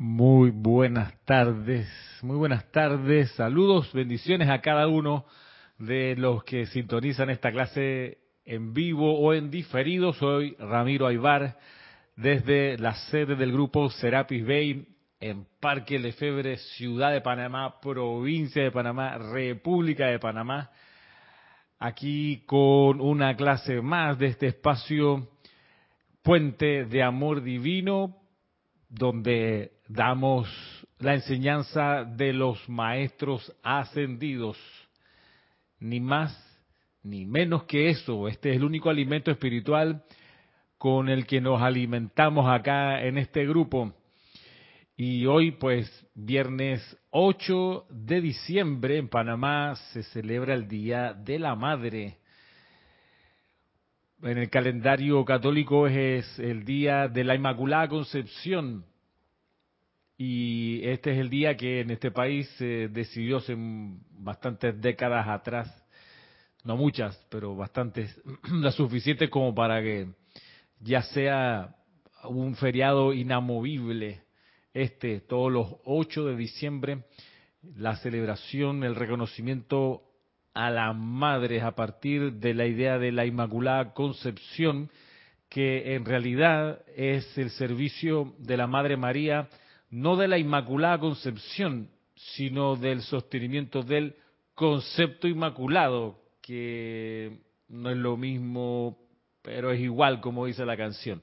Muy 0.00 0.52
buenas 0.52 1.12
tardes, 1.24 1.88
muy 2.22 2.36
buenas 2.36 2.70
tardes, 2.70 3.32
saludos, 3.32 3.92
bendiciones 3.92 4.48
a 4.48 4.60
cada 4.60 4.86
uno 4.86 5.26
de 5.76 6.14
los 6.16 6.44
que 6.44 6.66
sintonizan 6.66 7.30
esta 7.30 7.50
clase 7.50 8.18
en 8.44 8.74
vivo 8.74 9.18
o 9.18 9.34
en 9.34 9.50
diferido. 9.50 10.12
Soy 10.12 10.54
Ramiro 10.60 11.08
Aybar 11.08 11.58
desde 12.14 12.78
la 12.78 12.94
sede 12.94 13.34
del 13.34 13.50
grupo 13.50 13.90
Serapis 13.90 14.46
Bay 14.46 14.86
en 15.18 15.48
Parque 15.58 15.98
Lefebre, 15.98 16.58
Ciudad 16.58 17.10
de 17.10 17.20
Panamá, 17.20 17.80
provincia 17.80 18.62
de 18.62 18.70
Panamá, 18.70 19.18
República 19.18 20.06
de 20.06 20.20
Panamá. 20.20 20.70
Aquí 21.80 22.44
con 22.46 23.00
una 23.00 23.36
clase 23.36 23.82
más 23.82 24.16
de 24.16 24.28
este 24.28 24.46
espacio 24.46 25.26
Puente 26.22 26.84
de 26.84 27.02
Amor 27.02 27.42
Divino, 27.42 28.16
donde 28.88 29.72
damos 29.88 30.48
la 30.98 31.14
enseñanza 31.14 32.04
de 32.04 32.32
los 32.32 32.68
maestros 32.68 33.52
ascendidos. 33.62 34.58
Ni 35.80 36.00
más 36.00 36.36
ni 37.02 37.24
menos 37.24 37.64
que 37.64 37.88
eso. 37.88 38.28
Este 38.28 38.50
es 38.50 38.56
el 38.56 38.64
único 38.64 38.90
alimento 38.90 39.30
espiritual 39.30 40.04
con 40.76 41.08
el 41.08 41.26
que 41.26 41.40
nos 41.40 41.60
alimentamos 41.62 42.48
acá 42.48 43.02
en 43.02 43.18
este 43.18 43.46
grupo. 43.46 43.92
Y 44.96 45.26
hoy, 45.26 45.52
pues, 45.52 45.88
viernes 46.14 46.80
8 47.10 47.86
de 47.88 48.20
diciembre 48.20 48.98
en 48.98 49.08
Panamá 49.08 49.76
se 49.92 50.02
celebra 50.02 50.54
el 50.54 50.68
Día 50.68 51.14
de 51.14 51.38
la 51.38 51.54
Madre. 51.54 52.18
En 54.22 54.38
el 54.38 54.50
calendario 54.50 55.24
católico 55.24 55.86
es 55.86 56.38
el 56.40 56.64
Día 56.64 57.06
de 57.06 57.22
la 57.22 57.36
Inmaculada 57.36 57.88
Concepción 57.88 58.84
y 60.20 60.80
este 60.82 61.12
es 61.12 61.18
el 61.18 61.30
día 61.30 61.56
que 61.56 61.80
en 61.80 61.92
este 61.92 62.10
país 62.10 62.48
se 62.58 62.88
decidió 62.88 63.36
hace 63.36 63.54
bastantes 63.56 64.78
décadas 64.80 65.28
atrás, 65.28 65.72
no 66.64 66.76
muchas, 66.76 67.16
pero 67.30 67.54
bastantes, 67.54 68.20
las 68.52 68.74
suficientes 68.74 69.30
como 69.30 69.54
para 69.54 69.80
que 69.80 70.08
ya 70.80 71.02
sea 71.02 71.76
un 72.24 72.56
feriado 72.56 73.14
inamovible 73.14 74.22
este, 74.74 75.20
todos 75.20 75.52
los 75.52 75.76
8 75.84 76.26
de 76.26 76.36
diciembre, 76.36 77.04
la 77.76 77.94
celebración, 77.96 78.82
el 78.82 78.96
reconocimiento 78.96 80.02
a 80.52 80.70
las 80.70 80.96
madres 80.96 81.62
a 81.62 81.76
partir 81.76 82.32
de 82.32 82.54
la 82.54 82.66
idea 82.66 82.98
de 82.98 83.12
la 83.12 83.24
Inmaculada 83.24 83.94
Concepción, 83.94 84.90
que 85.48 85.94
en 85.94 86.04
realidad 86.04 86.82
es 86.96 87.38
el 87.38 87.50
servicio 87.50 88.34
de 88.38 88.56
la 88.56 88.66
Madre 88.66 88.96
María 88.96 89.48
no 89.90 90.16
de 90.16 90.28
la 90.28 90.38
Inmaculada 90.38 90.98
Concepción, 90.98 91.88
sino 92.14 92.76
del 92.76 93.02
sostenimiento 93.02 93.82
del 93.82 94.16
concepto 94.54 95.28
inmaculado, 95.28 96.18
que 96.42 97.38
no 97.68 97.90
es 97.90 97.96
lo 97.96 98.16
mismo, 98.16 98.98
pero 99.42 99.70
es 99.70 99.80
igual 99.80 100.20
como 100.20 100.46
dice 100.46 100.66
la 100.66 100.76
canción. 100.76 101.22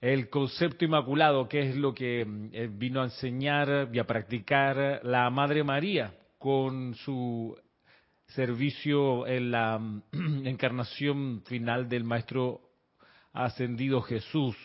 El 0.00 0.28
concepto 0.28 0.84
inmaculado, 0.84 1.48
que 1.48 1.70
es 1.70 1.76
lo 1.76 1.94
que 1.94 2.26
eh, 2.52 2.68
vino 2.70 3.00
a 3.00 3.04
enseñar 3.04 3.88
y 3.90 3.98
a 3.98 4.06
practicar 4.06 5.00
la 5.02 5.30
Madre 5.30 5.64
María 5.64 6.14
con 6.38 6.94
su 6.94 7.56
servicio 8.26 9.26
en 9.26 9.50
la 9.50 9.80
encarnación 10.12 11.42
final 11.46 11.88
del 11.88 12.04
Maestro 12.04 12.60
ascendido 13.32 14.02
Jesús, 14.02 14.56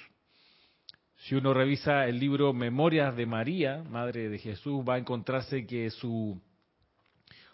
si 1.19 1.35
uno 1.35 1.53
revisa 1.53 2.05
el 2.07 2.17
libro 2.17 2.53
Memorias 2.53 3.15
de 3.15 3.25
María, 3.25 3.83
Madre 3.89 4.29
de 4.29 4.39
Jesús, 4.39 4.83
va 4.87 4.95
a 4.95 4.99
encontrarse 4.99 5.65
que 5.65 5.89
su 5.89 6.41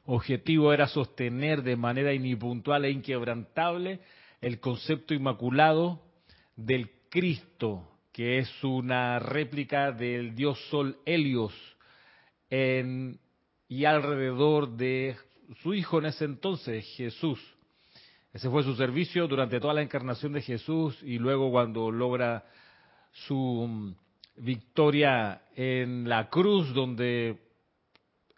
objetivo 0.06 0.72
era 0.72 0.88
sostener 0.88 1.64
de 1.64 1.76
manera 1.76 2.14
inipuntual 2.14 2.86
e 2.86 2.92
inquebrantable 2.92 4.02
el 4.40 4.60
concepto 4.60 5.16
inmaculado 5.16 6.00
del 6.56 6.92
Cristo, 7.10 7.90
que 8.14 8.38
es 8.38 8.64
una 8.64 9.18
réplica 9.18 9.92
del 9.92 10.36
dios 10.36 10.60
Sol 10.70 11.00
Helios 11.04 11.54
en, 12.52 13.20
y 13.68 13.86
alrededor 13.86 14.78
de 14.78 15.16
su 15.64 15.74
hijo 15.74 15.98
en 15.98 16.06
ese 16.06 16.26
entonces, 16.26 16.86
Jesús. 16.96 17.40
Ese 18.32 18.48
fue 18.48 18.62
su 18.62 18.76
servicio 18.76 19.28
durante 19.28 19.60
toda 19.60 19.74
la 19.74 19.82
encarnación 19.82 20.34
de 20.34 20.44
Jesús 20.44 21.02
y 21.02 21.18
luego 21.18 21.50
cuando 21.50 21.90
logra 21.90 22.46
su 23.16 23.68
mm, 23.68 23.96
victoria 24.38 25.42
en 25.56 26.08
la 26.10 26.30
cruz, 26.30 26.74
donde 26.74 27.38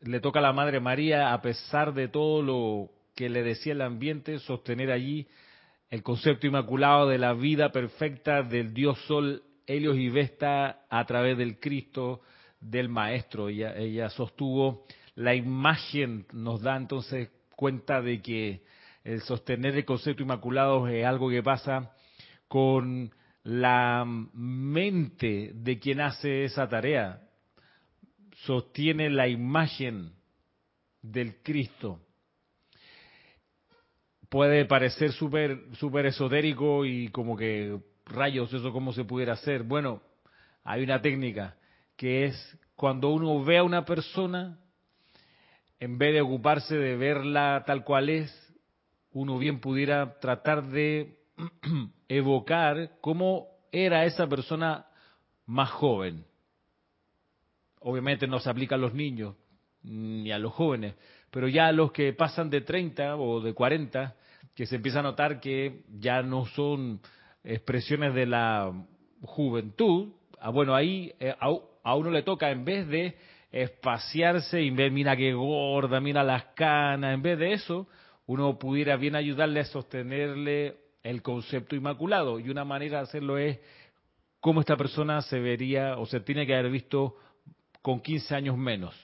le 0.01 0.19
toca 0.19 0.39
a 0.39 0.43
la 0.43 0.53
Madre 0.53 0.79
María, 0.79 1.33
a 1.33 1.41
pesar 1.41 1.93
de 1.93 2.07
todo 2.07 2.41
lo 2.41 2.91
que 3.15 3.29
le 3.29 3.41
decía 3.43 3.73
el 3.73 3.81
ambiente, 3.81 4.39
sostener 4.39 4.91
allí 4.91 5.27
el 5.89 6.03
concepto 6.03 6.45
inmaculado 6.45 7.07
de 7.07 7.17
la 7.17 7.33
vida 7.33 7.71
perfecta 7.71 8.43
del 8.43 8.73
Dios 8.73 8.99
Sol, 9.07 9.43
Helios 9.65 9.97
y 9.97 10.09
Vesta 10.09 10.85
a 10.89 11.05
través 11.05 11.37
del 11.37 11.59
Cristo 11.59 12.21
del 12.59 12.89
Maestro. 12.89 13.49
Ella, 13.49 13.75
ella 13.75 14.09
sostuvo 14.09 14.85
la 15.15 15.33
imagen, 15.33 16.27
nos 16.31 16.61
da 16.61 16.77
entonces 16.77 17.29
cuenta 17.55 18.01
de 18.01 18.21
que 18.21 18.61
el 19.03 19.21
sostener 19.21 19.75
el 19.75 19.85
concepto 19.85 20.21
inmaculado 20.21 20.87
es 20.87 21.03
algo 21.05 21.29
que 21.29 21.41
pasa 21.41 21.91
con 22.47 23.11
la 23.47 24.03
mente 24.05 25.51
de 25.53 25.79
quien 25.79 26.01
hace 26.01 26.43
esa 26.43 26.67
tarea 26.67 27.21
sostiene 28.43 29.09
la 29.09 29.29
imagen 29.29 30.11
del 31.01 31.41
Cristo. 31.41 32.01
Puede 34.27 34.65
parecer 34.65 35.13
súper 35.13 35.61
super 35.77 36.05
esotérico 36.07 36.85
y 36.85 37.07
como 37.07 37.37
que 37.37 37.79
rayos, 38.05 38.51
eso 38.51 38.73
cómo 38.73 38.91
se 38.91 39.05
pudiera 39.05 39.33
hacer. 39.33 39.63
Bueno, 39.63 40.01
hay 40.65 40.83
una 40.83 41.01
técnica 41.01 41.55
que 41.95 42.25
es 42.25 42.59
cuando 42.75 43.11
uno 43.11 43.41
ve 43.45 43.59
a 43.59 43.63
una 43.63 43.85
persona, 43.85 44.59
en 45.79 45.97
vez 45.97 46.13
de 46.13 46.19
ocuparse 46.19 46.75
de 46.75 46.97
verla 46.97 47.63
tal 47.65 47.85
cual 47.85 48.09
es, 48.09 48.55
uno 49.13 49.37
bien 49.37 49.61
pudiera 49.61 50.19
tratar 50.19 50.65
de 50.67 51.16
evocar 52.07 52.91
cómo 53.01 53.47
era 53.71 54.05
esa 54.05 54.27
persona 54.27 54.85
más 55.45 55.69
joven. 55.71 56.25
Obviamente 57.79 58.27
no 58.27 58.39
se 58.39 58.49
aplica 58.49 58.75
a 58.75 58.79
los 58.79 58.93
niños 58.93 59.35
ni 59.83 60.31
a 60.31 60.39
los 60.39 60.53
jóvenes, 60.53 60.95
pero 61.31 61.47
ya 61.47 61.67
a 61.67 61.71
los 61.71 61.91
que 61.91 62.11
pasan 62.13 62.49
de 62.49 62.61
30 62.61 63.15
o 63.15 63.39
de 63.39 63.53
40, 63.53 64.15
que 64.55 64.65
se 64.65 64.75
empieza 64.77 64.99
a 64.99 65.03
notar 65.03 65.39
que 65.39 65.83
ya 65.99 66.21
no 66.23 66.45
son 66.47 66.99
expresiones 67.43 68.13
de 68.13 68.25
la 68.25 68.73
juventud, 69.21 70.13
ah, 70.39 70.49
bueno, 70.49 70.75
ahí 70.75 71.13
eh, 71.19 71.33
a 71.39 71.95
uno 71.95 72.11
le 72.11 72.23
toca, 72.23 72.51
en 72.51 72.65
vez 72.65 72.87
de 72.87 73.15
espaciarse 73.51 74.61
y 74.61 74.69
ver, 74.71 74.91
mira 74.91 75.15
qué 75.15 75.33
gorda, 75.33 76.01
mira 76.01 76.23
las 76.23 76.45
canas, 76.55 77.13
en 77.13 77.21
vez 77.21 77.39
de 77.39 77.53
eso, 77.53 77.87
uno 78.25 78.59
pudiera 78.59 78.97
bien 78.97 79.15
ayudarle 79.15 79.61
a 79.61 79.65
sostenerle 79.65 80.75
el 81.09 81.21
concepto 81.21 81.75
inmaculado. 81.75 82.39
Y 82.39 82.49
una 82.49 82.65
manera 82.65 82.97
de 82.97 83.03
hacerlo 83.03 83.37
es 83.37 83.59
cómo 84.39 84.59
esta 84.59 84.77
persona 84.77 85.21
se 85.21 85.39
vería 85.39 85.97
o 85.97 86.05
se 86.05 86.19
tiene 86.19 86.45
que 86.45 86.55
haber 86.55 86.71
visto 86.71 87.15
con 87.81 88.01
15 88.01 88.35
años 88.35 88.57
menos. 88.57 88.95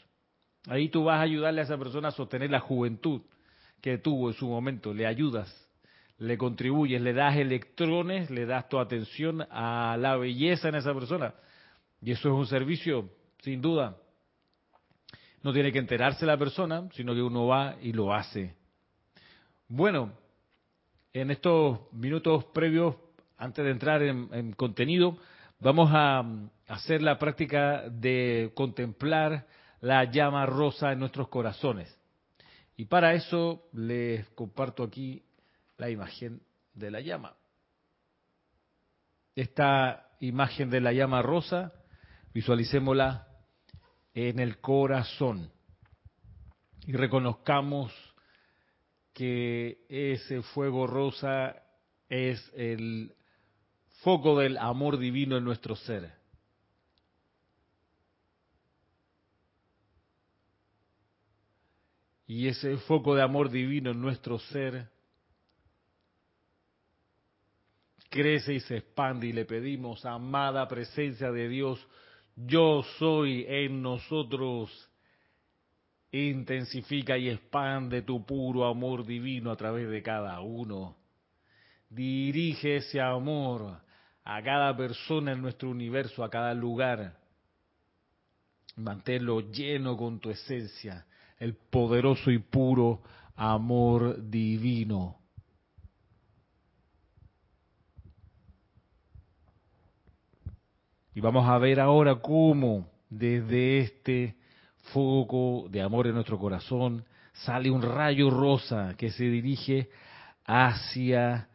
Ahí 0.68 0.90
tú 0.90 1.06
vas 1.06 1.20
a 1.20 1.22
ayudarle 1.22 1.62
a 1.62 1.64
esa 1.64 1.78
persona 1.78 2.10
a 2.10 2.12
sostener 2.12 2.50
la 2.50 2.60
juventud 2.60 3.22
que 3.82 3.98
tuvo 3.98 4.30
en 4.30 4.36
su 4.36 4.48
momento, 4.48 4.94
le 4.94 5.06
ayudas, 5.06 5.54
le 6.18 6.38
contribuyes, 6.38 7.02
le 7.02 7.14
das 7.14 7.36
electrones, 7.36 8.30
le 8.30 8.46
das 8.46 8.70
tu 8.70 8.80
atención 8.80 9.46
a 9.52 9.98
la 10.00 10.16
belleza 10.16 10.70
en 10.70 10.76
esa 10.76 10.94
persona. 10.94 11.34
Y 12.02 12.12
eso 12.12 12.30
es 12.30 12.34
un 12.34 12.48
servicio, 12.48 13.10
sin 13.42 13.62
duda. 13.62 13.98
No 15.42 15.52
tiene 15.52 15.74
que 15.74 15.80
enterarse 15.80 16.26
la 16.26 16.38
persona, 16.38 16.88
sino 16.94 17.14
que 17.14 17.22
uno 17.22 17.48
va 17.48 17.76
y 17.82 17.92
lo 17.92 18.14
hace. 18.14 18.56
Bueno, 19.68 20.14
en 21.14 21.30
estos 21.30 21.80
minutos 21.94 22.46
previos, 22.46 22.96
antes 23.38 23.64
de 23.64 23.72
entrar 23.72 24.02
en, 24.02 24.54
contenido, 24.54 25.18
vamos 25.60 25.90
a 25.94 26.26
hacer 26.68 27.04
la 27.04 27.20
práctica 27.20 27.88
de 27.90 28.52
contemplar 28.56 29.46
la 29.80 30.06
llama 30.06 30.46
rosa 30.48 30.92
en 30.92 31.00
nuestros 31.00 31.28
corazones. 31.28 31.96
Y 32.76 32.86
para 32.86 33.14
eso 33.14 33.68
les 33.74 34.28
comparto 34.30 34.84
aquí 34.84 35.24
la 35.78 35.90
imagen 35.92 36.42
de 36.74 36.90
la 36.90 37.00
llama. 37.02 37.36
Esta 39.36 40.10
imagen 40.20 40.70
de 40.70 40.82
la 40.82 40.94
llama 40.94 41.22
rosa, 41.22 41.74
visualicémosla 42.34 43.28
en 44.16 44.40
el 44.40 44.60
corazón 44.60 45.52
y 46.86 46.94
reconozcamos 46.94 47.94
que 49.14 49.86
ese 49.90 50.42
fuego 50.42 50.88
rosa 50.88 51.56
es 52.10 52.52
el 52.56 53.14
foco 54.02 54.40
del 54.40 54.58
amor 54.58 54.98
divino 54.98 55.38
en 55.38 55.44
nuestro 55.44 55.76
ser. 55.76 56.12
Y 62.26 62.48
ese 62.48 62.78
foco 62.78 63.16
de 63.16 63.22
amor 63.22 63.50
divino 63.50 63.92
en 63.92 64.02
nuestro 64.02 64.40
ser 64.40 64.90
crece 68.10 68.54
y 68.54 68.60
se 68.60 68.78
expande 68.78 69.28
y 69.28 69.34
le 69.34 69.46
pedimos, 69.46 70.06
amada 70.06 70.68
presencia 70.68 71.32
de 71.32 71.50
Dios, 71.50 71.86
yo 72.36 72.84
soy 73.00 73.46
en 73.48 73.82
nosotros 73.82 74.70
Intensifica 76.14 77.18
y 77.18 77.28
expande 77.28 78.04
tu 78.04 78.24
puro 78.24 78.66
amor 78.68 79.04
divino 79.04 79.50
a 79.50 79.56
través 79.56 79.90
de 79.90 80.04
cada 80.04 80.40
uno. 80.42 80.96
Dirige 81.90 82.76
ese 82.78 83.02
amor 83.02 83.82
a 84.24 84.44
cada 84.44 84.78
persona 84.78 85.32
en 85.32 85.42
nuestro 85.42 85.72
universo, 85.72 86.24
a 86.24 86.30
cada 86.30 86.54
lugar. 86.54 87.18
Manténlo 88.76 89.52
lleno 89.52 89.98
con 89.98 90.20
tu 90.20 90.30
esencia, 90.30 91.04
el 91.40 91.56
poderoso 91.56 92.30
y 92.30 92.38
puro 92.38 93.02
amor 93.36 94.30
divino. 94.30 95.18
Y 101.16 101.22
vamos 101.22 101.50
a 101.50 101.58
ver 101.58 101.80
ahora 101.80 102.22
cómo 102.22 102.88
desde 103.10 103.80
este 103.80 104.43
foco 104.94 105.68
de 105.70 105.82
amor 105.82 106.08
en 106.08 106.14
nuestro 106.14 106.38
corazón 106.40 107.06
sale 107.34 107.72
un 107.72 107.82
rayo 107.82 108.30
rosa 108.30 108.96
que 108.98 109.10
se 109.10 109.26
dirige 109.26 109.90
hacia 110.46 111.50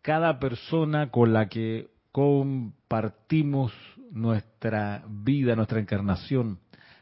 cada 0.00 0.38
persona 0.38 1.10
con 1.10 1.32
la 1.32 1.48
que 1.48 1.88
compartimos 2.12 3.72
nuestra 4.12 5.04
vida, 5.08 5.56
nuestra 5.56 5.80
encarnación, 5.80 6.60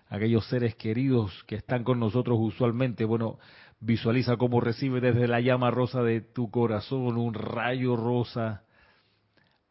aquellos 0.08 0.49
seres 0.49 0.75
queridos 0.76 1.44
que 1.46 1.56
están 1.56 1.85
con 1.85 2.00
nosotros 2.00 2.38
usualmente, 2.41 3.05
bueno, 3.05 3.38
visualiza 3.81 4.37
cómo 4.37 4.61
recibe 4.61 5.00
desde 5.00 5.29
la 5.29 5.41
llama 5.41 5.70
rosa 5.70 6.02
de 6.02 6.23
tu 6.23 6.50
corazón 6.50 7.19
un 7.19 7.35
rayo 7.35 7.96
rosa 7.96 8.62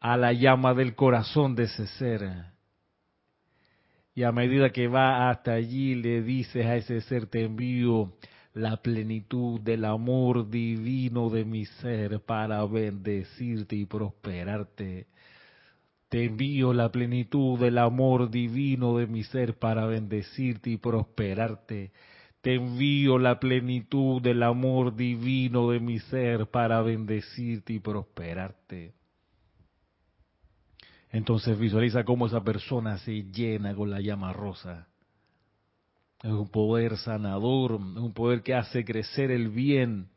a 0.00 0.16
la 0.16 0.32
llama 0.32 0.74
del 0.74 0.94
corazón 0.94 1.56
de 1.56 1.64
ese 1.64 1.86
ser. 1.88 2.53
Y 4.14 4.22
a 4.22 4.32
medida 4.32 4.70
que 4.70 4.86
va 4.86 5.28
hasta 5.28 5.54
allí, 5.54 5.96
le 5.96 6.22
dices 6.22 6.64
a 6.66 6.76
ese 6.76 7.00
ser, 7.00 7.26
te 7.26 7.44
envío 7.44 8.12
la 8.52 8.76
plenitud 8.76 9.60
del 9.60 9.84
amor 9.84 10.48
divino 10.48 11.28
de 11.30 11.44
mi 11.44 11.64
ser 11.64 12.20
para 12.20 12.64
bendecirte 12.64 13.74
y 13.74 13.86
prosperarte. 13.86 15.08
Te 16.08 16.26
envío 16.26 16.72
la 16.72 16.92
plenitud 16.92 17.58
del 17.58 17.76
amor 17.78 18.30
divino 18.30 18.96
de 18.98 19.08
mi 19.08 19.24
ser 19.24 19.58
para 19.58 19.86
bendecirte 19.86 20.70
y 20.70 20.76
prosperarte. 20.76 21.90
Te 22.40 22.54
envío 22.54 23.18
la 23.18 23.40
plenitud 23.40 24.22
del 24.22 24.44
amor 24.44 24.94
divino 24.94 25.70
de 25.70 25.80
mi 25.80 25.98
ser 25.98 26.46
para 26.46 26.82
bendecirte 26.82 27.72
y 27.72 27.80
prosperarte. 27.80 28.92
Entonces 31.14 31.56
visualiza 31.56 32.02
cómo 32.02 32.26
esa 32.26 32.42
persona 32.42 32.98
se 32.98 33.22
llena 33.30 33.72
con 33.72 33.88
la 33.88 34.00
llama 34.00 34.32
rosa. 34.32 34.88
Es 36.20 36.32
un 36.32 36.48
poder 36.48 36.96
sanador, 36.96 37.74
es 37.74 38.02
un 38.02 38.12
poder 38.12 38.42
que 38.42 38.52
hace 38.52 38.84
crecer 38.84 39.30
el 39.30 39.48
bien. 39.48 40.08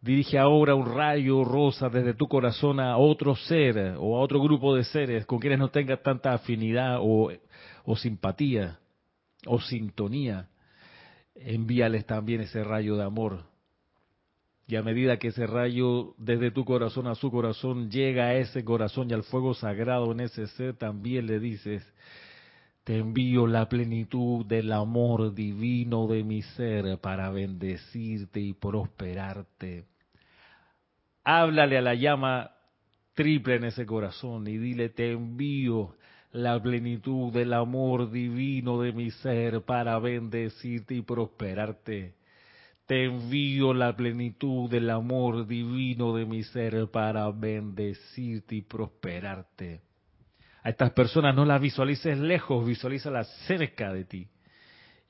Dirige 0.00 0.36
ahora 0.36 0.74
un 0.74 0.96
rayo 0.96 1.44
rosa 1.44 1.88
desde 1.88 2.12
tu 2.12 2.26
corazón 2.26 2.80
a 2.80 2.96
otro 2.96 3.36
ser 3.36 3.94
o 4.00 4.16
a 4.16 4.20
otro 4.20 4.42
grupo 4.42 4.74
de 4.74 4.82
seres 4.82 5.24
con 5.26 5.38
quienes 5.38 5.60
no 5.60 5.68
tengas 5.68 6.02
tanta 6.02 6.32
afinidad 6.32 6.98
o, 7.00 7.30
o 7.84 7.96
simpatía 7.96 8.80
o 9.46 9.60
sintonía. 9.60 10.48
Envíales 11.36 12.04
también 12.04 12.40
ese 12.40 12.64
rayo 12.64 12.96
de 12.96 13.04
amor 13.04 13.55
y 14.68 14.74
a 14.74 14.82
medida 14.82 15.18
que 15.18 15.28
ese 15.28 15.46
rayo 15.46 16.14
desde 16.18 16.50
tu 16.50 16.64
corazón 16.64 17.06
a 17.06 17.14
su 17.14 17.30
corazón 17.30 17.88
llega 17.88 18.24
a 18.24 18.34
ese 18.34 18.64
corazón 18.64 19.08
y 19.08 19.14
al 19.14 19.22
fuego 19.22 19.54
sagrado 19.54 20.10
en 20.10 20.20
ese 20.20 20.48
ser, 20.48 20.76
también 20.76 21.26
le 21.26 21.38
dices, 21.38 21.86
te 22.82 22.98
envío 22.98 23.46
la 23.46 23.68
plenitud 23.68 24.44
del 24.44 24.72
amor 24.72 25.34
divino 25.34 26.08
de 26.08 26.24
mi 26.24 26.42
ser 26.42 26.98
para 26.98 27.30
bendecirte 27.30 28.40
y 28.40 28.54
prosperarte. 28.54 29.84
Háblale 31.22 31.78
a 31.78 31.82
la 31.82 31.94
llama 31.94 32.50
triple 33.14 33.56
en 33.56 33.64
ese 33.64 33.86
corazón 33.86 34.48
y 34.48 34.58
dile, 34.58 34.88
te 34.88 35.12
envío 35.12 35.94
la 36.32 36.60
plenitud 36.60 37.32
del 37.32 37.52
amor 37.52 38.10
divino 38.10 38.80
de 38.80 38.92
mi 38.92 39.12
ser 39.12 39.62
para 39.62 39.98
bendecirte 40.00 40.94
y 40.94 41.02
prosperarte 41.02 42.15
te 42.86 43.04
envío 43.04 43.74
la 43.74 43.96
plenitud 43.96 44.70
del 44.70 44.90
amor 44.90 45.46
divino 45.46 46.14
de 46.14 46.24
mi 46.24 46.44
ser 46.44 46.88
para 46.90 47.28
bendecirte 47.30 48.54
y 48.54 48.62
prosperarte. 48.62 49.82
A 50.62 50.70
estas 50.70 50.92
personas 50.92 51.34
no 51.34 51.44
las 51.44 51.60
visualices 51.60 52.16
lejos, 52.18 52.66
visualízalas 52.66 53.28
cerca 53.46 53.92
de 53.92 54.04
ti. 54.04 54.28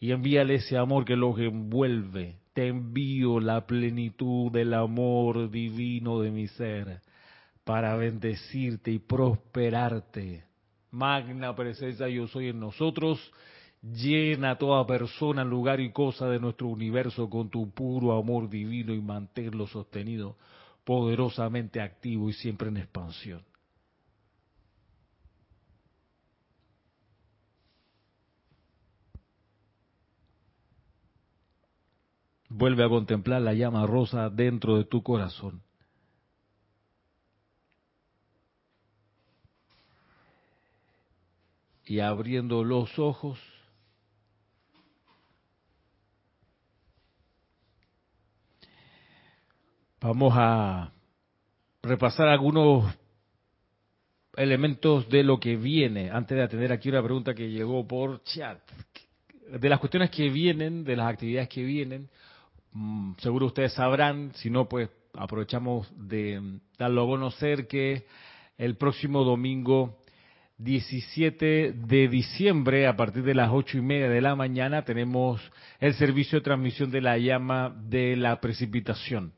Y 0.00 0.10
envíale 0.12 0.56
ese 0.56 0.76
amor 0.76 1.04
que 1.04 1.16
los 1.16 1.38
envuelve. 1.38 2.36
Te 2.52 2.68
envío 2.68 3.40
la 3.40 3.66
plenitud 3.66 4.50
del 4.50 4.74
amor 4.74 5.50
divino 5.50 6.20
de 6.20 6.30
mi 6.30 6.46
ser 6.48 7.00
para 7.64 7.96
bendecirte 7.96 8.90
y 8.90 8.98
prosperarte. 8.98 10.44
Magna 10.90 11.54
presencia 11.54 12.08
yo 12.08 12.26
soy 12.26 12.48
en 12.48 12.60
nosotros 12.60 13.18
Llena 13.94 14.58
toda 14.58 14.84
persona, 14.84 15.44
lugar 15.44 15.80
y 15.80 15.92
cosa 15.92 16.26
de 16.26 16.40
nuestro 16.40 16.66
universo 16.66 17.30
con 17.30 17.50
tu 17.50 17.70
puro 17.70 18.18
amor 18.18 18.48
divino 18.48 18.92
y 18.92 19.00
manténlo 19.00 19.68
sostenido, 19.68 20.36
poderosamente 20.84 21.80
activo 21.80 22.28
y 22.28 22.32
siempre 22.32 22.68
en 22.68 22.78
expansión. 22.78 23.44
Vuelve 32.48 32.84
a 32.84 32.88
contemplar 32.88 33.42
la 33.42 33.54
llama 33.54 33.86
rosa 33.86 34.30
dentro 34.30 34.78
de 34.78 34.84
tu 34.84 35.02
corazón. 35.02 35.62
Y 41.84 42.00
abriendo 42.00 42.64
los 42.64 42.98
ojos, 42.98 43.38
Vamos 50.08 50.34
a 50.36 50.92
repasar 51.82 52.28
algunos 52.28 52.94
elementos 54.36 55.08
de 55.08 55.24
lo 55.24 55.40
que 55.40 55.56
viene, 55.56 56.10
antes 56.12 56.36
de 56.36 56.44
atender 56.44 56.70
aquí 56.70 56.90
una 56.90 57.02
pregunta 57.02 57.34
que 57.34 57.50
llegó 57.50 57.84
por 57.84 58.22
chat. 58.22 58.60
De 59.50 59.68
las 59.68 59.80
cuestiones 59.80 60.10
que 60.10 60.28
vienen, 60.28 60.84
de 60.84 60.94
las 60.94 61.08
actividades 61.12 61.48
que 61.48 61.64
vienen, 61.64 62.08
mm, 62.70 63.14
seguro 63.18 63.46
ustedes 63.46 63.72
sabrán, 63.72 64.30
si 64.34 64.48
no, 64.48 64.68
pues 64.68 64.88
aprovechamos 65.12 65.92
de 65.96 66.60
darlo 66.78 67.02
a 67.02 67.06
conocer 67.06 67.66
que 67.66 68.06
el 68.58 68.76
próximo 68.76 69.24
domingo 69.24 69.98
17 70.58 71.72
de 71.72 72.06
diciembre, 72.06 72.86
a 72.86 72.94
partir 72.94 73.24
de 73.24 73.34
las 73.34 73.50
ocho 73.50 73.76
y 73.76 73.80
media 73.80 74.08
de 74.08 74.20
la 74.20 74.36
mañana, 74.36 74.84
tenemos 74.84 75.40
el 75.80 75.94
servicio 75.94 76.38
de 76.38 76.44
transmisión 76.44 76.92
de 76.92 77.00
la 77.00 77.18
llama 77.18 77.74
de 77.88 78.14
la 78.14 78.40
precipitación 78.40 79.32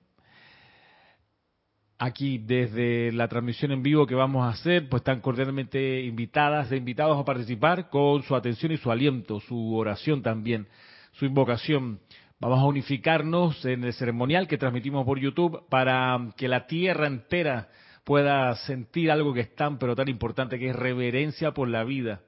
aquí 1.98 2.38
desde 2.38 3.12
la 3.12 3.28
transmisión 3.28 3.72
en 3.72 3.82
vivo 3.82 4.06
que 4.06 4.14
vamos 4.14 4.46
a 4.46 4.50
hacer, 4.50 4.88
pues 4.88 5.00
están 5.00 5.20
cordialmente 5.20 6.02
invitadas 6.02 6.70
e 6.70 6.76
invitados 6.76 7.18
a 7.18 7.24
participar 7.24 7.90
con 7.90 8.22
su 8.22 8.36
atención 8.36 8.72
y 8.72 8.76
su 8.76 8.90
aliento, 8.90 9.40
su 9.40 9.74
oración 9.74 10.22
también, 10.22 10.68
su 11.12 11.26
invocación. 11.26 12.00
Vamos 12.40 12.60
a 12.60 12.66
unificarnos 12.66 13.64
en 13.64 13.82
el 13.82 13.92
ceremonial 13.92 14.46
que 14.46 14.58
transmitimos 14.58 15.04
por 15.04 15.18
YouTube 15.18 15.68
para 15.68 16.18
que 16.36 16.46
la 16.46 16.66
tierra 16.66 17.08
entera 17.08 17.68
pueda 18.04 18.54
sentir 18.54 19.10
algo 19.10 19.34
que 19.34 19.40
es 19.40 19.54
tan 19.56 19.78
pero 19.78 19.96
tan 19.96 20.08
importante 20.08 20.58
que 20.58 20.70
es 20.70 20.76
reverencia 20.76 21.52
por 21.52 21.68
la 21.68 21.82
vida. 21.82 22.20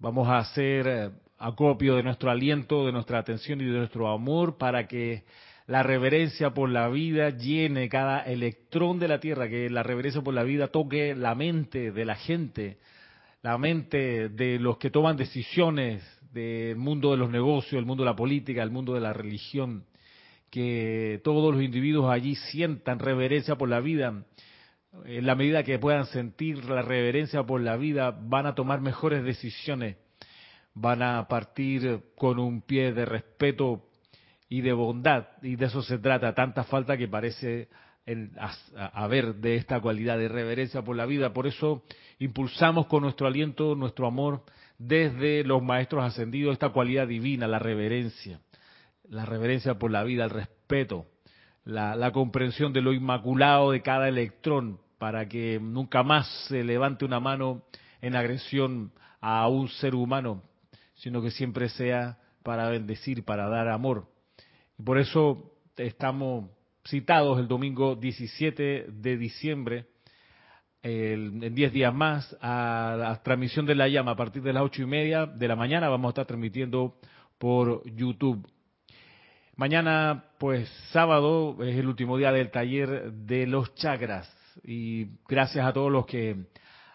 Vamos 0.00 0.28
a 0.28 0.38
hacer 0.38 0.86
eh, 0.88 1.10
acopio 1.38 1.94
de 1.94 2.02
nuestro 2.02 2.30
aliento, 2.30 2.86
de 2.86 2.92
nuestra 2.92 3.18
atención 3.18 3.60
y 3.60 3.64
de 3.64 3.78
nuestro 3.78 4.08
amor 4.08 4.58
para 4.58 4.88
que 4.88 5.24
la 5.70 5.84
reverencia 5.84 6.50
por 6.50 6.68
la 6.68 6.88
vida 6.88 7.30
llene 7.30 7.88
cada 7.88 8.22
electrón 8.22 8.98
de 8.98 9.06
la 9.06 9.20
Tierra, 9.20 9.48
que 9.48 9.70
la 9.70 9.84
reverencia 9.84 10.20
por 10.20 10.34
la 10.34 10.42
vida 10.42 10.66
toque 10.66 11.14
la 11.14 11.36
mente 11.36 11.92
de 11.92 12.04
la 12.04 12.16
gente, 12.16 12.78
la 13.40 13.56
mente 13.56 14.30
de 14.30 14.58
los 14.58 14.78
que 14.78 14.90
toman 14.90 15.16
decisiones 15.16 16.02
del 16.32 16.74
mundo 16.74 17.12
de 17.12 17.18
los 17.18 17.30
negocios, 17.30 17.78
el 17.78 17.86
mundo 17.86 18.02
de 18.02 18.10
la 18.10 18.16
política, 18.16 18.64
el 18.64 18.72
mundo 18.72 18.94
de 18.94 19.00
la 19.00 19.12
religión, 19.12 19.84
que 20.50 21.20
todos 21.22 21.54
los 21.54 21.62
individuos 21.62 22.10
allí 22.10 22.34
sientan 22.34 22.98
reverencia 22.98 23.54
por 23.54 23.68
la 23.68 23.78
vida. 23.78 24.24
En 25.04 25.24
la 25.24 25.36
medida 25.36 25.62
que 25.62 25.78
puedan 25.78 26.06
sentir 26.06 26.64
la 26.64 26.82
reverencia 26.82 27.44
por 27.44 27.60
la 27.60 27.76
vida, 27.76 28.10
van 28.10 28.46
a 28.46 28.56
tomar 28.56 28.80
mejores 28.80 29.22
decisiones 29.22 29.98
van 30.72 31.02
a 31.02 31.26
partir 31.26 32.00
con 32.16 32.38
un 32.38 32.62
pie 32.62 32.92
de 32.92 33.04
respeto 33.04 33.89
y 34.50 34.62
de 34.62 34.72
bondad, 34.72 35.28
y 35.42 35.54
de 35.54 35.66
eso 35.66 35.80
se 35.80 35.98
trata, 35.98 36.34
tanta 36.34 36.64
falta 36.64 36.98
que 36.98 37.06
parece 37.06 37.68
haber 38.92 39.36
de 39.36 39.54
esta 39.54 39.80
cualidad 39.80 40.18
de 40.18 40.26
reverencia 40.28 40.82
por 40.82 40.96
la 40.96 41.06
vida. 41.06 41.32
Por 41.32 41.46
eso 41.46 41.84
impulsamos 42.18 42.86
con 42.86 43.04
nuestro 43.04 43.28
aliento, 43.28 43.76
nuestro 43.76 44.08
amor, 44.08 44.42
desde 44.76 45.44
los 45.44 45.62
maestros 45.62 46.04
ascendidos, 46.04 46.54
esta 46.54 46.70
cualidad 46.70 47.06
divina, 47.06 47.46
la 47.46 47.60
reverencia, 47.60 48.40
la 49.08 49.24
reverencia 49.24 49.78
por 49.78 49.92
la 49.92 50.02
vida, 50.02 50.24
el 50.24 50.30
respeto, 50.30 51.06
la, 51.64 52.10
comprensión 52.10 52.72
de 52.72 52.80
lo 52.80 52.92
inmaculado 52.92 53.70
de 53.70 53.82
cada 53.82 54.08
electrón, 54.08 54.80
para 54.98 55.28
que 55.28 55.60
nunca 55.62 56.02
más 56.02 56.26
se 56.48 56.64
levante 56.64 57.04
una 57.04 57.20
mano 57.20 57.62
en 58.00 58.16
agresión 58.16 58.92
a 59.20 59.46
un 59.46 59.68
ser 59.68 59.94
humano, 59.94 60.42
sino 60.94 61.22
que 61.22 61.30
siempre 61.30 61.68
sea 61.68 62.18
para 62.42 62.68
bendecir, 62.68 63.24
para 63.24 63.48
dar 63.48 63.68
amor. 63.68 64.08
Por 64.84 64.98
eso 64.98 65.52
estamos 65.76 66.50
citados 66.86 67.38
el 67.38 67.48
domingo 67.48 67.96
17 67.96 68.86
de 68.88 69.16
diciembre, 69.16 69.86
en 70.82 71.54
10 71.54 71.72
días 71.72 71.94
más, 71.94 72.36
a 72.40 72.96
la 72.98 73.22
transmisión 73.22 73.66
de 73.66 73.74
la 73.74 73.88
llama 73.88 74.12
a 74.12 74.16
partir 74.16 74.42
de 74.42 74.52
las 74.52 74.62
ocho 74.62 74.82
y 74.82 74.86
media 74.86 75.26
de 75.26 75.48
la 75.48 75.56
mañana. 75.56 75.88
Vamos 75.88 76.08
a 76.08 76.10
estar 76.10 76.26
transmitiendo 76.26 76.98
por 77.38 77.82
YouTube. 77.94 78.46
Mañana, 79.56 80.24
pues 80.38 80.68
sábado, 80.92 81.58
es 81.62 81.76
el 81.76 81.86
último 81.86 82.16
día 82.16 82.32
del 82.32 82.50
taller 82.50 83.12
de 83.12 83.46
los 83.46 83.74
chakras. 83.74 84.32
Y 84.64 85.18
gracias 85.28 85.66
a 85.66 85.72
todos 85.72 85.92
los 85.92 86.06
que 86.06 86.36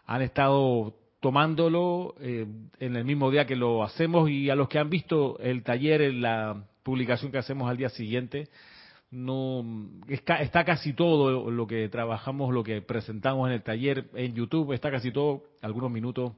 han 0.06 0.22
estado 0.24 0.96
tomándolo 1.20 2.16
eh, 2.20 2.48
en 2.80 2.96
el 2.96 3.06
mismo 3.06 3.30
día 3.30 3.46
que 3.46 3.56
lo 3.56 3.84
hacemos 3.84 4.30
y 4.30 4.50
a 4.50 4.56
los 4.56 4.68
que 4.70 4.80
han 4.80 4.90
visto 4.90 5.38
el 5.40 5.64
taller 5.64 6.02
en 6.02 6.22
la 6.22 6.66
publicación 6.86 7.32
que 7.32 7.40
hacemos 7.40 7.68
al 7.68 7.78
día 7.78 7.90
siguiente 7.90 8.48
no 9.10 9.66
está, 10.08 10.64
casi 10.64 10.94
todo 10.94 11.50
lo 11.50 11.66
que 11.66 11.90
trabajamos, 11.90 12.54
lo 12.54 12.64
que 12.64 12.82
presentamos 12.82 13.48
en 13.48 13.56
el 13.56 13.64
taller 13.64 14.06
en 14.14 14.36
YouTube, 14.36 14.72
está 14.72 14.92
casi 14.92 15.12
todo, 15.12 15.44
algunos 15.62 15.90
minutos 15.90 16.34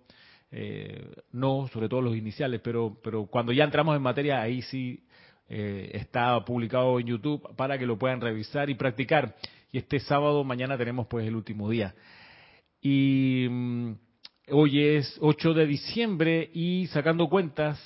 eh, 0.51 1.11
no, 1.33 1.67
sobre 1.73 1.89
todo 1.89 2.01
los 2.01 2.15
iniciales, 2.15 2.61
pero, 2.63 2.97
pero 3.03 3.25
cuando 3.25 3.51
ya 3.51 3.65
entramos 3.65 3.95
en 3.97 4.01
materia, 4.01 4.41
ahí 4.41 4.61
sí 4.61 5.03
eh, 5.49 5.91
está 5.93 6.39
publicado 6.45 6.97
en 6.99 7.07
YouTube 7.07 7.53
para 7.57 7.77
que 7.77 7.85
lo 7.85 7.97
puedan 7.97 8.21
revisar 8.21 8.69
y 8.69 8.75
practicar. 8.75 9.35
Y 9.71 9.79
este 9.79 9.99
sábado, 9.99 10.45
mañana 10.45 10.77
tenemos 10.77 11.07
pues 11.07 11.27
el 11.27 11.35
último 11.35 11.69
día. 11.69 11.93
Y 12.81 13.47
mm, 13.49 13.91
hoy 14.51 14.81
es 14.81 15.17
8 15.19 15.53
de 15.53 15.65
diciembre 15.65 16.49
y 16.53 16.87
sacando 16.87 17.27
cuentas, 17.27 17.77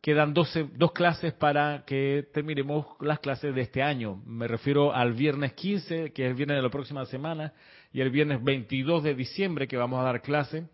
quedan 0.00 0.32
12, 0.32 0.70
dos 0.74 0.92
clases 0.92 1.32
para 1.32 1.84
que 1.86 2.26
terminemos 2.32 2.86
las 3.00 3.18
clases 3.20 3.54
de 3.54 3.62
este 3.62 3.82
año. 3.82 4.22
Me 4.26 4.46
refiero 4.46 4.94
al 4.94 5.12
viernes 5.12 5.52
15, 5.54 6.12
que 6.12 6.24
es 6.24 6.30
el 6.30 6.34
viernes 6.34 6.56
de 6.56 6.62
la 6.62 6.70
próxima 6.70 7.04
semana, 7.06 7.52
y 7.92 8.00
el 8.00 8.10
viernes 8.10 8.42
22 8.42 9.02
de 9.02 9.14
diciembre, 9.14 9.66
que 9.66 9.76
vamos 9.76 10.00
a 10.00 10.04
dar 10.04 10.22
clase. 10.22 10.68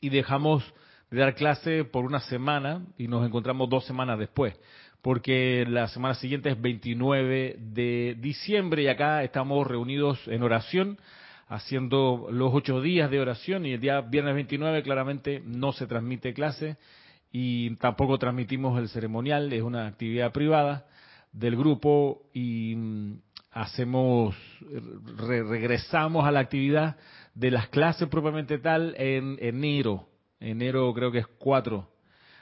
Y 0.00 0.10
dejamos 0.10 0.62
de 1.10 1.20
dar 1.20 1.34
clase 1.34 1.84
por 1.84 2.04
una 2.04 2.20
semana 2.20 2.84
y 2.98 3.08
nos 3.08 3.24
encontramos 3.26 3.70
dos 3.70 3.86
semanas 3.86 4.18
después, 4.18 4.58
porque 5.02 5.64
la 5.68 5.88
semana 5.88 6.14
siguiente 6.14 6.50
es 6.50 6.60
29 6.60 7.56
de 7.58 8.16
diciembre 8.18 8.82
y 8.82 8.88
acá 8.88 9.22
estamos 9.22 9.66
reunidos 9.66 10.20
en 10.26 10.42
oración 10.42 10.98
haciendo 11.48 12.26
los 12.30 12.52
ocho 12.52 12.80
días 12.80 13.08
de 13.08 13.20
oración 13.20 13.66
y 13.66 13.74
el 13.74 13.80
día 13.80 14.00
viernes 14.00 14.34
29 14.34 14.82
claramente 14.82 15.40
no 15.44 15.72
se 15.72 15.86
transmite 15.86 16.34
clase 16.34 16.76
y 17.38 17.76
tampoco 17.76 18.16
transmitimos 18.16 18.78
el 18.78 18.88
ceremonial, 18.88 19.52
es 19.52 19.60
una 19.60 19.86
actividad 19.86 20.32
privada 20.32 20.86
del 21.32 21.54
grupo 21.54 22.30
y 22.32 22.74
mm, 22.74 23.18
hacemos, 23.50 24.34
regresamos 25.18 26.26
a 26.26 26.30
la 26.30 26.40
actividad 26.40 26.96
de 27.34 27.50
las 27.50 27.68
clases 27.68 28.08
propiamente 28.08 28.56
tal 28.56 28.94
en 28.96 29.36
enero. 29.42 30.08
Enero 30.40 30.94
creo 30.94 31.12
que 31.12 31.18
es 31.18 31.26
4. 31.26 31.86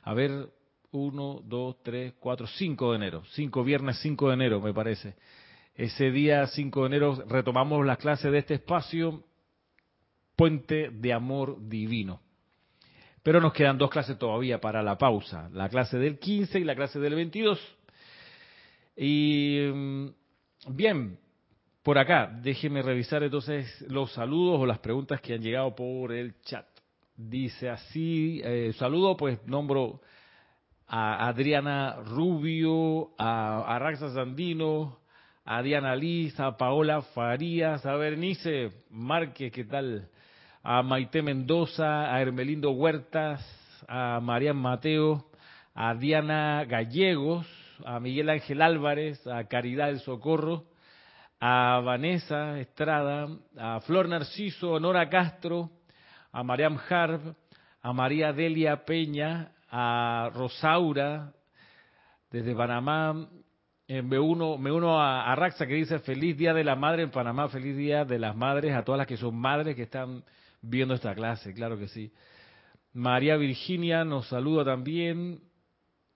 A 0.04 0.14
ver, 0.14 0.50
1, 0.92 1.40
2, 1.44 1.82
3, 1.82 2.14
4, 2.20 2.46
5 2.46 2.90
de 2.90 2.96
enero. 2.96 3.22
5, 3.32 3.64
viernes 3.64 3.98
5 4.00 4.28
de 4.28 4.34
enero 4.34 4.60
me 4.60 4.72
parece. 4.72 5.16
Ese 5.74 6.12
día 6.12 6.46
5 6.46 6.80
de 6.82 6.86
enero 6.86 7.24
retomamos 7.26 7.84
las 7.84 7.98
clases 7.98 8.30
de 8.30 8.38
este 8.38 8.54
espacio, 8.54 9.24
Puente 10.36 10.90
de 10.90 11.12
Amor 11.12 11.56
Divino. 11.68 12.20
Pero 13.24 13.40
nos 13.40 13.54
quedan 13.54 13.78
dos 13.78 13.90
clases 13.90 14.18
todavía 14.18 14.60
para 14.60 14.82
la 14.82 14.98
pausa, 14.98 15.48
la 15.54 15.70
clase 15.70 15.96
del 15.96 16.18
15 16.18 16.60
y 16.60 16.64
la 16.64 16.76
clase 16.76 17.00
del 17.00 17.14
22. 17.14 17.58
Y 18.98 19.60
mm, 19.72 20.06
bien, 20.68 21.18
por 21.82 21.96
acá, 21.96 22.30
déjeme 22.42 22.82
revisar 22.82 23.22
entonces 23.22 23.80
los 23.88 24.12
saludos 24.12 24.60
o 24.60 24.66
las 24.66 24.78
preguntas 24.78 25.22
que 25.22 25.32
han 25.32 25.40
llegado 25.40 25.74
por 25.74 26.12
el 26.12 26.38
chat. 26.42 26.66
Dice 27.16 27.70
así, 27.70 28.42
eh, 28.44 28.74
saludo, 28.76 29.16
pues 29.16 29.42
nombro 29.46 30.02
a 30.86 31.26
Adriana 31.26 31.96
Rubio, 32.04 33.14
a, 33.16 33.78
Raxa 33.78 34.12
Sandino, 34.12 34.98
a 35.46 35.62
Diana 35.62 35.96
Liz, 35.96 36.38
a 36.38 36.58
Paola 36.58 37.00
Farías, 37.00 37.86
a 37.86 37.96
Bernice 37.96 38.70
Márquez, 38.90 39.50
¿qué 39.50 39.64
tal? 39.64 40.10
A 40.66 40.82
Maite 40.82 41.20
Mendoza, 41.20 42.10
a 42.10 42.22
Hermelindo 42.22 42.70
Huertas, 42.70 43.44
a 43.86 44.18
Marian 44.20 44.56
Mateo, 44.56 45.26
a 45.74 45.94
Diana 45.94 46.64
Gallegos, 46.64 47.46
a 47.84 48.00
Miguel 48.00 48.30
Ángel 48.30 48.62
Álvarez, 48.62 49.26
a 49.26 49.44
Caridad 49.44 49.88
del 49.88 50.00
Socorro, 50.00 50.64
a 51.38 51.82
Vanessa 51.84 52.58
Estrada, 52.58 53.28
a 53.58 53.80
Flor 53.80 54.08
Narciso, 54.08 54.80
Nora 54.80 55.10
Castro, 55.10 55.70
a 56.32 56.42
Mariam 56.42 56.78
Harb, 56.88 57.36
a 57.82 57.92
María 57.92 58.32
Delia 58.32 58.86
Peña, 58.86 59.52
a 59.70 60.30
Rosaura, 60.32 61.34
desde 62.30 62.54
Panamá. 62.54 63.28
Me 63.86 64.18
uno, 64.18 64.56
me 64.56 64.72
uno 64.72 64.98
a, 64.98 65.30
a 65.30 65.36
Raxa 65.36 65.66
que 65.66 65.74
dice 65.74 65.98
feliz 65.98 66.38
día 66.38 66.54
de 66.54 66.64
la 66.64 66.74
madre 66.74 67.02
en 67.02 67.10
Panamá, 67.10 67.50
feliz 67.50 67.76
día 67.76 68.06
de 68.06 68.18
las 68.18 68.34
madres, 68.34 68.74
a 68.74 68.82
todas 68.82 68.96
las 68.96 69.06
que 69.06 69.18
son 69.18 69.36
madres 69.36 69.76
que 69.76 69.82
están 69.82 70.24
viendo 70.68 70.94
esta 70.94 71.14
clase, 71.14 71.54
claro 71.54 71.78
que 71.78 71.88
sí. 71.88 72.12
María 72.92 73.36
Virginia 73.36 74.04
nos 74.04 74.28
saluda 74.28 74.64
también. 74.64 75.40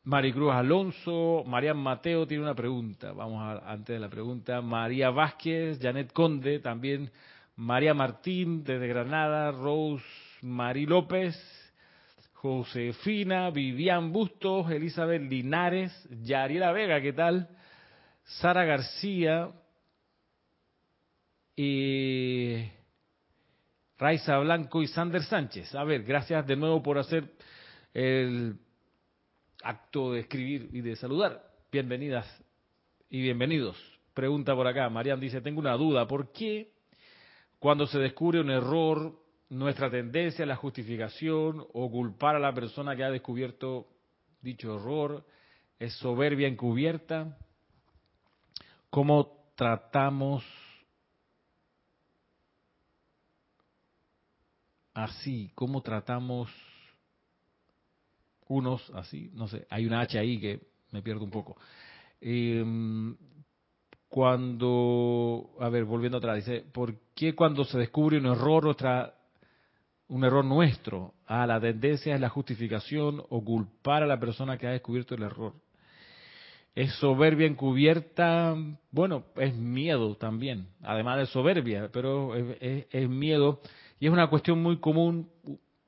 Maricruz 0.05 0.53
Alonso, 0.53 1.45
María 1.47 1.75
Mateo 1.75 2.27
tiene 2.27 2.45
una 2.45 2.55
pregunta. 2.55 3.13
Vamos 3.13 3.43
a, 3.43 3.71
antes 3.71 3.95
de 3.95 4.01
la 4.01 4.09
pregunta. 4.09 4.63
María 4.63 5.11
Vázquez, 5.11 5.79
Janet 5.81 6.13
Conde 6.13 6.61
también. 6.61 7.11
María 7.57 7.93
Martín 7.95 8.63
desde 8.63 8.87
Granada, 8.87 9.51
Rose 9.51 10.05
Marí 10.43 10.87
López, 10.87 11.37
Josefina, 12.35 13.51
Vivian 13.51 14.13
Bustos, 14.13 14.71
Elizabeth 14.71 15.23
Linares, 15.23 15.93
Yariela 16.23 16.71
Vega, 16.71 17.01
¿qué 17.01 17.13
tal? 17.13 17.49
Sara 18.25 18.65
García, 18.65 19.51
y 21.61 22.71
Raiza 23.99 24.39
Blanco 24.39 24.81
y 24.81 24.87
Sander 24.87 25.25
Sánchez. 25.25 25.75
A 25.75 25.83
ver, 25.83 26.05
gracias 26.05 26.47
de 26.47 26.55
nuevo 26.55 26.81
por 26.81 26.99
hacer 26.99 27.33
el 27.93 28.57
acto 29.65 30.13
de 30.13 30.21
escribir 30.21 30.69
y 30.73 30.83
de 30.83 30.95
saludar. 30.95 31.43
Bienvenidas 31.73 32.25
y 33.11 33.21
bienvenidos. 33.21 33.77
Pregunta 34.15 34.55
por 34.55 34.69
acá. 34.69 34.89
Marian 34.89 35.19
dice, 35.19 35.41
tengo 35.41 35.59
una 35.59 35.75
duda. 35.75 36.07
¿Por 36.07 36.31
qué 36.31 36.75
cuando 37.59 37.89
se 37.89 37.99
descubre 37.99 38.41
un 38.41 38.51
error, 38.51 39.19
nuestra 39.49 39.91
tendencia 39.91 40.45
a 40.45 40.49
la 40.49 40.55
justificación 40.55 41.67
o 41.73 41.91
culpar 41.91 42.37
a 42.37 42.39
la 42.39 42.55
persona 42.55 42.95
que 42.95 43.03
ha 43.03 43.11
descubierto 43.11 43.89
dicho 44.41 44.77
error 44.77 45.27
es 45.81 45.93
soberbia 45.95 46.47
encubierta? 46.47 47.37
¿Cómo 48.91 49.53
tratamos 49.57 50.45
así, 55.05 55.51
cómo 55.55 55.81
tratamos 55.81 56.51
unos 58.49 58.91
así, 58.95 59.31
no 59.35 59.47
sé, 59.47 59.67
hay 59.71 59.87
una 59.87 60.01
H 60.01 60.19
ahí 60.19 60.41
que 60.41 60.61
me 60.91 61.03
pierdo 61.03 61.25
un 61.25 61.31
poco. 61.31 61.57
Em, 62.21 63.17
cuando, 64.09 65.51
a 65.61 65.69
ver, 65.69 65.85
volviendo 65.85 66.19
atrás, 66.19 66.37
dice, 66.37 66.65
¿por 66.73 66.95
qué 67.15 67.35
cuando 67.35 67.65
se 67.65 67.79
descubre 67.79 68.19
un 68.19 68.27
error, 68.27 68.65
nuestra, 68.65 69.15
un 70.09 70.25
error 70.25 70.45
nuestro, 70.45 71.15
a 71.27 71.47
la 71.47 71.61
tendencia 71.61 72.15
es 72.15 72.21
la 72.21 72.31
justificación 72.31 73.23
o 73.29 73.45
culpar 73.45 74.03
a 74.03 74.07
la 74.07 74.19
persona 74.19 74.57
que 74.57 74.67
ha 74.67 74.71
descubierto 74.71 75.15
el 75.15 75.23
error? 75.23 75.53
Es 76.75 76.93
soberbia 76.95 77.47
encubierta, 77.47 78.57
bueno, 78.91 79.25
es 79.37 79.55
miedo 79.55 80.17
también, 80.17 80.69
además 80.83 81.19
de 81.19 81.27
soberbia, 81.27 81.91
pero 81.93 82.35
es 82.35 83.09
miedo 83.09 83.61
y 84.01 84.07
es 84.07 84.13
una 84.13 84.29
cuestión 84.29 84.63
muy 84.63 84.79
común 84.79 85.29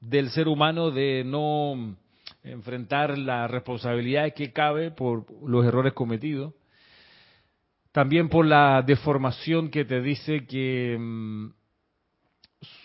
del 0.01 0.31
ser 0.31 0.49
humano 0.49 0.91
de 0.91 1.23
no 1.25 1.97
enfrentar 2.43 3.19
la 3.19 3.47
responsabilidad 3.47 4.33
que 4.35 4.53
cabe 4.53 4.91
por 4.91 5.27
los 5.47 5.65
errores 5.65 5.93
cometidos. 5.93 6.55
También 7.93 8.29
por 8.29 8.47
la 8.47 8.83
deformación 8.83 9.71
que 9.71 9.85
te 9.85 10.01
dice 10.01 10.47
que 10.47 10.97
mm, 10.99 11.51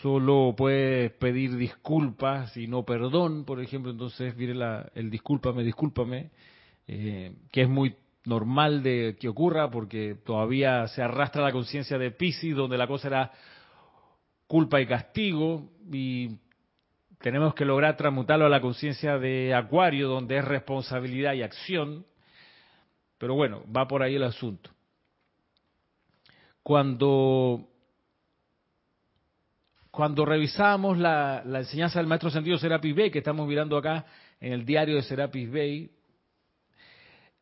solo 0.01 0.53
puedes 0.57 1.11
pedir 1.13 1.55
disculpas 1.57 2.55
y 2.57 2.67
no 2.67 2.83
perdón, 2.83 3.45
por 3.45 3.61
ejemplo, 3.61 3.91
entonces 3.91 4.35
viene 4.35 4.55
la, 4.55 4.89
el 4.95 5.09
discúlpame, 5.09 5.63
discúlpame, 5.63 6.31
eh, 6.87 7.35
que 7.51 7.61
es 7.63 7.69
muy 7.69 7.95
normal 8.25 8.81
de 8.81 9.15
que 9.19 9.29
ocurra 9.29 9.69
porque 9.69 10.15
todavía 10.25 10.87
se 10.87 11.03
arrastra 11.03 11.43
la 11.43 11.51
conciencia 11.51 11.97
de 11.97 12.11
Pisces, 12.11 12.55
donde 12.55 12.77
la 12.77 12.87
cosa 12.87 13.07
era 13.07 13.31
culpa 14.47 14.81
y 14.81 14.87
castigo, 14.87 15.71
y 15.91 16.37
tenemos 17.19 17.55
que 17.55 17.65
lograr 17.65 17.97
transmutarlo 17.97 18.45
a 18.45 18.49
la 18.49 18.61
conciencia 18.61 19.17
de 19.17 19.53
Acuario, 19.53 20.07
donde 20.07 20.37
es 20.37 20.45
responsabilidad 20.45 21.33
y 21.33 21.41
acción. 21.41 22.05
Pero 23.17 23.35
bueno, 23.35 23.63
va 23.75 23.87
por 23.87 24.03
ahí 24.03 24.15
el 24.15 24.23
asunto. 24.23 24.69
Cuando, 26.61 27.67
cuando 29.91 30.25
revisamos 30.25 30.97
la, 30.97 31.43
enseñanza 31.45 31.99
del 31.99 32.07
maestro 32.07 32.29
sentido 32.29 32.57
Serapis 32.57 32.95
Bey, 32.95 33.11
que 33.11 33.19
estamos 33.19 33.47
mirando 33.47 33.77
acá 33.77 34.05
en 34.39 34.53
el 34.53 34.65
diario 34.65 34.95
de 34.95 35.03
Serapis 35.03 35.49
Bey, 35.49 35.91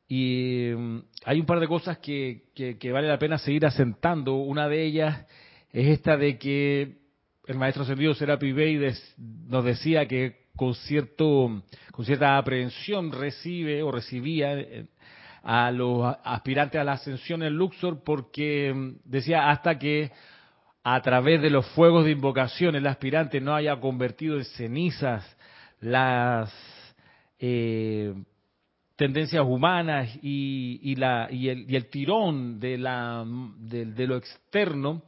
y 0.08 0.72
mm, 0.76 1.00
hay 1.26 1.40
un 1.40 1.46
par 1.46 1.60
de 1.60 1.68
cosas 1.68 1.98
que, 1.98 2.44
que, 2.54 2.92
vale 2.92 3.08
la 3.08 3.18
pena 3.18 3.38
seguir 3.38 3.66
asentando. 3.66 4.36
Una 4.36 4.68
de 4.68 4.84
ellas 4.84 5.26
es 5.74 5.88
esta 5.88 6.16
de 6.16 6.38
que 6.38 6.98
el 7.48 7.58
maestro 7.58 7.84
sentido 7.84 8.14
Serapis 8.14 8.56
Bey 8.56 8.80
nos 9.18 9.66
decía 9.66 10.08
que 10.08 10.44
con 10.56 10.76
cierto 10.76 11.64
con 11.92 12.06
cierta 12.06 12.38
aprehensión 12.38 13.12
recibe 13.12 13.82
o 13.82 13.92
recibía 13.92 14.54
eh, 14.54 14.86
a 15.42 15.72
los 15.72 16.16
aspirantes 16.24 16.80
a 16.80 16.84
la 16.84 16.94
ascensión 16.94 17.42
en 17.42 17.54
Luxor 17.54 18.04
porque 18.04 18.72
mm, 18.74 18.98
decía 19.04 19.50
hasta 19.50 19.80
que 19.80 20.12
a 20.84 21.02
través 21.02 21.42
de 21.42 21.50
los 21.50 21.66
fuegos 21.72 22.06
de 22.06 22.12
invocación 22.12 22.76
el 22.76 22.86
aspirante 22.86 23.42
no 23.42 23.56
haya 23.56 23.80
convertido 23.80 24.38
en 24.38 24.46
cenizas 24.46 25.26
las 25.80 26.54
eh, 27.40 28.14
tendencias 28.96 29.44
humanas 29.46 30.10
y, 30.22 30.96
la, 30.96 31.28
y, 31.32 31.50
el, 31.50 31.90
tirón 31.90 32.60
de, 32.60 32.78
la, 32.78 33.26
de, 33.58 34.08
lo 34.08 34.18
externo, 34.18 35.04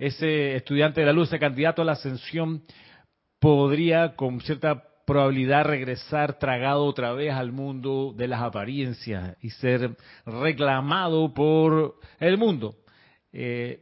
ese 0.00 0.56
estudiante 0.56 1.00
de 1.00 1.06
la 1.06 1.12
luz, 1.12 1.28
ese 1.28 1.38
candidato 1.38 1.82
a 1.82 1.84
la 1.84 1.92
ascensión, 1.92 2.62
podría 3.38 4.16
con 4.16 4.40
cierta 4.40 4.82
probabilidad 5.06 5.64
regresar 5.64 6.38
tragado 6.38 6.84
otra 6.84 7.12
vez 7.12 7.32
al 7.32 7.52
mundo 7.52 8.12
de 8.16 8.28
las 8.28 8.42
apariencias 8.42 9.36
y 9.40 9.50
ser 9.50 9.96
reclamado 10.24 11.32
por 11.34 11.96
el 12.18 12.38
mundo. 12.38 12.76
Eh, 13.32 13.80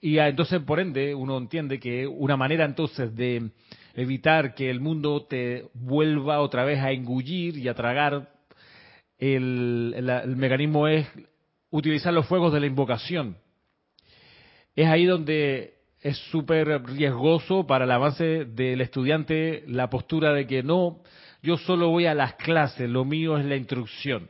y 0.00 0.18
entonces, 0.18 0.60
por 0.62 0.80
ende, 0.80 1.14
uno 1.14 1.38
entiende 1.38 1.80
que 1.80 2.06
una 2.06 2.36
manera 2.36 2.64
entonces 2.64 3.14
de 3.14 3.50
evitar 3.94 4.54
que 4.54 4.68
el 4.68 4.80
mundo 4.80 5.24
te 5.24 5.68
vuelva 5.72 6.40
otra 6.40 6.64
vez 6.64 6.80
a 6.80 6.90
engullir 6.90 7.56
y 7.56 7.68
a 7.68 7.74
tragar 7.74 8.28
el, 9.16 10.34
mecanismo 10.36 10.88
es 10.88 11.06
utilizar 11.70 12.12
los 12.12 12.26
fuegos 12.26 12.52
de 12.52 12.60
la 12.60 12.66
invocación. 12.66 13.36
Es 14.74 14.88
ahí 14.88 15.04
donde 15.04 15.74
es 16.00 16.18
súper 16.30 16.82
riesgoso 16.84 17.66
para 17.66 17.84
el 17.84 17.90
avance 17.90 18.44
del 18.44 18.80
estudiante 18.80 19.64
la 19.68 19.88
postura 19.88 20.32
de 20.32 20.46
que 20.46 20.62
no, 20.62 21.00
yo 21.42 21.56
solo 21.56 21.90
voy 21.90 22.06
a 22.06 22.14
las 22.14 22.34
clases, 22.34 22.90
lo 22.90 23.04
mío 23.04 23.38
es 23.38 23.44
la 23.44 23.56
instrucción. 23.56 24.28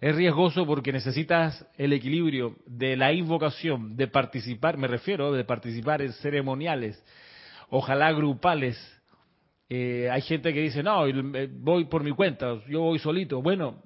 Es 0.00 0.14
riesgoso 0.16 0.66
porque 0.66 0.92
necesitas 0.92 1.66
el 1.76 1.92
equilibrio 1.92 2.56
de 2.66 2.96
la 2.96 3.12
invocación, 3.12 3.96
de 3.96 4.08
participar, 4.08 4.76
me 4.76 4.88
refiero, 4.88 5.32
de 5.32 5.44
participar 5.44 6.00
en 6.02 6.12
ceremoniales, 6.14 7.02
ojalá 7.68 8.12
grupales. 8.12 8.76
Eh, 9.68 10.08
hay 10.10 10.22
gente 10.22 10.52
que 10.52 10.60
dice, 10.60 10.82
no, 10.82 11.04
voy 11.60 11.84
por 11.86 12.04
mi 12.04 12.12
cuenta, 12.12 12.60
yo 12.68 12.80
voy 12.82 12.98
solito. 12.98 13.42
Bueno, 13.42 13.82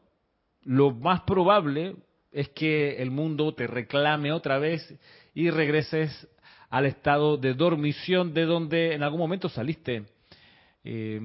lo 0.62 0.90
más 0.90 1.23
probable 1.23 1.97
es 2.33 2.49
que 2.51 3.03
el 3.03 3.11
mundo 3.11 3.55
te 3.55 3.66
reclame 3.66 4.33
otra 4.33 4.59
vez 4.59 4.99
y 5.37 5.51
regreses 5.51 6.27
al 6.70 6.87
estado 6.87 7.37
de 7.37 7.53
dormición 7.53 8.33
de 8.33 8.46
donde 8.46 8.94
en 8.94 9.03
algún 9.03 9.20
momento 9.20 9.51
saliste. 9.51 10.05
Eh, 10.83 11.20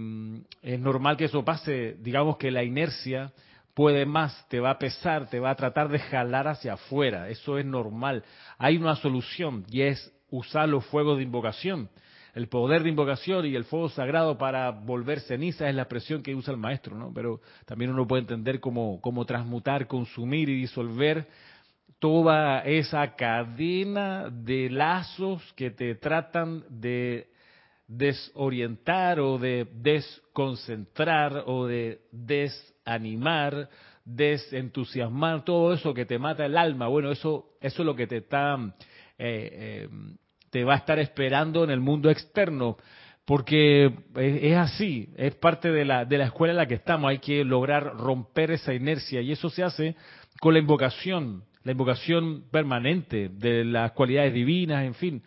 es 0.62 0.80
normal 0.80 1.15
que 1.15 1.26
eso 1.26 1.45
pase, 1.45 1.95
digamos 2.02 2.36
que 2.36 2.52
la 2.52 2.62
inercia 2.62 3.32
puede 3.74 4.06
más, 4.06 4.45
te 4.50 4.60
va 4.60 4.71
a 4.71 4.78
pesar, 4.78 5.30
te 5.30 5.39
va 5.39 5.52
a 5.52 5.56
tratar 5.56 5.88
de 5.88 6.00
jalar 6.00 6.50
hacia 6.50 6.74
afuera, 6.74 7.30
eso 7.30 7.58
es 7.58 7.65
normal. 7.65 8.26
Hay 8.58 8.76
una 8.76 8.97
solución 8.97 9.65
y 9.71 9.84
es 9.84 10.13
usar 10.30 10.67
los 10.67 10.86
fuegos 10.88 11.17
de 11.17 11.24
invocación 11.24 11.89
el 12.34 12.47
poder 12.47 12.84
de 12.84 12.89
invocación 12.89 13.45
y 13.45 13.56
el 13.56 13.65
fuego 13.65 13.89
sagrado 13.89 14.38
para 14.38 14.71
volver 14.71 15.19
ceniza 15.19 15.67
es 15.67 15.76
la 15.76 15.82
expresión 15.84 16.24
que 16.24 16.34
usa 16.34 16.54
el 16.54 16.60
maestro, 16.60 16.97
¿no? 16.97 17.12
Pero 17.13 17.41
también 17.65 17.91
uno 17.91 18.08
puede 18.08 18.21
entender 18.21 18.60
cómo, 18.60 19.00
cómo 19.02 19.26
transmutar, 19.26 19.88
consumir 19.88 20.47
y 20.50 20.56
disolver 20.56 21.28
toda 22.02 22.62
esa 22.62 23.16
cadena 23.16 24.28
de 24.32 24.72
lazos 24.72 25.54
que 25.54 25.70
te 25.70 25.94
tratan 25.94 26.64
de 26.68 27.28
desorientar 27.88 29.20
o 29.20 29.38
de 29.38 29.68
desconcentrar 29.72 31.44
o 31.46 31.68
de 31.68 32.02
desanimar, 32.12 33.70
desentusiasmar, 34.04 35.46
todo 35.46 35.74
eso 35.74 35.94
que 35.94 36.08
te 36.08 36.18
mata 36.18 36.44
el 36.44 36.58
alma. 36.58 36.88
Bueno, 36.88 37.12
eso, 37.12 37.52
eso 37.62 37.84
es 37.84 37.86
lo 37.86 37.96
que 37.96 38.08
te 38.08 38.18
está 38.18 38.58
eh, 39.20 39.50
eh, 39.54 39.90
te 40.50 40.64
va 40.64 40.74
a 40.74 40.78
estar 40.78 40.98
esperando 40.98 41.64
en 41.64 41.70
el 41.70 41.80
mundo 41.80 42.10
externo, 42.10 42.78
porque 43.24 43.94
es 44.16 44.58
así, 44.58 45.10
es 45.16 45.36
parte 45.36 45.72
de 45.72 45.86
la, 45.86 46.06
de 46.06 46.18
la 46.18 46.26
escuela 46.26 46.54
en 46.54 46.58
la 46.58 46.66
que 46.66 46.74
estamos, 46.74 47.12
hay 47.12 47.20
que 47.20 47.46
lograr 47.46 47.96
romper 47.98 48.50
esa 48.50 48.74
inercia 48.74 49.22
y 49.22 49.32
eso 49.32 49.52
se 49.52 49.64
hace 49.64 49.96
con 50.40 50.56
la 50.56 50.60
invocación, 50.60 51.44
la 51.63 51.71
invocación 51.71 52.45
permanente 52.52 53.30
de 53.30 53.63
las 53.63 53.91
cualidades 53.91 54.34
divinas, 54.34 54.84
en 54.84 54.93
fin. 54.95 55.24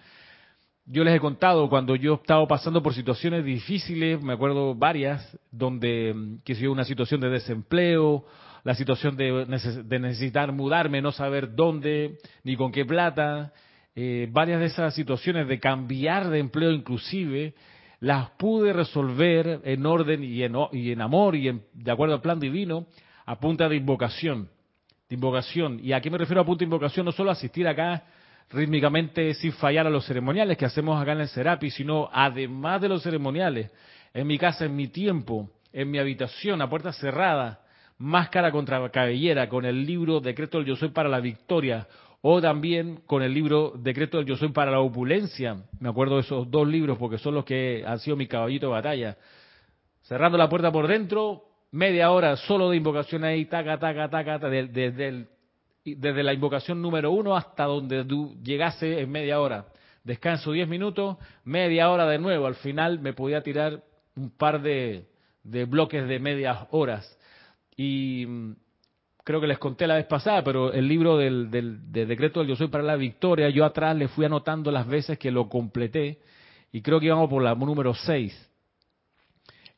Yo 0.86 1.02
les 1.02 1.14
he 1.14 1.20
contado 1.20 1.68
cuando 1.70 1.96
yo 1.96 2.12
he 2.12 2.16
estado 2.16 2.46
pasando 2.46 2.82
por 2.82 2.92
situaciones 2.92 3.44
difíciles, 3.44 4.22
me 4.22 4.34
acuerdo 4.34 4.74
varias, 4.74 5.38
donde 5.50 6.38
que 6.44 6.54
si 6.54 6.66
una 6.66 6.84
situación 6.84 7.20
de 7.20 7.30
desempleo, 7.30 8.26
la 8.64 8.74
situación 8.74 9.16
de, 9.16 9.46
de 9.84 9.98
necesitar 9.98 10.52
mudarme, 10.52 11.00
no 11.00 11.12
saber 11.12 11.54
dónde 11.54 12.18
ni 12.42 12.56
con 12.56 12.70
qué 12.70 12.84
plata, 12.84 13.52
eh, 13.96 14.28
varias 14.30 14.60
de 14.60 14.66
esas 14.66 14.94
situaciones 14.94 15.46
de 15.46 15.60
cambiar 15.60 16.28
de 16.28 16.40
empleo 16.40 16.72
inclusive, 16.72 17.54
las 18.00 18.30
pude 18.30 18.72
resolver 18.72 19.60
en 19.64 19.86
orden 19.86 20.24
y 20.24 20.42
en, 20.42 20.54
y 20.72 20.90
en 20.90 21.00
amor 21.00 21.36
y 21.36 21.48
en, 21.48 21.62
de 21.72 21.90
acuerdo 21.90 22.14
al 22.14 22.20
plan 22.20 22.40
divino 22.40 22.86
a 23.24 23.38
punta 23.38 23.68
de 23.68 23.76
invocación. 23.76 24.48
De 25.08 25.14
invocación. 25.14 25.80
¿Y 25.82 25.92
a 25.92 26.00
qué 26.00 26.10
me 26.10 26.18
refiero 26.18 26.40
a 26.40 26.44
punta 26.44 26.60
de 26.60 26.64
invocación? 26.64 27.04
No 27.04 27.12
solo 27.12 27.30
asistir 27.30 27.68
acá 27.68 28.04
rítmicamente 28.50 29.34
sin 29.34 29.52
fallar 29.52 29.86
a 29.86 29.90
los 29.90 30.06
ceremoniales 30.06 30.56
que 30.56 30.64
hacemos 30.64 31.00
acá 31.00 31.12
en 31.12 31.20
el 31.20 31.28
Serapi, 31.28 31.70
sino 31.70 32.08
además 32.12 32.80
de 32.80 32.88
los 32.88 33.02
ceremoniales, 33.02 33.70
en 34.12 34.26
mi 34.26 34.38
casa, 34.38 34.64
en 34.66 34.76
mi 34.76 34.88
tiempo, 34.88 35.50
en 35.72 35.90
mi 35.90 35.98
habitación, 35.98 36.62
a 36.62 36.70
puerta 36.70 36.92
cerrada, 36.92 37.60
máscara 37.98 38.50
contra 38.52 38.88
cabellera, 38.90 39.48
con 39.48 39.64
el 39.64 39.84
libro 39.84 40.20
Decreto 40.20 40.58
del 40.58 40.66
Yo 40.66 40.76
Soy 40.76 40.90
para 40.90 41.08
la 41.08 41.20
Victoria, 41.20 41.86
o 42.22 42.40
también 42.40 43.00
con 43.06 43.22
el 43.22 43.34
libro 43.34 43.72
Decreto 43.76 44.18
del 44.18 44.26
Yo 44.26 44.36
Soy 44.36 44.48
para 44.48 44.70
la 44.70 44.80
Opulencia. 44.80 45.56
Me 45.80 45.88
acuerdo 45.88 46.16
de 46.16 46.22
esos 46.22 46.50
dos 46.50 46.66
libros 46.66 46.96
porque 46.96 47.18
son 47.18 47.34
los 47.34 47.44
que 47.44 47.84
han 47.86 47.98
sido 47.98 48.16
mi 48.16 48.26
caballito 48.26 48.66
de 48.66 48.72
batalla. 48.72 49.16
Cerrando 50.02 50.38
la 50.38 50.48
puerta 50.48 50.70
por 50.70 50.86
dentro, 50.86 51.42
media 51.74 52.12
hora 52.12 52.36
solo 52.36 52.70
de 52.70 52.76
invocación 52.76 53.24
ahí, 53.24 53.46
taca, 53.46 53.78
taca, 53.78 54.08
taca, 54.08 54.38
desde, 54.38 55.26
desde 55.84 56.22
la 56.22 56.32
invocación 56.32 56.80
número 56.80 57.10
uno 57.10 57.36
hasta 57.36 57.64
donde 57.64 58.04
tú 58.04 58.36
llegase 58.44 59.00
en 59.00 59.10
media 59.10 59.40
hora. 59.40 59.66
Descanso 60.04 60.52
diez 60.52 60.68
minutos, 60.68 61.16
media 61.42 61.90
hora 61.90 62.06
de 62.06 62.18
nuevo. 62.18 62.46
Al 62.46 62.54
final 62.54 63.00
me 63.00 63.12
podía 63.12 63.42
tirar 63.42 63.82
un 64.14 64.30
par 64.30 64.62
de, 64.62 65.06
de 65.42 65.64
bloques 65.64 66.06
de 66.06 66.20
medias 66.20 66.58
horas. 66.70 67.18
Y 67.76 68.24
creo 69.24 69.40
que 69.40 69.48
les 69.48 69.58
conté 69.58 69.88
la 69.88 69.96
vez 69.96 70.06
pasada, 70.06 70.44
pero 70.44 70.72
el 70.72 70.86
libro 70.86 71.16
del, 71.16 71.50
decreto 71.50 72.38
del 72.38 72.50
Yo 72.50 72.56
Soy 72.56 72.68
para 72.68 72.84
la 72.84 72.94
Victoria, 72.94 73.48
yo 73.48 73.64
atrás 73.64 73.96
le 73.96 74.06
fui 74.06 74.24
anotando 74.24 74.70
las 74.70 74.86
veces 74.86 75.18
que 75.18 75.32
lo 75.32 75.48
completé 75.48 76.20
y 76.70 76.82
creo 76.82 77.00
que 77.00 77.06
íbamos 77.06 77.28
por 77.28 77.42
la 77.42 77.56
número 77.56 77.94
6. 77.94 78.50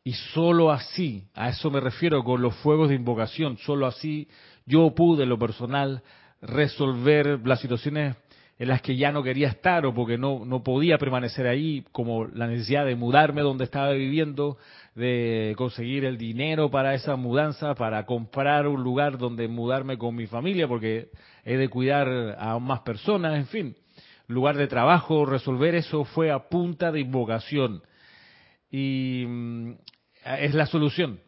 Y 0.07 0.13
solo 0.13 0.71
así, 0.71 1.25
a 1.35 1.49
eso 1.49 1.69
me 1.69 1.81
refiero 1.81 2.23
con 2.23 2.41
los 2.41 2.55
fuegos 2.59 2.91
de 2.91 2.95
invocación, 2.95 3.59
solo 3.59 3.87
así 3.87 4.29
yo 4.65 4.95
pude, 4.95 5.27
lo 5.27 5.37
personal, 5.37 6.01
resolver 6.41 7.41
las 7.45 7.59
situaciones 7.59 8.15
en 8.57 8.69
las 8.69 8.83
que 8.83 8.97
ya 8.97 9.11
no 9.11 9.25
quería 9.25 9.49
estar 9.49 9.85
o 9.85 9.93
porque 9.93 10.17
no, 10.17 10.45
no 10.45 10.63
podía 10.63 10.97
permanecer 10.97 11.49
ahí, 11.49 11.85
como 11.91 12.25
la 12.25 12.47
necesidad 12.47 12.87
de 12.87 12.95
mudarme 12.95 13.43
donde 13.43 13.65
estaba 13.65 13.91
viviendo, 13.91 14.59
de 14.95 15.55
conseguir 15.57 16.05
el 16.05 16.19
dinero 16.19 16.71
para 16.71 16.95
esa 16.95 17.17
mudanza, 17.17 17.75
para 17.75 18.07
comprar 18.07 18.69
un 18.69 18.85
lugar 18.85 19.19
donde 19.19 19.49
mudarme 19.49 19.99
con 19.99 20.15
mi 20.15 20.29
familia, 20.29 20.69
porque 20.69 21.09
he 21.45 21.57
de 21.57 21.69
cuidar 21.69 22.37
a 22.39 22.57
más 22.61 22.79
personas, 22.83 23.35
en 23.35 23.47
fin, 23.49 23.77
lugar 24.29 24.57
de 24.57 24.69
trabajo, 24.69 25.27
resolver 25.27 25.75
eso 25.75 26.05
fue 26.05 26.31
a 26.31 26.49
punta 26.49 26.93
de 26.93 27.01
invocación. 27.01 27.83
Y 28.71 29.25
mm, 29.27 29.73
es 30.39 30.55
la 30.55 30.67
solución. 30.67 31.21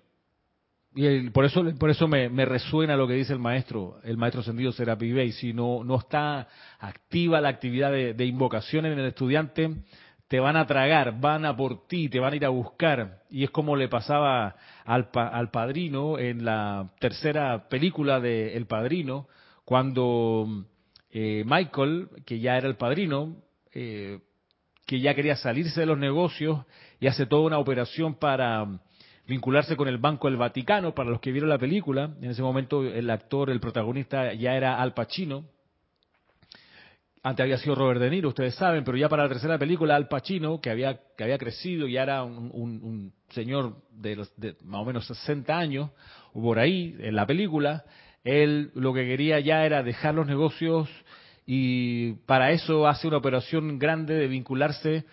Y 0.95 1.31
por 1.31 1.45
eso, 1.45 1.65
por 1.79 1.91
eso 1.91 2.09
me, 2.09 2.29
resuena 2.45 2.97
lo 2.97 3.07
que 3.07 3.15
dice 3.15 3.33
el 3.33 3.39
maestro, 3.39 4.01
el 4.03 4.17
maestro 4.17 4.41
ascendido 4.41 4.73
Serapi 4.73 5.13
Bey. 5.13 5.33
Si 5.33 5.53
no, 5.53 5.85
no 5.85 5.97
está 5.97 6.49
activa 6.81 7.41
la 7.41 7.51
actividad 7.51 7.93
de, 7.93 8.25
invocación 8.25 8.87
en 8.87 8.99
el 8.99 9.07
estudiante, 9.07 9.71
te 10.27 10.41
van 10.41 10.57
a 10.57 10.67
tragar, 10.67 11.21
van 11.21 11.45
a 11.45 11.57
por 11.57 11.87
ti, 11.87 12.09
te 12.09 12.19
van 12.19 12.33
a 12.33 12.37
ir 12.37 12.45
a 12.45 12.49
buscar. 12.49 13.23
Y 13.31 13.45
es 13.45 13.51
como 13.51 13.77
le 13.77 13.89
pasaba 13.89 14.57
al, 14.85 15.09
al 15.15 15.51
padrino 15.51 16.19
en 16.19 16.45
la 16.45 16.91
tercera 16.99 17.69
película 17.69 18.19
de 18.21 18.57
El 18.57 18.67
Padrino, 18.67 19.29
cuando 19.65 20.67
eh, 21.11 21.45
Michael, 21.47 22.09
que 22.27 22.41
ya 22.41 22.57
era 22.57 22.69
el 22.69 22.77
padrino, 22.77 23.37
eh, 23.73 24.21
que 24.87 25.01
ya 25.01 25.15
quería 25.15 25.37
salirse 25.37 25.81
de 25.81 25.87
los 25.87 25.99
negocios 25.99 26.65
y 27.01 27.07
hace 27.07 27.27
toda 27.27 27.43
una 27.43 27.59
operación 27.59 28.15
para 28.15 28.81
vincularse 29.29 29.77
con 29.77 29.89
el 29.89 29.99
Banco 29.99 30.27
del 30.27 30.39
Vaticano, 30.39 30.95
para 30.95 31.11
los 31.11 31.21
que 31.21 31.31
vieron 31.31 31.51
la 31.51 31.59
película, 31.59 32.11
en 32.21 32.31
ese 32.31 32.43
momento 32.43 32.83
el 32.83 33.11
actor, 33.11 33.51
el 33.51 33.61
protagonista 33.61 34.33
ya 34.33 34.57
era 34.57 34.81
Al 34.81 34.95
Pacino, 34.95 35.45
antes 37.23 37.45
había 37.45 37.59
sido 37.59 37.75
Robert 37.75 38.01
De 38.01 38.09
Niro, 38.09 38.31
ustedes 38.31 38.55
saben, 38.55 38.85
pero 38.85 38.97
ya 38.97 39.09
para 39.09 39.25
la 39.25 39.29
tercera 39.29 39.59
película 39.59 39.97
Al 39.97 40.09
Pacino, 40.09 40.61
que 40.63 40.71
había, 40.71 40.99
que 41.17 41.25
había 41.25 41.37
crecido, 41.37 41.87
ya 41.87 42.05
era 42.05 42.23
un, 42.25 43.13
señor 43.29 43.77
de, 43.91 44.25
de, 44.37 44.57
más 44.65 44.81
o 44.81 44.85
menos 44.87 45.07
60 45.07 45.57
años, 45.57 45.91
por 46.33 46.59
ahí, 46.59 46.97
en 46.99 47.15
la 47.15 47.27
película, 47.27 47.85
él 48.25 48.71
lo 48.75 48.95
que 48.95 49.05
quería 49.05 49.41
ya 49.41 49.67
era 49.67 49.83
dejar 49.83 50.15
los 50.15 50.27
negocios 50.27 50.89
y 51.45 52.13
para 52.25 52.53
eso 52.53 52.87
hace 52.87 53.07
una 53.07 53.19
operación 53.19 53.79
grande 53.79 54.15
de 54.15 54.27
vincularse 54.27 55.05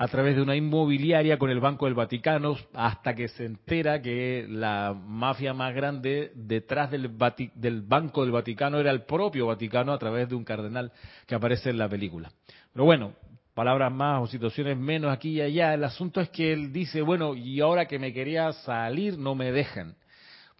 a 0.00 0.06
través 0.06 0.36
de 0.36 0.42
una 0.42 0.54
inmobiliaria 0.54 1.38
con 1.38 1.50
el 1.50 1.58
Banco 1.58 1.86
del 1.86 1.94
Vaticano 1.94 2.56
hasta 2.72 3.16
que 3.16 3.26
se 3.26 3.44
entera 3.44 4.00
que 4.00 4.46
la 4.48 4.94
mafia 4.94 5.52
más 5.52 5.74
grande 5.74 6.30
detrás 6.36 6.92
del, 6.92 7.10
del, 7.56 7.82
Banco 7.82 8.22
del 8.22 8.30
Vaticano 8.30 8.78
era 8.78 8.92
el 8.92 9.02
propio 9.02 9.46
Vaticano 9.46 9.92
a 9.92 9.98
través 9.98 10.28
de 10.28 10.36
un 10.36 10.44
cardenal 10.44 10.92
que 11.26 11.34
aparece 11.34 11.70
en 11.70 11.78
la 11.78 11.88
película. 11.88 12.30
Pero 12.72 12.84
bueno, 12.84 13.12
palabras 13.54 13.92
más 13.92 14.22
o 14.22 14.28
situaciones 14.28 14.78
menos 14.78 15.12
aquí 15.12 15.30
y 15.30 15.40
allá. 15.40 15.74
El 15.74 15.82
asunto 15.82 16.20
es 16.20 16.28
que 16.28 16.52
él 16.52 16.72
dice, 16.72 17.02
bueno, 17.02 17.34
y 17.34 17.60
ahora 17.60 17.86
que 17.86 17.98
me 17.98 18.12
quería 18.12 18.52
salir 18.52 19.18
no 19.18 19.34
me 19.34 19.50
dejan. 19.50 19.96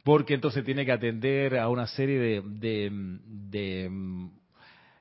Porque 0.03 0.35
entonces 0.35 0.65
tiene 0.65 0.85
que 0.85 0.93
atender 0.93 1.59
a 1.59 1.69
una 1.69 1.87
serie 1.87 2.19
de, 2.19 2.43
de, 2.45 2.91
de 3.25 3.89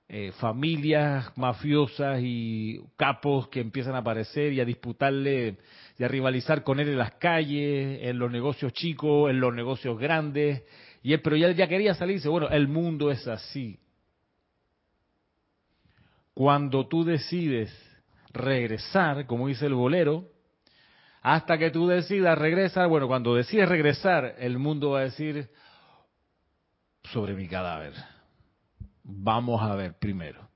eh, 0.10 0.32
familias 0.40 1.38
mafiosas 1.38 2.20
y 2.22 2.80
capos 2.96 3.50
que 3.50 3.60
empiezan 3.60 3.94
a 3.96 3.98
aparecer 3.98 4.54
y 4.54 4.62
a 4.62 4.66
disputarle 4.66 5.58
y 5.98 6.04
a 6.04 6.08
rivalizar 6.08 6.64
con 6.64 6.80
él 6.80 6.88
en 6.90 6.98
las 6.98 7.16
calles, 7.16 8.00
en 8.04 8.18
los 8.18 8.32
negocios 8.32 8.72
chicos, 8.72 9.30
en 9.30 9.42
los 9.42 9.54
negocios 9.54 10.00
grandes. 10.00 10.64
Y 11.04 11.12
él, 11.12 11.22
pero 11.22 11.36
ya, 11.36 11.52
ya 11.52 11.68
quería 11.68 11.94
salirse. 11.94 12.30
Bueno, 12.30 12.48
el 12.50 12.70
mundo 12.70 13.12
es 13.12 13.28
así. 13.28 13.80
Cuando 16.34 16.88
tú 16.88 17.04
decides 17.04 17.74
regresar, 18.32 19.26
como 19.26 19.48
dice 19.48 19.66
el 19.66 19.74
bolero, 19.74 20.32
hasta 21.22 21.58
que 21.58 21.70
tú 21.70 21.86
decidas 21.88 22.38
regresar, 22.38 22.88
bueno, 22.88 23.08
cuando 23.08 23.36
decides 23.36 23.68
regresar, 23.68 24.36
el 24.40 24.58
mundo 24.58 24.92
va 24.92 25.00
a 25.00 25.04
decir 25.04 25.50
sobre 27.04 27.34
mi 27.34 27.50
cadáver 27.50 27.94
Vamos 29.10 29.62
a 29.62 29.74
ver 29.76 29.98
primero. 29.98 30.50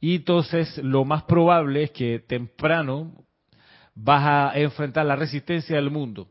Y 0.00 0.16
entonces 0.16 0.78
lo 0.78 1.04
más 1.04 1.24
probable 1.24 1.82
es 1.82 1.90
que 1.90 2.20
temprano 2.20 3.12
vas 3.94 4.54
a 4.54 4.58
enfrentar 4.58 5.04
la 5.04 5.16
resistencia 5.16 5.76
del 5.76 5.90
mundo 5.90 6.28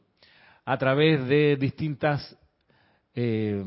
a 0.64 0.78
través 0.78 1.28
de 1.28 1.58
distintas 1.58 2.38
eh, 3.14 3.64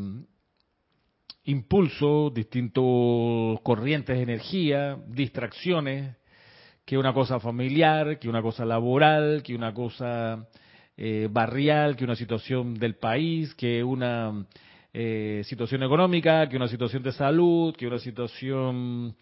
impulsos, 1.44 2.32
distintos 2.32 3.60
corrientes 3.62 4.16
de 4.16 4.22
energía, 4.22 4.96
distracciones, 5.06 6.16
que 6.86 6.96
una 6.96 7.12
cosa 7.12 7.38
familiar, 7.38 8.18
que 8.18 8.30
una 8.30 8.40
cosa 8.40 8.64
laboral, 8.64 9.42
que 9.42 9.54
una 9.54 9.74
cosa 9.74 10.48
eh, 10.96 11.28
barrial, 11.30 11.96
que 11.96 12.04
una 12.04 12.16
situación 12.16 12.74
del 12.74 12.96
país, 12.96 13.54
que 13.54 13.84
una 13.84 14.46
eh, 14.96 15.42
situación 15.46 15.82
económica, 15.82 16.48
que 16.48 16.56
una 16.56 16.68
situación 16.68 17.02
de 17.02 17.10
salud, 17.10 17.74
que 17.74 17.88
una 17.88 17.98
situación 17.98 19.16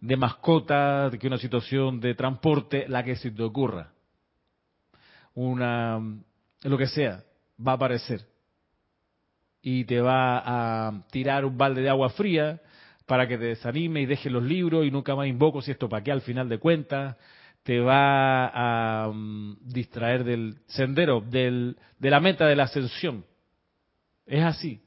de 0.00 0.16
mascota, 0.16 1.08
que 1.20 1.28
una 1.28 1.38
situación 1.38 2.00
de 2.00 2.16
transporte, 2.16 2.86
la 2.88 3.04
que 3.04 3.14
se 3.14 3.30
te 3.30 3.44
ocurra. 3.44 3.92
Una, 5.34 6.00
lo 6.62 6.76
que 6.76 6.88
sea, 6.88 7.22
va 7.64 7.72
a 7.72 7.74
aparecer. 7.76 8.22
Y 9.62 9.84
te 9.84 10.00
va 10.00 10.42
a 10.88 11.06
tirar 11.12 11.44
un 11.44 11.56
balde 11.56 11.82
de 11.82 11.90
agua 11.90 12.10
fría 12.10 12.60
para 13.06 13.28
que 13.28 13.38
te 13.38 13.44
desanime 13.44 14.00
y 14.00 14.06
deje 14.06 14.30
los 14.30 14.42
libros 14.42 14.84
y 14.84 14.90
nunca 14.90 15.14
más 15.14 15.28
invoco 15.28 15.62
si 15.62 15.70
esto 15.70 15.88
para 15.88 16.02
qué 16.02 16.10
al 16.10 16.22
final 16.22 16.48
de 16.48 16.58
cuentas. 16.58 17.16
Te 17.62 17.78
va 17.78 18.48
a 18.48 19.12
mm, 19.12 19.58
distraer 19.62 20.24
del 20.24 20.56
sendero, 20.66 21.20
del, 21.20 21.76
de 22.00 22.10
la 22.10 22.18
meta 22.18 22.46
de 22.46 22.56
la 22.56 22.64
ascensión. 22.64 23.24
Es 24.26 24.42
así. 24.42 24.83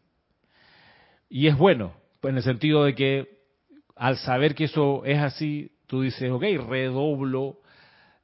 Y 1.30 1.48
es 1.48 1.58
bueno, 1.58 1.94
en 2.24 2.38
el 2.38 2.44
sentido 2.44 2.84
de 2.84 2.96
que 2.96 3.38
al 3.96 4.18
saber 4.18 4.56
que 4.56 4.66
eso 4.66 5.04
es 5.06 5.20
así, 5.20 5.72
tú 5.88 6.02
dices, 6.02 6.32
ok, 6.32 6.44
redoblo 6.68 7.58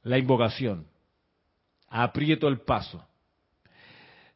la 0.02 0.18
invocación, 0.18 0.86
aprieto 1.88 2.48
el 2.48 2.60
paso. 2.60 3.04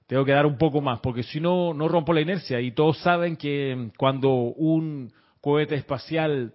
Tengo 0.06 0.24
que 0.24 0.32
dar 0.32 0.46
un 0.46 0.56
poco 0.56 0.80
más, 0.80 1.00
porque 1.00 1.22
si 1.22 1.38
no, 1.38 1.74
no 1.74 1.86
rompo 1.86 2.14
la 2.14 2.22
inercia. 2.22 2.60
Y 2.60 2.72
todos 2.72 2.98
saben 2.98 3.36
que 3.36 3.90
cuando 3.98 4.30
un 4.32 5.12
cohete 5.40 5.74
espacial 5.74 6.54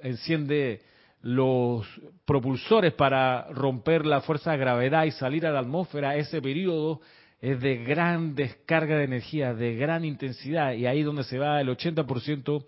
enciende 0.00 0.82
los 1.20 1.86
propulsores 2.24 2.92
para 2.92 3.48
romper 3.50 4.06
la 4.06 4.20
fuerza 4.20 4.52
de 4.52 4.58
gravedad 4.58 5.04
y 5.04 5.10
salir 5.10 5.46
a 5.46 5.50
la 5.50 5.60
atmósfera, 5.60 6.16
ese 6.16 6.40
periodo 6.40 7.00
es 7.44 7.60
de 7.60 7.76
gran 7.76 8.34
descarga 8.34 8.96
de 8.96 9.04
energía, 9.04 9.52
de 9.52 9.74
gran 9.76 10.02
intensidad, 10.06 10.72
y 10.72 10.86
ahí 10.86 11.02
donde 11.02 11.24
se 11.24 11.38
va 11.38 11.60
el 11.60 11.68
80% 11.68 12.64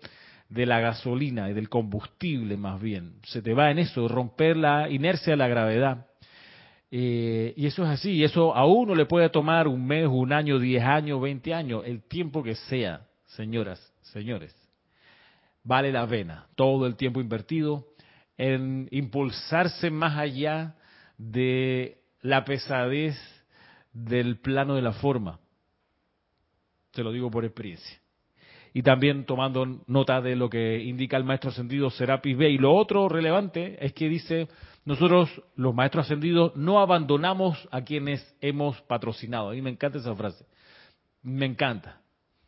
de 0.49 0.65
la 0.67 0.79
gasolina 0.79 1.49
y 1.49 1.53
del 1.53 1.67
combustible 1.67 2.57
más 2.57 2.79
bien. 2.79 3.15
Se 3.23 3.41
te 3.41 3.55
va 3.55 3.71
en 3.71 3.79
eso, 3.79 4.07
romper 4.07 4.55
la 4.55 4.87
inercia 4.87 5.33
de 5.33 5.37
la 5.37 5.47
gravedad. 5.47 6.05
Eh, 6.91 7.55
y 7.57 7.65
eso 7.65 7.85
es 7.85 7.89
así, 7.89 8.11
y 8.11 8.23
eso 8.23 8.55
a 8.55 8.67
uno 8.67 8.93
le 8.93 9.07
puede 9.07 9.29
tomar 9.29 9.67
un 9.67 9.83
mes, 9.83 10.05
un 10.05 10.31
año, 10.31 10.59
diez 10.59 10.83
años, 10.83 11.19
veinte 11.19 11.55
años, 11.55 11.81
el 11.83 12.03
tiempo 12.03 12.43
que 12.43 12.53
sea, 12.53 13.01
señoras, 13.25 13.81
señores. 14.03 14.55
Vale 15.63 15.91
la 15.91 16.05
pena 16.05 16.45
todo 16.55 16.85
el 16.85 16.95
tiempo 16.95 17.19
invertido 17.19 17.87
en 18.37 18.87
impulsarse 18.91 19.89
más 19.89 20.15
allá 20.19 20.75
de 21.17 21.97
la 22.21 22.45
pesadez 22.45 23.17
del 24.05 24.37
plano 24.37 24.75
de 24.75 24.81
la 24.81 24.93
forma. 24.93 25.39
Te 26.91 27.03
lo 27.03 27.11
digo 27.11 27.31
por 27.31 27.45
experiencia. 27.45 27.99
Y 28.73 28.83
también 28.83 29.25
tomando 29.25 29.65
nota 29.87 30.21
de 30.21 30.35
lo 30.35 30.49
que 30.49 30.83
indica 30.83 31.17
el 31.17 31.23
maestro 31.23 31.49
ascendido 31.49 31.89
Serapis 31.89 32.37
B. 32.37 32.49
Y 32.51 32.57
lo 32.57 32.75
otro 32.75 33.09
relevante 33.09 33.83
es 33.83 33.93
que 33.93 34.07
dice, 34.07 34.47
nosotros 34.85 35.29
los 35.55 35.73
maestros 35.73 36.05
ascendidos 36.05 36.55
no 36.55 36.79
abandonamos 36.79 37.67
a 37.71 37.81
quienes 37.81 38.35
hemos 38.39 38.79
patrocinado. 38.81 39.49
A 39.49 39.53
mí 39.53 39.61
me 39.61 39.71
encanta 39.71 39.97
esa 39.97 40.15
frase. 40.15 40.45
Me 41.23 41.45
encanta. 41.45 42.01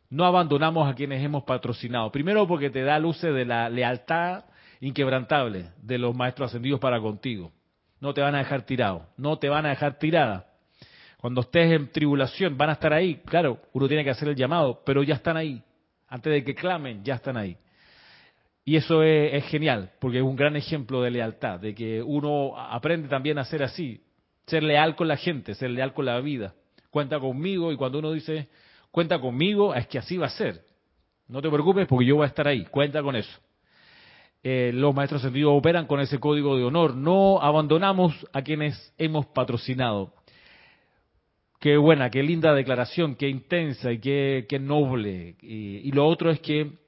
No 0.08 0.24
abandonamos 0.24 0.88
a 0.88 0.94
quienes 0.94 1.22
hemos 1.22 1.42
patrocinado. 1.44 2.12
Primero 2.12 2.46
porque 2.46 2.70
te 2.70 2.82
da 2.82 2.98
luces 2.98 3.34
de 3.34 3.44
la 3.44 3.68
lealtad 3.68 4.44
inquebrantable 4.80 5.70
de 5.82 5.98
los 5.98 6.14
maestros 6.14 6.50
ascendidos 6.50 6.80
para 6.80 7.00
contigo. 7.00 7.52
No 8.00 8.14
te 8.14 8.20
van 8.20 8.34
a 8.34 8.38
dejar 8.38 8.62
tirado, 8.62 9.06
no 9.16 9.38
te 9.38 9.48
van 9.48 9.66
a 9.66 9.70
dejar 9.70 9.98
tirada. 9.98 10.49
Cuando 11.20 11.42
estés 11.42 11.70
en 11.70 11.92
tribulación, 11.92 12.56
van 12.56 12.70
a 12.70 12.72
estar 12.72 12.94
ahí. 12.94 13.16
Claro, 13.26 13.58
uno 13.74 13.86
tiene 13.86 14.04
que 14.04 14.10
hacer 14.10 14.28
el 14.28 14.36
llamado, 14.36 14.80
pero 14.86 15.02
ya 15.02 15.16
están 15.16 15.36
ahí. 15.36 15.62
Antes 16.08 16.32
de 16.32 16.42
que 16.42 16.54
clamen, 16.54 17.04
ya 17.04 17.16
están 17.16 17.36
ahí. 17.36 17.58
Y 18.64 18.76
eso 18.76 19.02
es, 19.02 19.44
genial, 19.46 19.90
porque 20.00 20.18
es 20.18 20.22
un 20.24 20.34
gran 20.34 20.56
ejemplo 20.56 21.02
de 21.02 21.10
lealtad, 21.10 21.60
de 21.60 21.74
que 21.74 22.02
uno 22.02 22.56
aprende 22.56 23.08
también 23.08 23.38
a 23.38 23.44
ser 23.44 23.62
así, 23.62 24.00
ser 24.46 24.62
leal 24.62 24.96
con 24.96 25.08
la 25.08 25.16
gente, 25.18 25.54
ser 25.54 25.70
leal 25.70 25.92
con 25.92 26.06
la 26.06 26.18
vida. 26.20 26.54
Cuenta 26.90 27.18
conmigo 27.20 27.70
y 27.70 27.76
cuando 27.76 27.98
uno 27.98 28.12
dice, 28.12 28.48
cuenta 28.90 29.20
conmigo, 29.20 29.74
es 29.74 29.86
que 29.88 29.98
así 29.98 30.16
va 30.16 30.26
a 30.26 30.30
ser. 30.30 30.64
No 31.28 31.42
te 31.42 31.50
preocupes 31.50 31.86
porque 31.86 32.06
yo 32.06 32.16
voy 32.16 32.24
a 32.24 32.28
estar 32.28 32.48
ahí, 32.48 32.64
cuenta 32.64 33.02
con 33.02 33.14
eso. 33.14 33.38
eh, 34.42 34.70
los 34.72 34.94
maestros 34.94 35.20
ascendidos 35.22 35.52
operan 35.54 35.86
con 35.86 36.00
ese 36.00 36.18
código 36.18 36.56
de 36.56 36.64
honor. 36.64 36.94
No 36.96 37.40
abandonamos 37.42 38.14
a 38.32 38.40
quienes 38.42 38.94
hemos 38.96 39.26
patrocinado. 39.26 40.14
Qué 41.60 41.76
buena, 41.76 42.10
qué 42.10 42.22
linda 42.22 42.54
declaración, 42.54 43.14
qué 43.14 43.28
intensa 43.28 43.92
y 43.92 43.98
qué, 43.98 44.58
noble. 44.60 45.36
y 45.40 45.92
lo 45.92 46.06
otro 46.06 46.30
es 46.30 46.40
que 46.40 46.80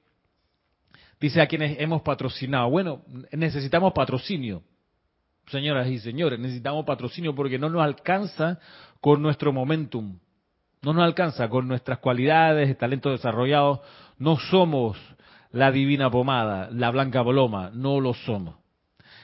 dice 1.23 1.41
a 1.41 1.47
quienes 1.47 1.81
hemos 1.81 2.03
patrocinado. 2.03 2.69
Bueno, 2.69 3.03
necesitamos 3.31 3.93
patrocinio, 3.93 4.63
señoras 5.47 5.89
y 5.89 6.01
señores, 6.01 6.39
necesitamos 6.39 6.85
patrocinio 6.85 7.35
porque 7.35 7.59
no 7.59 7.71
nos 7.71 7.83
alcanza 7.83 8.59
con 9.01 9.23
nuestro 9.23 9.53
momentum, 9.53 10.19
no 10.83 10.93
nos 10.93 11.05
alcanza 11.05 11.49
con 11.49 11.69
nuestras 11.69 11.99
cualidades, 11.99 12.77
talentos 12.77 13.13
desarrollados, 13.13 13.81
no 14.19 14.37
somos 14.37 14.99
la 15.53 15.71
divina 15.71 16.11
pomada, 16.11 16.69
la 16.73 16.91
blanca 16.91 17.25
paloma, 17.25 17.71
no 17.73 18.01
lo 18.01 18.15
somos. 18.15 18.57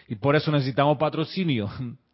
Y 0.06 0.14
por 0.14 0.37
eso 0.37 0.52
necesitamos 0.52 0.98
patrocinio, 0.98 1.68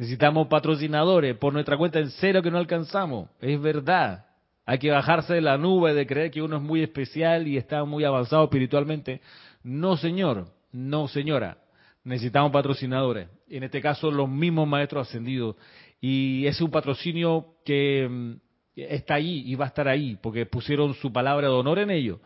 necesitamos 0.00 0.48
patrocinadores, 0.48 1.36
por 1.36 1.52
nuestra 1.52 1.76
cuenta 1.76 1.98
en 1.98 2.08
cero 2.08 2.40
que 2.40 2.50
no 2.50 2.56
alcanzamos, 2.56 3.28
es 3.38 3.60
verdad. 3.60 4.24
Hay 4.64 4.78
que 4.78 4.90
bajarse 4.90 5.34
de 5.34 5.42
la 5.42 5.58
nube 5.58 5.92
de 5.92 6.06
creer 6.06 6.30
que 6.30 6.40
uno 6.40 6.56
es 6.56 6.62
muy 6.62 6.82
especial 6.82 7.46
y 7.46 7.58
está 7.58 7.84
muy 7.84 8.04
avanzado 8.04 8.44
espiritualmente. 8.44 9.20
No, 9.62 9.98
señor, 9.98 10.46
no, 10.72 11.06
señora. 11.06 11.58
Necesitamos 12.02 12.50
patrocinadores. 12.50 13.28
En 13.46 13.62
este 13.62 13.82
caso, 13.82 14.10
los 14.10 14.26
mismos 14.26 14.66
maestros 14.66 15.06
ascendidos. 15.06 15.56
Y 16.00 16.46
es 16.46 16.58
un 16.62 16.70
patrocinio 16.70 17.56
que 17.62 18.08
mm, 18.08 18.32
está 18.76 19.16
ahí 19.16 19.42
y 19.44 19.54
va 19.54 19.66
a 19.66 19.68
estar 19.68 19.86
ahí, 19.86 20.16
porque 20.22 20.46
pusieron 20.46 20.94
su 20.94 21.12
palabra 21.12 21.48
de 21.48 21.52
honor 21.52 21.78
en 21.78 21.90
ello. 21.90 22.20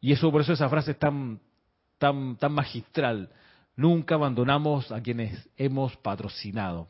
Y 0.00 0.12
eso 0.12 0.32
por 0.32 0.40
eso 0.40 0.54
esa 0.54 0.70
frase 0.70 0.92
es 0.92 0.98
tan, 0.98 1.38
tan, 1.98 2.38
tan 2.38 2.52
magistral. 2.52 3.28
Nunca 3.76 4.14
abandonamos 4.14 4.90
a 4.90 5.02
quienes 5.02 5.50
hemos 5.58 5.94
patrocinado 5.98 6.88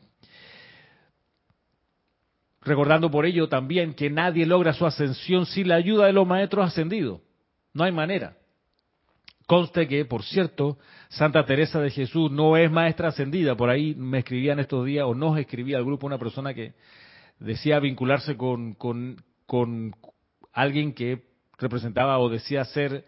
recordando 2.61 3.09
por 3.09 3.25
ello 3.25 3.49
también 3.49 3.93
que 3.93 4.09
nadie 4.09 4.45
logra 4.45 4.73
su 4.73 4.85
ascensión 4.85 5.45
sin 5.45 5.67
la 5.67 5.75
ayuda 5.75 6.05
de 6.05 6.13
los 6.13 6.27
maestros 6.27 6.67
ascendidos. 6.67 7.21
No 7.73 7.83
hay 7.83 7.91
manera. 7.91 8.37
Conste 9.47 9.87
que, 9.87 10.05
por 10.05 10.23
cierto, 10.23 10.77
Santa 11.09 11.45
Teresa 11.45 11.81
de 11.81 11.89
Jesús 11.89 12.31
no 12.31 12.55
es 12.55 12.71
maestra 12.71 13.09
ascendida. 13.09 13.55
Por 13.55 13.69
ahí 13.69 13.95
me 13.95 14.19
escribían 14.19 14.59
estos 14.59 14.85
días, 14.85 15.05
o 15.05 15.13
nos 15.13 15.37
escribía 15.37 15.77
al 15.77 15.85
grupo 15.85 16.07
una 16.07 16.17
persona 16.17 16.53
que 16.53 16.73
decía 17.39 17.79
vincularse 17.79 18.37
con, 18.37 18.75
con, 18.75 19.17
con 19.45 19.93
alguien 20.53 20.93
que 20.93 21.23
representaba 21.57 22.19
o 22.19 22.29
decía 22.29 22.63
ser 22.65 23.05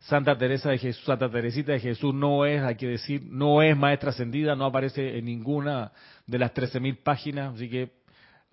Santa 0.00 0.36
Teresa 0.36 0.70
de 0.70 0.78
Jesús, 0.78 1.04
Santa 1.04 1.30
Teresita 1.30 1.72
de 1.72 1.80
Jesús 1.80 2.14
no 2.14 2.44
es, 2.44 2.62
hay 2.62 2.76
que 2.76 2.88
decir, 2.88 3.22
no 3.24 3.62
es 3.62 3.76
maestra 3.76 4.10
ascendida, 4.10 4.56
no 4.56 4.64
aparece 4.64 5.18
en 5.18 5.26
ninguna 5.26 5.92
de 6.26 6.38
las 6.38 6.52
13.000 6.54 7.02
páginas, 7.02 7.54
así 7.54 7.68
que 7.68 8.01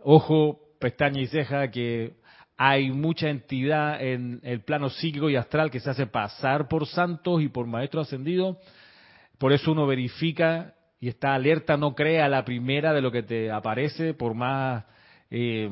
Ojo, 0.03 0.59
pestaña 0.79 1.21
y 1.21 1.27
ceja, 1.27 1.69
que 1.71 2.13
hay 2.57 2.91
mucha 2.91 3.29
entidad 3.29 4.01
en 4.01 4.39
el 4.43 4.61
plano 4.61 4.89
psíquico 4.89 5.29
y 5.29 5.35
astral 5.35 5.71
que 5.71 5.79
se 5.79 5.89
hace 5.89 6.07
pasar 6.07 6.67
por 6.67 6.87
santos 6.87 7.41
y 7.41 7.49
por 7.49 7.67
maestros 7.67 8.07
ascendidos. 8.07 8.57
Por 9.37 9.53
eso 9.53 9.71
uno 9.71 9.87
verifica 9.87 10.73
y 10.99 11.07
está 11.09 11.33
alerta, 11.33 11.77
no 11.77 11.95
crea 11.95 12.27
la 12.27 12.43
primera 12.43 12.93
de 12.93 13.01
lo 13.01 13.11
que 13.11 13.23
te 13.23 13.51
aparece, 13.51 14.13
por 14.13 14.33
más, 14.33 14.85
eh, 15.29 15.69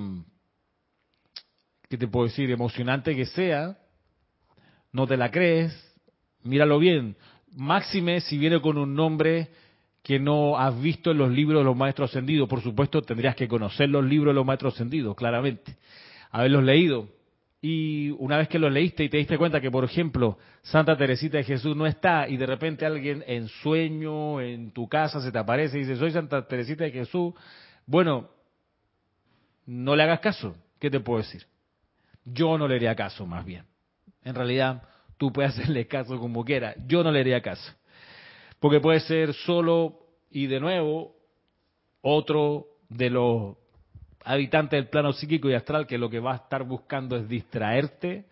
¿qué 1.90 1.98
te 1.98 2.08
puedo 2.08 2.28
decir?, 2.28 2.50
emocionante 2.50 3.16
que 3.16 3.26
sea, 3.26 3.78
no 4.92 5.06
te 5.08 5.18
la 5.18 5.30
crees, 5.32 5.74
míralo 6.44 6.80
bien. 6.80 7.18
Máxime 7.52 8.22
si 8.22 8.38
viene 8.38 8.62
con 8.62 8.78
un 8.78 8.96
nombre 8.96 9.50
que 10.08 10.20
no 10.20 10.58
has 10.58 10.82
visto 10.82 11.12
en 11.12 11.18
los 11.18 11.30
libros 11.30 11.60
de 11.60 11.66
los 11.66 11.76
maestros 11.76 12.10
ascendidos. 12.10 12.48
Por 12.48 12.62
supuesto, 12.62 13.02
tendrías 13.02 13.36
que 13.36 13.50
conocer 13.50 13.90
los 13.90 14.06
libros 14.06 14.32
de 14.32 14.36
los 14.36 14.46
maestros 14.46 14.74
ascendidos, 14.74 15.18
claramente, 15.18 15.76
haberlos 16.32 16.64
leído. 16.64 17.10
Y 17.62 18.12
una 18.12 18.38
vez 18.38 18.48
que 18.48 18.58
los 18.58 18.72
leíste 18.72 19.04
y 19.04 19.10
te 19.10 19.18
diste 19.18 19.38
cuenta 19.38 19.60
que, 19.60 19.70
por 19.70 19.84
ejemplo, 19.84 20.38
Santa 20.62 20.96
Teresita 20.96 21.40
de 21.40 21.44
Jesús 21.44 21.76
no 21.76 21.86
está 21.86 22.30
y 22.30 22.38
de 22.38 22.46
repente 22.46 22.86
alguien 22.86 23.22
en 23.28 23.50
sueño, 23.50 24.40
en 24.40 24.72
tu 24.72 24.88
casa, 24.88 25.20
se 25.20 25.30
te 25.30 25.40
aparece 25.40 25.76
y 25.76 25.82
dice, 25.82 25.98
soy 25.98 26.12
Santa 26.12 26.48
Teresita 26.48 26.86
de 26.86 26.92
Jesús, 26.92 27.34
bueno, 27.86 28.30
no 29.66 29.94
le 29.94 30.04
hagas 30.04 30.22
caso. 30.22 30.56
¿Qué 30.80 30.90
te 30.90 31.02
puedo 31.02 31.18
decir? 31.18 31.46
Yo 32.24 32.58
no 32.58 32.66
le 32.70 32.76
haría 32.76 32.96
caso, 32.96 33.26
más 33.26 33.44
bien. 33.44 33.66
En 34.24 34.36
realidad, 34.36 34.84
tú 35.18 35.34
puedes 35.34 35.52
hacerle 35.60 35.86
caso 35.86 36.18
como 36.18 36.46
quieras. 36.46 36.78
Yo 36.88 37.04
no 37.04 37.12
le 37.12 37.20
haría 37.20 37.42
caso. 37.42 37.74
Porque 38.60 38.80
puede 38.80 39.00
ser 39.02 39.34
solo 39.34 40.00
y 40.32 40.48
de 40.48 40.60
nuevo 40.60 41.16
otro 42.02 42.68
de 42.90 43.10
los 43.10 43.56
habitantes 44.24 44.78
del 44.78 44.90
plano 44.90 45.14
psíquico 45.14 45.50
y 45.50 45.54
astral 45.54 45.88
que 45.88 45.98
lo 45.98 46.10
que 46.10 46.20
va 46.20 46.34
a 46.34 46.38
estar 46.38 46.64
buscando 46.64 47.16
es 47.16 47.28
distraerte 47.28 48.26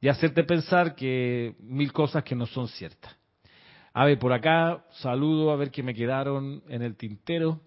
y 0.00 0.08
hacerte 0.08 0.44
pensar 0.44 0.94
que 0.94 1.54
mil 1.60 1.92
cosas 1.92 2.24
que 2.24 2.34
no 2.34 2.46
son 2.46 2.68
ciertas. 2.68 3.16
A 3.94 4.04
ver, 4.04 4.18
por 4.18 4.32
acá 4.32 4.84
saludo 4.90 5.50
a 5.50 5.56
ver 5.56 5.70
que 5.70 5.82
me 5.82 5.94
quedaron 5.94 6.62
en 6.68 6.82
el 6.82 6.96
tintero. 6.96 7.60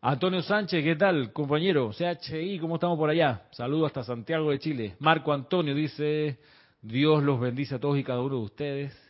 Antonio 0.00 0.42
Sánchez, 0.42 0.84
¿qué 0.84 0.96
tal, 0.96 1.32
compañero? 1.32 1.90
CHI, 1.92 2.58
¿cómo 2.58 2.76
estamos 2.76 2.98
por 2.98 3.10
allá? 3.10 3.44
Saludo 3.52 3.86
hasta 3.86 4.04
Santiago 4.04 4.50
de 4.50 4.58
Chile. 4.58 4.96
Marco 4.98 5.32
Antonio 5.32 5.74
dice, 5.74 6.38
Dios 6.82 7.22
los 7.22 7.40
bendice 7.40 7.76
a 7.76 7.78
todos 7.80 7.98
y 7.98 8.04
cada 8.04 8.20
uno 8.20 8.36
de 8.36 8.42
ustedes. 8.42 9.05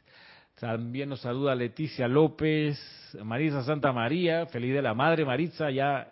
También 0.58 1.10
nos 1.10 1.20
saluda 1.20 1.54
Leticia 1.54 2.08
López, 2.08 2.78
Marisa 3.22 3.62
Santa 3.62 3.92
María, 3.92 4.46
feliz 4.46 4.72
de 4.72 4.80
la 4.80 4.94
madre 4.94 5.26
Marisa, 5.26 5.70
ya 5.70 6.10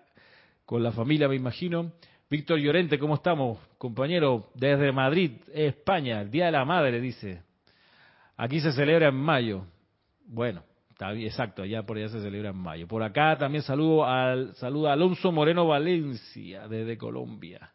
con 0.66 0.82
la 0.82 0.92
familia 0.92 1.28
me 1.28 1.34
imagino. 1.34 1.92
Víctor 2.28 2.58
Llorente, 2.58 2.98
¿cómo 2.98 3.14
estamos, 3.14 3.58
compañero? 3.78 4.50
Desde 4.54 4.92
Madrid, 4.92 5.32
España, 5.50 6.20
el 6.20 6.30
Día 6.30 6.46
de 6.46 6.52
la 6.52 6.66
Madre, 6.66 7.00
dice. 7.00 7.40
Aquí 8.36 8.60
se 8.60 8.72
celebra 8.72 9.08
en 9.08 9.14
mayo. 9.14 9.64
Bueno, 10.26 10.62
está 10.90 11.14
exacto, 11.14 11.62
allá 11.62 11.82
por 11.82 11.96
allá 11.96 12.10
se 12.10 12.20
celebra 12.20 12.50
en 12.50 12.58
mayo. 12.58 12.86
Por 12.86 13.02
acá 13.02 13.38
también 13.38 13.62
saludo 13.62 14.04
al 14.04 14.54
saluda 14.56 14.92
Alonso 14.92 15.32
Moreno 15.32 15.66
Valencia, 15.66 16.68
desde 16.68 16.98
Colombia. 16.98 17.72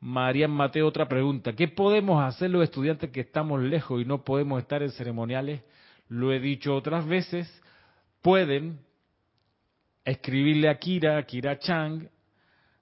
María 0.00 0.48
Mateo, 0.48 0.86
otra 0.86 1.08
pregunta. 1.08 1.54
¿Qué 1.54 1.66
podemos 1.66 2.22
hacer 2.22 2.50
los 2.50 2.62
estudiantes 2.62 3.08
que 3.08 3.20
estamos 3.20 3.62
lejos 3.62 4.02
y 4.02 4.04
no 4.04 4.22
podemos 4.22 4.60
estar 4.60 4.82
en 4.82 4.90
ceremoniales? 4.90 5.62
Lo 6.08 6.32
he 6.32 6.40
dicho 6.40 6.74
otras 6.74 7.06
veces, 7.06 7.48
pueden 8.22 8.80
escribirle 10.04 10.68
a 10.68 10.78
Kira, 10.78 11.22
Kira 11.24 11.58
Chang, 11.58 12.08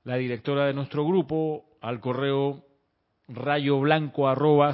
la 0.04 0.16
directora 0.16 0.66
de 0.66 0.74
nuestro 0.74 1.04
grupo, 1.04 1.64
al 1.80 2.00
correo 2.00 2.64
arroba 4.28 4.72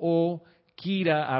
o 0.00 0.42
kira 0.74 1.38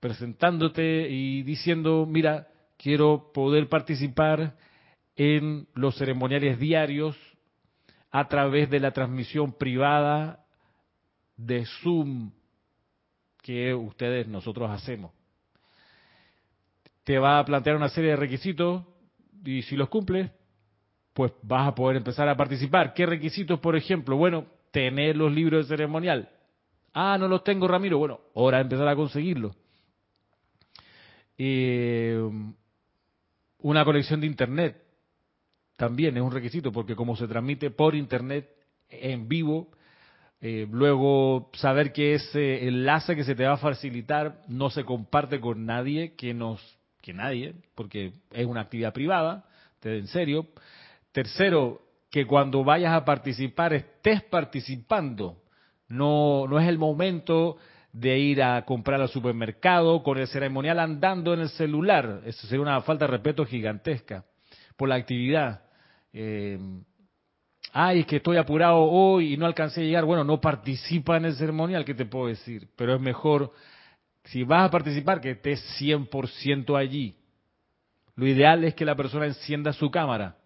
presentándote 0.00 1.08
y 1.10 1.42
diciendo, 1.42 2.06
mira, 2.08 2.48
quiero 2.78 3.30
poder 3.32 3.68
participar 3.68 4.56
en 5.16 5.66
los 5.74 5.96
ceremoniales 5.96 6.58
diarios 6.58 7.16
a 8.10 8.28
través 8.28 8.70
de 8.70 8.80
la 8.80 8.92
transmisión 8.92 9.52
privada 9.52 10.44
de 11.36 11.66
Zoom 11.82 12.32
que 13.44 13.74
ustedes, 13.74 14.26
nosotros 14.26 14.70
hacemos. 14.70 15.12
Te 17.04 17.18
va 17.18 17.38
a 17.38 17.44
plantear 17.44 17.76
una 17.76 17.90
serie 17.90 18.10
de 18.10 18.16
requisitos 18.16 18.82
y 19.44 19.60
si 19.62 19.76
los 19.76 19.90
cumples, 19.90 20.30
pues 21.12 21.30
vas 21.42 21.68
a 21.68 21.74
poder 21.74 21.98
empezar 21.98 22.26
a 22.26 22.36
participar. 22.38 22.94
¿Qué 22.94 23.04
requisitos, 23.04 23.60
por 23.60 23.76
ejemplo? 23.76 24.16
Bueno, 24.16 24.46
tener 24.70 25.14
los 25.16 25.30
libros 25.30 25.68
de 25.68 25.76
ceremonial. 25.76 26.30
Ah, 26.94 27.18
no 27.20 27.28
los 27.28 27.44
tengo, 27.44 27.68
Ramiro. 27.68 27.98
Bueno, 27.98 28.18
hora 28.32 28.56
de 28.56 28.62
empezar 28.62 28.88
a 28.88 28.96
conseguirlos. 28.96 29.54
Eh, 31.36 32.18
una 33.58 33.84
conexión 33.84 34.22
de 34.22 34.26
Internet 34.26 34.82
también 35.76 36.16
es 36.16 36.22
un 36.22 36.32
requisito, 36.32 36.72
porque 36.72 36.96
como 36.96 37.14
se 37.14 37.28
transmite 37.28 37.70
por 37.70 37.94
Internet 37.94 38.48
en 38.88 39.28
vivo, 39.28 39.68
eh, 40.40 40.66
luego, 40.70 41.50
saber 41.54 41.92
que 41.92 42.14
ese 42.14 42.68
enlace 42.68 43.16
que 43.16 43.24
se 43.24 43.34
te 43.34 43.46
va 43.46 43.54
a 43.54 43.58
facilitar 43.58 44.42
no 44.48 44.70
se 44.70 44.84
comparte 44.84 45.40
con 45.40 45.64
nadie 45.64 46.14
que 46.16 46.34
nos, 46.34 46.60
que 47.00 47.14
nadie, 47.14 47.54
porque 47.74 48.12
es 48.30 48.46
una 48.46 48.62
actividad 48.62 48.92
privada, 48.92 49.44
te 49.80 49.98
en 49.98 50.06
serio. 50.06 50.48
Tercero, 51.12 51.80
que 52.10 52.26
cuando 52.26 52.62
vayas 52.62 52.92
a 52.92 53.04
participar 53.04 53.72
estés 53.72 54.22
participando. 54.22 55.42
No, 55.88 56.46
no 56.46 56.60
es 56.60 56.68
el 56.68 56.78
momento 56.78 57.56
de 57.92 58.18
ir 58.18 58.42
a 58.42 58.64
comprar 58.64 59.00
al 59.00 59.08
supermercado 59.08 60.02
con 60.02 60.18
el 60.18 60.26
ceremonial 60.28 60.78
andando 60.78 61.34
en 61.34 61.40
el 61.40 61.48
celular. 61.48 62.22
Eso 62.26 62.46
sería 62.46 62.62
una 62.62 62.80
falta 62.82 63.06
de 63.06 63.12
respeto 63.12 63.44
gigantesca 63.44 64.24
por 64.76 64.88
la 64.88 64.96
actividad. 64.96 65.62
Eh, 66.12 66.58
ay, 67.76 68.00
es 68.00 68.06
que 68.06 68.16
estoy 68.16 68.36
apurado 68.36 68.78
hoy 68.78 69.34
y 69.34 69.36
no 69.36 69.46
alcancé 69.46 69.80
a 69.80 69.84
llegar, 69.84 70.04
bueno, 70.04 70.22
no 70.22 70.40
participa 70.40 71.16
en 71.16 71.24
el 71.24 71.34
ceremonial, 71.34 71.84
¿qué 71.84 71.92
te 71.92 72.06
puedo 72.06 72.28
decir? 72.28 72.68
Pero 72.76 72.94
es 72.94 73.00
mejor 73.00 73.52
si 74.26 74.44
vas 74.44 74.68
a 74.68 74.70
participar, 74.70 75.20
que 75.20 75.32
estés 75.32 75.60
100% 75.80 76.78
allí. 76.78 77.16
Lo 78.14 78.26
ideal 78.26 78.62
es 78.64 78.74
que 78.74 78.84
la 78.84 78.94
persona 78.94 79.26
encienda 79.26 79.72
su 79.72 79.90
cámara 79.90 80.36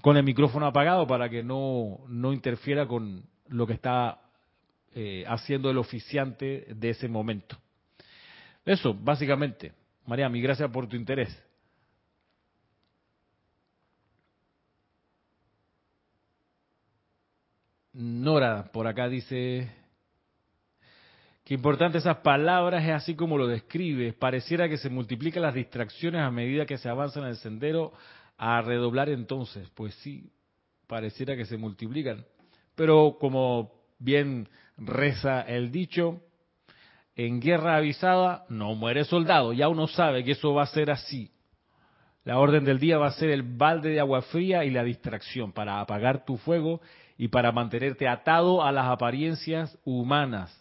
con 0.00 0.16
el 0.16 0.24
micrófono 0.24 0.66
apagado 0.66 1.06
para 1.06 1.28
que 1.28 1.42
no, 1.42 2.00
no 2.08 2.32
interfiera 2.32 2.86
con 2.86 3.22
lo 3.48 3.66
que 3.66 3.74
está 3.74 4.18
eh, 4.94 5.24
haciendo 5.28 5.70
el 5.70 5.76
oficiante 5.76 6.66
de 6.74 6.90
ese 6.90 7.08
momento. 7.08 7.58
Eso, 8.64 8.94
básicamente. 8.94 9.72
María, 10.06 10.30
mi 10.30 10.40
gracias 10.40 10.70
por 10.70 10.88
tu 10.88 10.96
interés. 10.96 11.45
Nora, 17.98 18.70
por 18.72 18.86
acá 18.86 19.08
dice, 19.08 19.70
Qué 21.46 21.54
importante 21.54 21.98
esas 21.98 22.18
palabras 22.18 22.84
es 22.84 22.90
así 22.90 23.14
como 23.14 23.38
lo 23.38 23.46
describes. 23.46 24.14
Pareciera 24.14 24.68
que 24.68 24.76
se 24.76 24.90
multiplican 24.90 25.42
las 25.42 25.54
distracciones 25.54 26.20
a 26.20 26.30
medida 26.30 26.66
que 26.66 26.76
se 26.76 26.90
avanza 26.90 27.20
en 27.20 27.26
el 27.26 27.36
sendero 27.36 27.92
a 28.36 28.60
redoblar 28.60 29.08
entonces. 29.08 29.70
Pues 29.74 29.94
sí, 30.02 30.30
pareciera 30.86 31.36
que 31.36 31.46
se 31.46 31.56
multiplican. 31.56 32.26
Pero 32.74 33.16
como 33.18 33.70
bien 33.98 34.48
reza 34.76 35.40
el 35.40 35.70
dicho, 35.70 36.20
en 37.14 37.40
guerra 37.40 37.76
avisada 37.76 38.44
no 38.50 38.74
muere 38.74 39.04
soldado. 39.04 39.54
Ya 39.54 39.68
uno 39.68 39.86
sabe 39.86 40.22
que 40.22 40.32
eso 40.32 40.52
va 40.52 40.64
a 40.64 40.66
ser 40.66 40.90
así. 40.90 41.30
La 42.24 42.40
orden 42.40 42.64
del 42.64 42.80
día 42.80 42.98
va 42.98 43.06
a 43.06 43.12
ser 43.12 43.30
el 43.30 43.44
balde 43.44 43.90
de 43.90 44.00
agua 44.00 44.20
fría 44.20 44.64
y 44.64 44.70
la 44.70 44.82
distracción 44.82 45.52
para 45.52 45.80
apagar 45.80 46.24
tu 46.26 46.36
fuego 46.36 46.80
y 47.18 47.28
para 47.28 47.52
mantenerte 47.52 48.08
atado 48.08 48.62
a 48.62 48.72
las 48.72 48.86
apariencias 48.86 49.78
humanas 49.84 50.54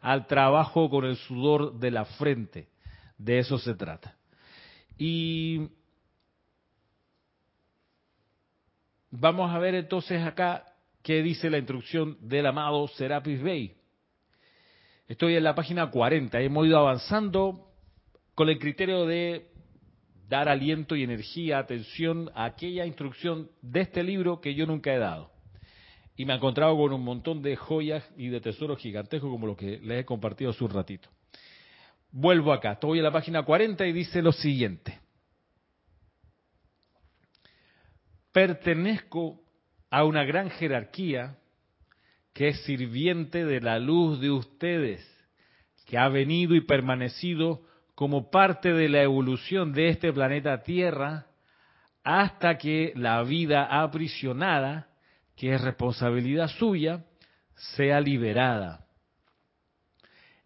al 0.00 0.26
trabajo 0.26 0.90
con 0.90 1.04
el 1.04 1.16
sudor 1.16 1.78
de 1.78 1.90
la 1.90 2.04
frente. 2.04 2.68
De 3.16 3.38
eso 3.38 3.58
se 3.58 3.74
trata. 3.74 4.16
Y 4.98 5.68
vamos 9.10 9.50
a 9.54 9.58
ver 9.58 9.74
entonces 9.74 10.22
acá 10.22 10.66
qué 11.02 11.22
dice 11.22 11.48
la 11.48 11.58
instrucción 11.58 12.18
del 12.20 12.46
amado 12.46 12.86
Serapis 12.88 13.40
Bey. 13.40 13.76
Estoy 15.06 15.36
en 15.36 15.44
la 15.44 15.54
página 15.54 15.90
40, 15.90 16.40
hemos 16.40 16.66
ido 16.66 16.78
avanzando 16.78 17.68
con 18.34 18.48
el 18.48 18.58
criterio 18.58 19.06
de 19.06 19.48
dar 20.28 20.48
aliento 20.48 20.96
y 20.96 21.04
energía, 21.04 21.58
atención 21.58 22.30
a 22.34 22.44
aquella 22.44 22.86
instrucción 22.86 23.50
de 23.60 23.82
este 23.82 24.02
libro 24.02 24.40
que 24.40 24.54
yo 24.54 24.66
nunca 24.66 24.92
he 24.92 24.98
dado 24.98 25.31
y 26.16 26.24
me 26.24 26.32
he 26.32 26.36
encontrado 26.36 26.76
con 26.76 26.92
un 26.92 27.04
montón 27.04 27.42
de 27.42 27.56
joyas 27.56 28.04
y 28.16 28.28
de 28.28 28.40
tesoros 28.40 28.78
gigantescos 28.78 29.30
como 29.30 29.46
los 29.46 29.56
que 29.56 29.78
les 29.78 30.00
he 30.00 30.04
compartido 30.04 30.50
hace 30.50 30.64
un 30.64 30.70
ratito. 30.70 31.08
Vuelvo 32.10 32.52
acá, 32.52 32.72
estoy 32.72 32.98
en 32.98 33.04
la 33.04 33.12
página 33.12 33.42
40 33.42 33.86
y 33.86 33.92
dice 33.92 34.20
lo 34.20 34.32
siguiente. 34.32 35.00
Pertenezco 38.32 39.40
a 39.90 40.04
una 40.04 40.24
gran 40.24 40.50
jerarquía 40.50 41.38
que 42.34 42.48
es 42.48 42.62
sirviente 42.64 43.44
de 43.44 43.60
la 43.60 43.78
luz 43.78 44.20
de 44.20 44.30
ustedes, 44.30 45.06
que 45.86 45.98
ha 45.98 46.08
venido 46.08 46.54
y 46.54 46.62
permanecido 46.62 47.62
como 47.94 48.30
parte 48.30 48.72
de 48.72 48.88
la 48.88 49.02
evolución 49.02 49.72
de 49.72 49.88
este 49.88 50.12
planeta 50.12 50.62
Tierra 50.62 51.26
hasta 52.04 52.56
que 52.58 52.92
la 52.96 53.22
vida 53.22 53.64
aprisionada 53.64 54.91
que 55.42 55.52
es 55.52 55.60
responsabilidad 55.60 56.46
suya, 56.46 57.04
sea 57.74 58.00
liberada. 58.00 58.86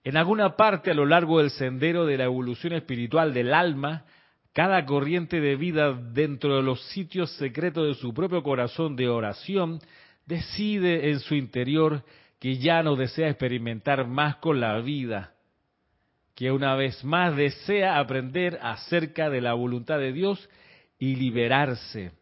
En 0.02 0.16
alguna 0.16 0.56
parte 0.56 0.90
a 0.90 0.94
lo 0.94 1.04
largo 1.04 1.36
del 1.36 1.50
sendero 1.50 2.06
de 2.06 2.16
la 2.16 2.24
evolución 2.24 2.72
espiritual 2.72 3.34
del 3.34 3.52
alma, 3.52 4.06
cada 4.54 4.86
corriente 4.86 5.38
de 5.38 5.54
vida 5.54 5.92
dentro 5.92 6.56
de 6.56 6.62
los 6.62 6.80
sitios 6.92 7.30
secretos 7.32 7.86
de 7.88 8.00
su 8.00 8.14
propio 8.14 8.42
corazón 8.42 8.96
de 8.96 9.06
oración 9.06 9.80
decide 10.24 11.10
en 11.10 11.20
su 11.20 11.34
interior 11.34 12.02
que 12.40 12.56
ya 12.56 12.82
no 12.82 12.96
desea 12.96 13.28
experimentar 13.28 14.06
más 14.06 14.36
con 14.36 14.60
la 14.60 14.78
vida, 14.80 15.34
que 16.34 16.50
una 16.50 16.74
vez 16.74 17.04
más 17.04 17.36
desea 17.36 17.98
aprender 17.98 18.58
acerca 18.62 19.28
de 19.28 19.42
la 19.42 19.52
voluntad 19.52 19.98
de 19.98 20.14
Dios 20.14 20.48
y 20.98 21.16
liberarse 21.16 22.12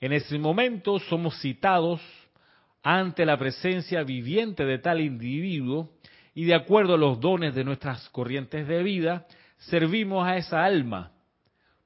en 0.00 0.12
ese 0.12 0.38
momento 0.38 0.98
somos 0.98 1.38
citados 1.40 2.00
ante 2.82 3.26
la 3.26 3.38
presencia 3.38 4.02
viviente 4.02 4.64
de 4.64 4.78
tal 4.78 5.00
individuo 5.00 5.90
y 6.34 6.44
de 6.44 6.54
acuerdo 6.54 6.94
a 6.94 6.98
los 6.98 7.20
dones 7.20 7.54
de 7.54 7.64
nuestras 7.64 8.08
corrientes 8.10 8.66
de 8.66 8.82
vida, 8.82 9.26
servimos 9.58 10.26
a 10.26 10.36
esa 10.36 10.64
alma, 10.64 11.12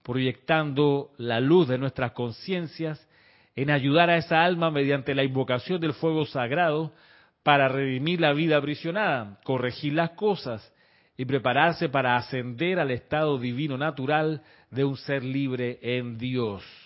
proyectando 0.02 1.10
la 1.16 1.40
luz 1.40 1.66
de 1.66 1.78
nuestras 1.78 2.12
conciencias 2.12 3.04
en 3.56 3.70
ayudar 3.70 4.10
a 4.10 4.16
esa 4.16 4.44
alma 4.44 4.70
mediante 4.70 5.14
la 5.14 5.24
invocación 5.24 5.80
del 5.80 5.94
fuego 5.94 6.24
sagrado 6.26 6.92
para 7.42 7.68
redimir 7.68 8.20
la 8.20 8.32
vida 8.32 8.58
aprisionada, 8.58 9.40
corregir 9.44 9.94
las 9.94 10.10
cosas 10.10 10.72
y 11.16 11.24
prepararse 11.24 11.88
para 11.88 12.16
ascender 12.16 12.78
al 12.78 12.90
estado 12.90 13.38
divino 13.38 13.76
natural 13.76 14.42
de 14.70 14.84
un 14.84 14.96
ser 14.96 15.24
libre 15.24 15.78
en 15.82 16.18
Dios. 16.18 16.83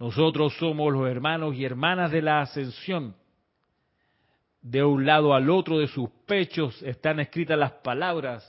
Nosotros 0.00 0.54
somos 0.54 0.94
los 0.94 1.06
hermanos 1.06 1.54
y 1.54 1.64
hermanas 1.66 2.10
de 2.10 2.22
la 2.22 2.40
ascensión. 2.40 3.14
De 4.62 4.82
un 4.82 5.04
lado 5.04 5.34
al 5.34 5.50
otro 5.50 5.78
de 5.78 5.88
sus 5.88 6.08
pechos 6.26 6.82
están 6.82 7.20
escritas 7.20 7.58
las 7.58 7.72
palabras, 7.72 8.42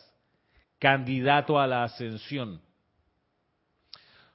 candidato 0.80 1.60
a 1.60 1.68
la 1.68 1.84
ascensión. 1.84 2.62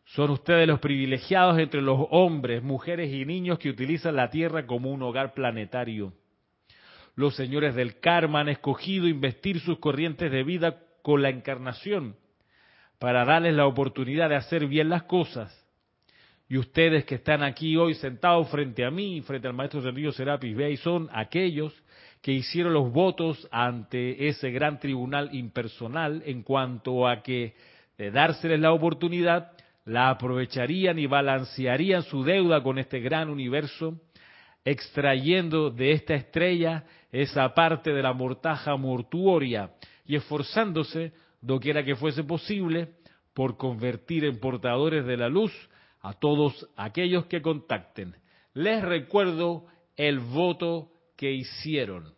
Son 0.04 0.30
ustedes 0.30 0.68
los 0.68 0.78
privilegiados 0.78 1.58
entre 1.58 1.80
los 1.80 2.06
hombres, 2.10 2.62
mujeres 2.62 3.10
y 3.10 3.24
niños 3.24 3.58
que 3.58 3.70
utilizan 3.70 4.14
la 4.14 4.28
Tierra 4.28 4.66
como 4.66 4.90
un 4.90 5.02
hogar 5.02 5.32
planetario. 5.32 6.12
Los 7.14 7.34
señores 7.34 7.74
del 7.74 7.98
karma 7.98 8.40
han 8.40 8.50
escogido 8.50 9.08
investir 9.08 9.58
sus 9.60 9.78
corrientes 9.78 10.30
de 10.30 10.44
vida 10.44 10.82
con 11.00 11.22
la 11.22 11.30
encarnación 11.30 12.14
para 12.98 13.24
darles 13.24 13.54
la 13.54 13.66
oportunidad 13.66 14.28
de 14.28 14.36
hacer 14.36 14.66
bien 14.66 14.90
las 14.90 15.04
cosas 15.04 15.65
y 16.48 16.58
ustedes 16.58 17.04
que 17.04 17.16
están 17.16 17.42
aquí 17.42 17.76
hoy 17.76 17.94
sentados 17.94 18.48
frente 18.48 18.84
a 18.84 18.90
mí, 18.90 19.20
frente 19.22 19.48
al 19.48 19.54
maestro 19.54 19.82
Sergio 19.82 20.12
Serapis 20.12 20.56
Bey, 20.56 20.76
son 20.76 21.08
aquellos 21.12 21.74
que 22.22 22.32
hicieron 22.32 22.72
los 22.72 22.92
votos 22.92 23.48
ante 23.50 24.28
ese 24.28 24.50
gran 24.50 24.78
tribunal 24.78 25.34
impersonal 25.34 26.22
en 26.24 26.42
cuanto 26.42 27.08
a 27.08 27.22
que 27.22 27.54
de 27.98 28.10
dárseles 28.10 28.60
la 28.60 28.72
oportunidad, 28.72 29.52
la 29.84 30.10
aprovecharían 30.10 30.98
y 30.98 31.06
balancearían 31.06 32.02
su 32.04 32.22
deuda 32.22 32.62
con 32.62 32.78
este 32.78 33.00
gran 33.00 33.28
universo, 33.28 34.00
extrayendo 34.64 35.70
de 35.70 35.92
esta 35.92 36.14
estrella 36.14 36.84
esa 37.10 37.54
parte 37.54 37.92
de 37.92 38.02
la 38.02 38.12
mortaja 38.12 38.76
mortuoria 38.76 39.70
y 40.04 40.16
esforzándose, 40.16 41.12
doquiera 41.40 41.84
que 41.84 41.96
fuese 41.96 42.24
posible, 42.24 42.90
por 43.32 43.56
convertir 43.56 44.24
en 44.24 44.38
portadores 44.38 45.04
de 45.06 45.16
la 45.16 45.28
luz 45.28 45.52
a 46.06 46.12
todos 46.12 46.68
aquellos 46.76 47.26
que 47.26 47.42
contacten. 47.42 48.14
Les 48.54 48.80
recuerdo 48.80 49.66
el 49.96 50.20
voto 50.20 50.92
que 51.16 51.32
hicieron. 51.32 52.14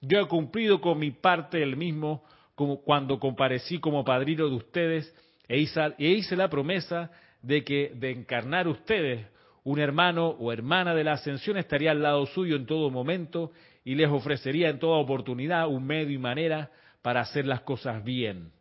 Yo 0.00 0.20
he 0.20 0.28
cumplido 0.28 0.80
con 0.80 1.00
mi 1.00 1.10
parte 1.10 1.58
del 1.58 1.76
mismo 1.76 2.22
como 2.54 2.82
cuando 2.82 3.18
comparecí 3.18 3.80
como 3.80 4.04
padrino 4.04 4.48
de 4.48 4.54
ustedes 4.54 5.12
e 5.48 5.58
hice, 5.58 5.80
e 5.98 6.06
hice 6.06 6.36
la 6.36 6.48
promesa 6.48 7.10
de 7.42 7.64
que 7.64 7.90
de 7.96 8.12
encarnar 8.12 8.68
ustedes 8.68 9.26
un 9.64 9.80
hermano 9.80 10.28
o 10.28 10.52
hermana 10.52 10.94
de 10.94 11.02
la 11.02 11.14
ascensión 11.14 11.56
estaría 11.56 11.90
al 11.90 12.02
lado 12.02 12.26
suyo 12.26 12.54
en 12.54 12.66
todo 12.66 12.90
momento 12.90 13.50
y 13.84 13.96
les 13.96 14.08
ofrecería 14.08 14.68
en 14.68 14.78
toda 14.78 14.98
oportunidad 14.98 15.66
un 15.66 15.84
medio 15.84 16.14
y 16.14 16.18
manera 16.18 16.70
para 17.02 17.22
hacer 17.22 17.44
las 17.44 17.62
cosas 17.62 18.04
bien. 18.04 18.52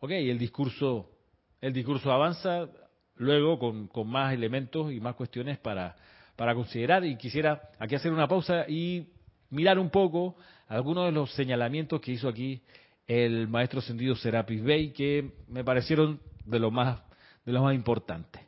Ok, 0.00 0.10
el 0.10 0.38
discurso 0.38 1.17
el 1.60 1.72
discurso 1.72 2.12
avanza 2.12 2.68
luego 3.16 3.58
con, 3.58 4.08
más 4.08 4.32
elementos 4.32 4.92
y 4.92 5.00
más 5.00 5.14
cuestiones 5.14 5.58
para, 5.58 5.96
para 6.36 6.54
considerar 6.54 7.04
y 7.04 7.16
quisiera 7.16 7.70
aquí 7.78 7.94
hacer 7.94 8.12
una 8.12 8.28
pausa 8.28 8.68
y 8.68 9.08
mirar 9.50 9.78
un 9.78 9.90
poco 9.90 10.36
algunos 10.68 11.06
de 11.06 11.12
los 11.12 11.32
señalamientos 11.32 12.00
que 12.00 12.12
hizo 12.12 12.28
aquí 12.28 12.62
el 13.06 13.48
maestro 13.48 13.80
sentido 13.80 14.14
Serapis 14.14 14.62
Bey 14.62 14.92
que 14.92 15.32
me 15.48 15.64
parecieron 15.64 16.20
de 16.44 16.58
lo 16.58 16.70
más 16.70 17.00
de 17.48 17.52
los 17.52 17.62
más 17.62 17.74
importantes. 17.74 18.42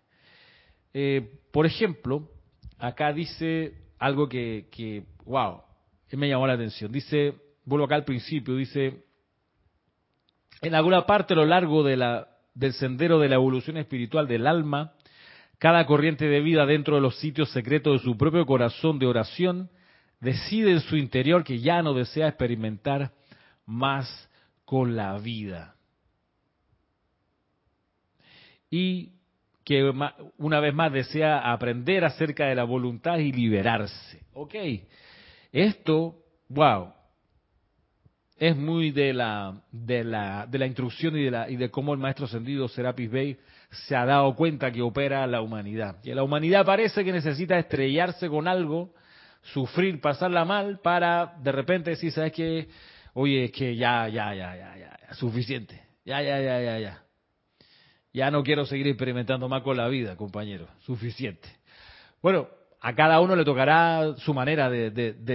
Eh, 0.93 1.41
por 1.51 1.65
ejemplo, 1.65 2.29
acá 2.79 3.15
dice 3.15 3.73
algo 3.99 4.29
que, 4.29 4.69
que, 4.71 5.05
wow, 5.25 5.63
me 6.13 6.29
llamó 6.29 6.47
la 6.47 6.53
atención. 6.53 6.93
Dice, 6.93 7.35
vuelvo 7.65 7.87
acá 7.87 7.95
al 7.95 8.05
principio, 8.05 8.57
dice, 8.57 9.05
en 10.61 10.75
alguna 10.75 11.07
parte 11.07 11.33
a 11.33 11.37
lo 11.37 11.47
largo 11.47 11.83
de 11.83 11.97
la 11.97 12.30
del 12.55 12.72
sendero 12.72 13.18
de 13.18 13.28
la 13.28 13.36
evolución 13.36 13.76
espiritual 13.76 14.26
del 14.26 14.46
alma, 14.46 14.92
cada 15.59 15.84
corriente 15.86 16.26
de 16.26 16.40
vida 16.40 16.66
dentro 16.66 16.94
de 16.96 17.03
los 17.03 17.18
sitios 17.18 17.51
secretos 17.51 18.01
de 18.01 18.05
su 18.05 18.16
propio 18.16 18.46
corazón 18.46 18.98
de 18.98 19.07
oración 19.07 19.70
decide 20.20 20.70
en 20.72 20.80
su 20.80 20.96
interior 20.96 21.44
que 21.44 21.61
ya 21.61 21.82
no 21.82 21.94
desea 21.94 22.28
experimentar 22.28 23.12
más 23.66 24.28
con 24.64 24.96
la 24.96 25.18
vida. 25.18 25.74
Y 28.70 29.14
que 29.64 29.92
una 30.38 30.61
vez 30.61 30.74
más 30.74 30.92
desea 30.92 31.53
aprender 31.53 32.05
acerca 32.05 32.46
de 32.46 32.55
la 32.55 32.64
voluntad 32.64 33.18
y 33.18 33.32
liberarse. 33.32 34.24
Ok, 34.32 34.55
esto, 35.53 36.16
wow, 36.48 36.92
es 38.41 38.57
muy 38.57 38.91
de 38.91 39.12
la, 39.12 39.61
de 39.70 40.03
la, 40.03 40.47
de 40.47 40.59
la 40.59 40.64
instrucción 40.64 41.14
y 41.14 41.24
de, 41.24 41.30
la, 41.30 41.51
y 41.51 41.57
de 41.57 41.70
cómo 41.70 41.93
el 41.93 42.01
maestro 42.01 42.24
ascendido 42.24 42.68
Serapis 42.68 43.11
Bey 43.11 43.36
se 43.68 43.95
ha 43.95 44.07
dado 44.07 44.34
cuenta 44.34 44.72
que 44.72 44.80
opera 44.80 45.26
la 45.26 45.43
humanidad. 45.43 45.99
Y 46.03 46.14
la 46.14 46.22
humanidad 46.22 46.64
parece 46.64 47.05
que 47.05 47.12
necesita 47.12 47.59
estrellarse 47.59 48.30
con 48.30 48.49
algo, 48.49 48.95
sufrir, 49.43 50.01
pasarla 50.01 50.47
mal, 50.47 50.80
para 50.80 51.34
de 51.43 51.53
repente 51.53 51.91
decir, 51.91 52.12
¿sabes 52.12 52.32
qué? 52.32 52.68
Oye, 53.12 53.45
es 53.45 53.53
que 53.53 53.76
ya, 53.76 54.09
ya, 54.09 54.34
ya, 54.34 54.57
ya, 54.57 54.74
ya, 54.78 55.14
suficiente. 55.16 55.78
Ya, 56.07 56.22
ya, 56.22 56.41
ya, 56.41 56.62
ya, 56.62 56.78
ya. 56.78 57.03
Ya 58.14 58.30
no 58.30 58.43
quiero 58.43 58.64
seguir 58.64 58.86
experimentando 58.86 59.51
más 59.51 59.62
con 59.62 59.76
la 59.76 59.86
vida, 59.88 60.16
compañero. 60.16 60.66
Suficiente. 60.78 61.47
Bueno, 62.22 62.49
a 62.80 62.95
cada 62.95 63.20
uno 63.20 63.36
le 63.36 63.45
tocará 63.45 64.14
su 64.16 64.32
manera 64.32 64.70
de 64.70 64.91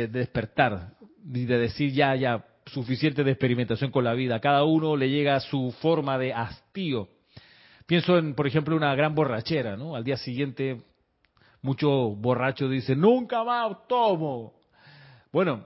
despertar 0.07 0.95
y 1.23 1.45
de 1.45 1.59
decir 1.59 1.93
ya, 1.93 2.15
ya, 2.15 2.43
suficiente 2.65 3.23
de 3.23 3.31
experimentación 3.31 3.91
con 3.91 4.03
la 4.03 4.13
vida. 4.13 4.39
Cada 4.39 4.63
uno 4.63 4.95
le 4.95 5.09
llega 5.09 5.39
su 5.39 5.73
forma 5.81 6.17
de 6.17 6.33
hastío 6.33 7.09
Pienso 7.85 8.17
en, 8.17 8.33
por 8.33 8.47
ejemplo, 8.47 8.75
una 8.75 8.95
gran 8.95 9.13
borrachera, 9.13 9.77
¿no? 9.77 9.95
Al 9.95 10.03
día 10.03 10.17
siguiente, 10.17 10.81
muchos 11.61 12.19
borrachos 12.19 12.71
dicen, 12.71 12.99
nunca 12.99 13.43
más 13.43 13.87
tomo. 13.87 14.53
Bueno, 15.31 15.65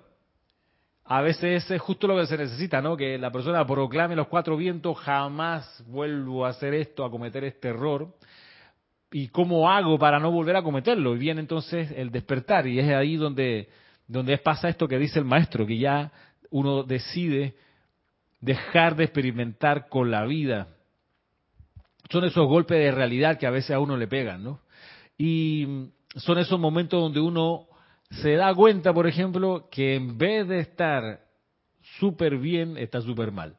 a 1.05 1.21
veces 1.21 1.71
es 1.71 1.81
justo 1.81 2.07
lo 2.07 2.17
que 2.17 2.27
se 2.27 2.37
necesita, 2.37 2.81
¿no? 2.81 2.97
Que 2.97 3.17
la 3.17 3.31
persona 3.31 3.65
proclame 3.65 4.17
los 4.17 4.27
cuatro 4.27 4.57
vientos, 4.57 4.97
jamás 4.97 5.81
vuelvo 5.87 6.45
a 6.45 6.49
hacer 6.49 6.73
esto, 6.73 7.05
a 7.05 7.11
cometer 7.11 7.45
este 7.45 7.69
error. 7.69 8.13
¿Y 9.11 9.29
cómo 9.29 9.71
hago 9.71 9.97
para 9.97 10.19
no 10.19 10.29
volver 10.29 10.57
a 10.57 10.61
cometerlo? 10.61 11.15
Y 11.15 11.19
viene 11.19 11.39
entonces 11.39 11.89
el 11.95 12.11
despertar, 12.11 12.67
y 12.67 12.79
es 12.79 12.89
ahí 12.89 13.15
donde, 13.15 13.69
donde 14.07 14.37
pasa 14.39 14.67
esto 14.67 14.89
que 14.89 14.99
dice 14.99 15.19
el 15.19 15.25
maestro, 15.25 15.65
que 15.65 15.77
ya 15.77 16.11
uno 16.49 16.83
decide 16.83 17.55
dejar 18.41 18.95
de 18.95 19.03
experimentar 19.03 19.89
con 19.89 20.11
la 20.11 20.25
vida, 20.25 20.67
son 22.09 22.25
esos 22.25 22.47
golpes 22.47 22.77
de 22.77 22.91
realidad 22.91 23.37
que 23.37 23.47
a 23.47 23.51
veces 23.51 23.71
a 23.71 23.79
uno 23.79 23.97
le 23.97 24.07
pegan, 24.07 24.43
¿no? 24.43 24.61
Y 25.17 25.89
son 26.15 26.39
esos 26.39 26.59
momentos 26.59 26.99
donde 26.99 27.19
uno 27.19 27.67
se 28.09 28.33
da 28.33 28.53
cuenta, 28.55 28.93
por 28.93 29.05
ejemplo, 29.05 29.67
que 29.69 29.95
en 29.95 30.17
vez 30.17 30.47
de 30.47 30.59
estar 30.59 31.21
súper 31.99 32.37
bien, 32.37 32.77
está 32.77 33.01
súper 33.01 33.31
mal. 33.31 33.57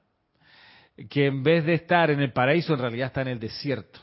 Que 1.09 1.27
en 1.27 1.43
vez 1.43 1.65
de 1.65 1.75
estar 1.75 2.11
en 2.11 2.21
el 2.21 2.33
paraíso, 2.33 2.75
en 2.75 2.81
realidad 2.81 3.09
está 3.09 3.23
en 3.23 3.29
el 3.29 3.39
desierto. 3.39 4.01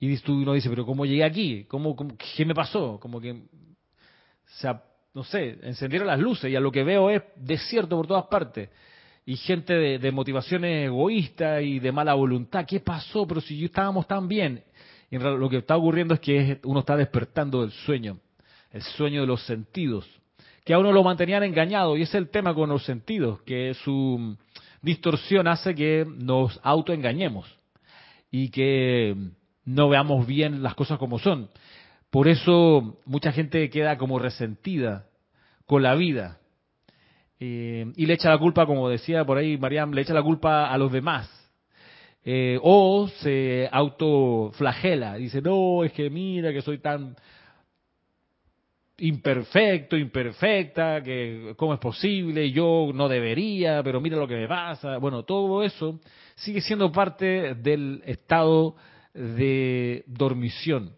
Y 0.00 0.16
uno 0.30 0.52
dice, 0.52 0.70
pero 0.70 0.86
¿cómo 0.86 1.04
llegué 1.04 1.24
aquí? 1.24 1.64
¿Cómo, 1.64 1.96
qué 2.36 2.44
me 2.44 2.54
pasó? 2.54 3.00
Como 3.00 3.20
que, 3.20 3.42
no 5.18 5.24
sé, 5.24 5.58
encendieron 5.62 6.06
las 6.06 6.20
luces 6.20 6.48
y 6.48 6.54
a 6.54 6.60
lo 6.60 6.70
que 6.70 6.84
veo 6.84 7.10
es 7.10 7.22
desierto 7.34 7.96
por 7.96 8.06
todas 8.06 8.26
partes 8.26 8.68
y 9.26 9.34
gente 9.34 9.74
de, 9.74 10.12
motivaciones 10.12 10.86
egoístas 10.86 11.60
y 11.64 11.80
de 11.80 11.90
mala 11.90 12.14
voluntad. 12.14 12.64
¿Qué 12.64 12.78
pasó? 12.78 13.26
Pero 13.26 13.40
si 13.40 13.64
estábamos 13.64 14.06
tan 14.06 14.28
bien. 14.28 14.62
Y 15.10 15.18
lo 15.18 15.48
que 15.48 15.56
está 15.56 15.76
ocurriendo 15.76 16.14
es 16.14 16.20
que 16.20 16.60
uno 16.62 16.80
está 16.80 16.96
despertando 16.96 17.62
del 17.62 17.72
sueño, 17.72 18.20
el 18.70 18.82
sueño 18.82 19.22
de 19.22 19.26
los 19.26 19.44
sentidos, 19.44 20.08
que 20.64 20.72
a 20.72 20.78
uno 20.78 20.92
lo 20.92 21.02
mantenían 21.02 21.42
engañado. 21.42 21.96
Y 21.96 22.02
ese 22.02 22.16
es 22.16 22.22
el 22.22 22.30
tema 22.30 22.54
con 22.54 22.68
los 22.68 22.84
sentidos, 22.84 23.42
que 23.42 23.74
su 23.82 24.36
distorsión 24.82 25.48
hace 25.48 25.74
que 25.74 26.06
nos 26.06 26.60
autoengañemos 26.62 27.58
y 28.30 28.50
que 28.50 29.16
no 29.64 29.88
veamos 29.88 30.28
bien 30.28 30.62
las 30.62 30.76
cosas 30.76 30.96
como 30.96 31.18
son. 31.18 31.50
Por 32.10 32.28
eso 32.28 33.00
mucha 33.04 33.32
gente 33.32 33.68
queda 33.68 33.98
como 33.98 34.20
resentida 34.20 35.07
con 35.68 35.82
la 35.82 35.94
vida, 35.94 36.38
eh, 37.38 37.92
y 37.94 38.06
le 38.06 38.14
echa 38.14 38.30
la 38.30 38.38
culpa, 38.38 38.64
como 38.64 38.88
decía 38.88 39.22
por 39.26 39.36
ahí 39.36 39.58
Mariam, 39.58 39.92
le 39.92 40.00
echa 40.00 40.14
la 40.14 40.22
culpa 40.22 40.72
a 40.72 40.78
los 40.78 40.90
demás. 40.90 41.30
Eh, 42.24 42.58
o 42.62 43.06
se 43.20 43.68
autoflagela, 43.70 45.16
dice, 45.16 45.42
no, 45.42 45.84
es 45.84 45.92
que 45.92 46.08
mira 46.08 46.52
que 46.54 46.62
soy 46.62 46.78
tan 46.78 47.14
imperfecto, 48.96 49.94
imperfecta, 49.96 51.02
que 51.02 51.52
cómo 51.56 51.74
es 51.74 51.80
posible, 51.80 52.50
yo 52.50 52.90
no 52.94 53.06
debería, 53.06 53.82
pero 53.82 54.00
mira 54.00 54.16
lo 54.16 54.26
que 54.26 54.36
me 54.36 54.48
pasa. 54.48 54.96
Bueno, 54.96 55.22
todo 55.22 55.62
eso 55.62 56.00
sigue 56.34 56.62
siendo 56.62 56.90
parte 56.90 57.54
del 57.56 58.02
estado 58.06 58.74
de 59.12 60.02
dormición 60.06 60.96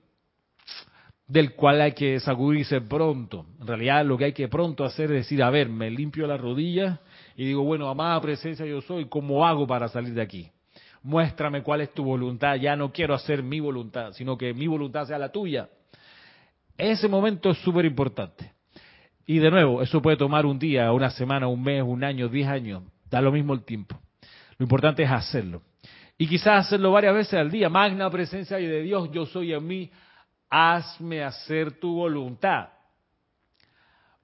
del 1.30 1.54
cual 1.54 1.80
hay 1.80 1.92
que 1.92 2.18
sacudirse 2.18 2.80
pronto. 2.80 3.46
En 3.60 3.66
realidad 3.68 4.04
lo 4.04 4.18
que 4.18 4.24
hay 4.24 4.32
que 4.32 4.48
pronto 4.48 4.84
hacer 4.84 5.12
es 5.12 5.18
decir, 5.18 5.40
a 5.44 5.50
ver, 5.50 5.68
me 5.68 5.88
limpio 5.88 6.26
la 6.26 6.36
rodilla 6.36 6.98
y 7.36 7.44
digo, 7.44 7.62
bueno, 7.62 7.88
amada 7.88 8.20
presencia 8.20 8.66
yo 8.66 8.80
soy, 8.80 9.04
¿cómo 9.04 9.46
hago 9.46 9.64
para 9.64 9.86
salir 9.86 10.12
de 10.12 10.22
aquí? 10.22 10.50
Muéstrame 11.04 11.62
cuál 11.62 11.82
es 11.82 11.94
tu 11.94 12.02
voluntad, 12.02 12.56
ya 12.56 12.74
no 12.74 12.90
quiero 12.92 13.14
hacer 13.14 13.44
mi 13.44 13.60
voluntad, 13.60 14.12
sino 14.12 14.36
que 14.36 14.52
mi 14.52 14.66
voluntad 14.66 15.06
sea 15.06 15.18
la 15.18 15.30
tuya. 15.30 15.68
Ese 16.76 17.06
momento 17.06 17.50
es 17.50 17.58
súper 17.58 17.84
importante. 17.84 18.50
Y 19.24 19.38
de 19.38 19.52
nuevo, 19.52 19.82
eso 19.82 20.02
puede 20.02 20.16
tomar 20.16 20.44
un 20.46 20.58
día, 20.58 20.90
una 20.90 21.10
semana, 21.10 21.46
un 21.46 21.62
mes, 21.62 21.84
un 21.84 22.02
año, 22.02 22.28
diez 22.28 22.48
años, 22.48 22.82
da 23.08 23.20
lo 23.20 23.30
mismo 23.30 23.54
el 23.54 23.62
tiempo. 23.62 23.96
Lo 24.58 24.64
importante 24.64 25.04
es 25.04 25.10
hacerlo. 25.10 25.62
Y 26.18 26.26
quizás 26.26 26.66
hacerlo 26.66 26.90
varias 26.90 27.14
veces 27.14 27.34
al 27.34 27.52
día. 27.52 27.68
Magna 27.68 28.10
presencia 28.10 28.56
de 28.56 28.82
Dios, 28.82 29.10
yo 29.12 29.26
soy 29.26 29.52
en 29.52 29.64
mí, 29.64 29.90
hazme 30.50 31.22
hacer 31.22 31.78
tu 31.78 31.94
voluntad. 31.94 32.70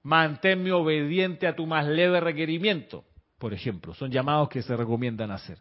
Manténme 0.03 0.71
obediente 0.71 1.47
a 1.47 1.55
tu 1.55 1.65
más 1.65 1.87
leve 1.87 2.19
requerimiento, 2.19 3.05
por 3.37 3.53
ejemplo. 3.53 3.93
Son 3.93 4.11
llamados 4.11 4.49
que 4.49 4.61
se 4.61 4.75
recomiendan 4.75 5.31
hacer. 5.31 5.59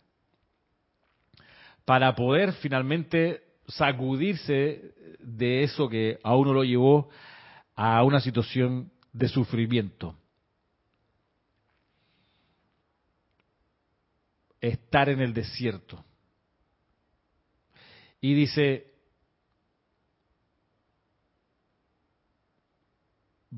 Para 1.84 2.14
poder 2.14 2.52
finalmente 2.54 3.42
sacudirse 3.68 4.94
de 5.20 5.62
eso 5.62 5.88
que 5.88 6.18
a 6.22 6.36
uno 6.36 6.52
lo 6.52 6.64
llevó 6.64 7.08
a 7.74 8.02
una 8.02 8.20
situación 8.20 8.90
de 9.12 9.28
sufrimiento. 9.28 10.16
Estar 14.60 15.08
en 15.08 15.20
el 15.20 15.32
desierto. 15.32 16.04
Y 18.20 18.34
dice, 18.34 18.85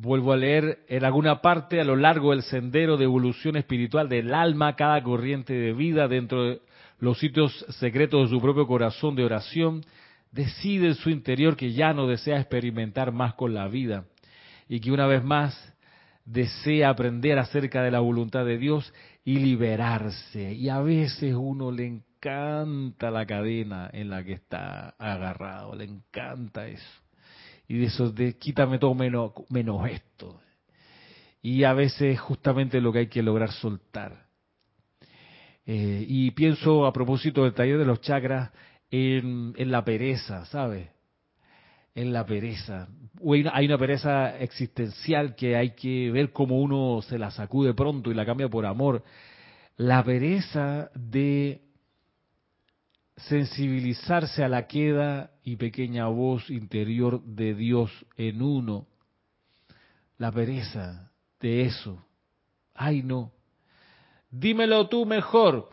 Vuelvo 0.00 0.32
a 0.32 0.36
leer 0.36 0.84
en 0.86 1.04
alguna 1.04 1.40
parte 1.40 1.80
a 1.80 1.84
lo 1.84 1.96
largo 1.96 2.30
del 2.30 2.44
sendero 2.44 2.96
de 2.96 3.02
evolución 3.02 3.56
espiritual 3.56 4.08
del 4.08 4.32
alma, 4.32 4.76
cada 4.76 5.02
corriente 5.02 5.54
de 5.54 5.72
vida 5.72 6.06
dentro 6.06 6.44
de 6.44 6.60
los 7.00 7.18
sitios 7.18 7.66
secretos 7.80 8.30
de 8.30 8.36
su 8.36 8.40
propio 8.40 8.68
corazón 8.68 9.16
de 9.16 9.24
oración, 9.24 9.84
decide 10.30 10.86
en 10.86 10.94
su 10.94 11.10
interior 11.10 11.56
que 11.56 11.72
ya 11.72 11.92
no 11.94 12.06
desea 12.06 12.38
experimentar 12.38 13.10
más 13.10 13.34
con 13.34 13.54
la 13.54 13.66
vida 13.66 14.04
y 14.68 14.78
que 14.78 14.92
una 14.92 15.08
vez 15.08 15.24
más 15.24 15.74
desea 16.24 16.90
aprender 16.90 17.36
acerca 17.36 17.82
de 17.82 17.90
la 17.90 17.98
voluntad 17.98 18.44
de 18.44 18.56
Dios 18.56 18.94
y 19.24 19.38
liberarse. 19.38 20.52
Y 20.52 20.68
a 20.68 20.80
veces 20.80 21.34
uno 21.34 21.72
le 21.72 21.86
encanta 21.86 23.10
la 23.10 23.26
cadena 23.26 23.90
en 23.92 24.10
la 24.10 24.22
que 24.22 24.34
está 24.34 24.90
agarrado, 24.90 25.74
le 25.74 25.86
encanta 25.86 26.68
eso 26.68 27.07
y 27.68 27.78
de 27.78 27.84
eso 27.84 28.10
de 28.10 28.36
quítame 28.38 28.78
todo 28.78 28.94
menos, 28.94 29.32
menos 29.50 29.88
esto. 29.88 30.40
Y 31.42 31.64
a 31.64 31.74
veces 31.74 32.18
justamente 32.18 32.80
lo 32.80 32.92
que 32.92 33.00
hay 33.00 33.06
que 33.08 33.22
lograr 33.22 33.52
soltar. 33.52 34.26
Eh, 35.66 36.04
y 36.08 36.30
pienso 36.30 36.86
a 36.86 36.92
propósito 36.94 37.44
del 37.44 37.52
taller 37.52 37.78
de 37.78 37.84
los 37.84 38.00
chakras 38.00 38.50
en, 38.90 39.54
en 39.56 39.70
la 39.70 39.84
pereza, 39.84 40.46
¿sabes? 40.46 40.88
En 41.94 42.12
la 42.14 42.24
pereza. 42.24 42.88
Hay 43.52 43.66
una 43.66 43.78
pereza 43.78 44.38
existencial 44.38 45.34
que 45.34 45.56
hay 45.56 45.72
que 45.72 46.10
ver 46.10 46.32
cómo 46.32 46.58
uno 46.58 47.02
se 47.02 47.18
la 47.18 47.30
sacude 47.30 47.74
pronto 47.74 48.10
y 48.10 48.14
la 48.14 48.24
cambia 48.24 48.48
por 48.48 48.64
amor. 48.64 49.04
La 49.76 50.02
pereza 50.02 50.90
de 50.94 51.67
sensibilizarse 53.18 54.44
a 54.44 54.48
la 54.48 54.66
queda 54.66 55.32
y 55.42 55.56
pequeña 55.56 56.06
voz 56.06 56.50
interior 56.50 57.22
de 57.24 57.54
Dios 57.54 57.90
en 58.16 58.42
uno. 58.42 58.86
La 60.18 60.30
pereza 60.32 61.10
de 61.40 61.62
eso. 61.62 62.04
Ay, 62.74 63.02
no. 63.02 63.32
Dímelo 64.30 64.88
tú 64.88 65.04
mejor. 65.04 65.68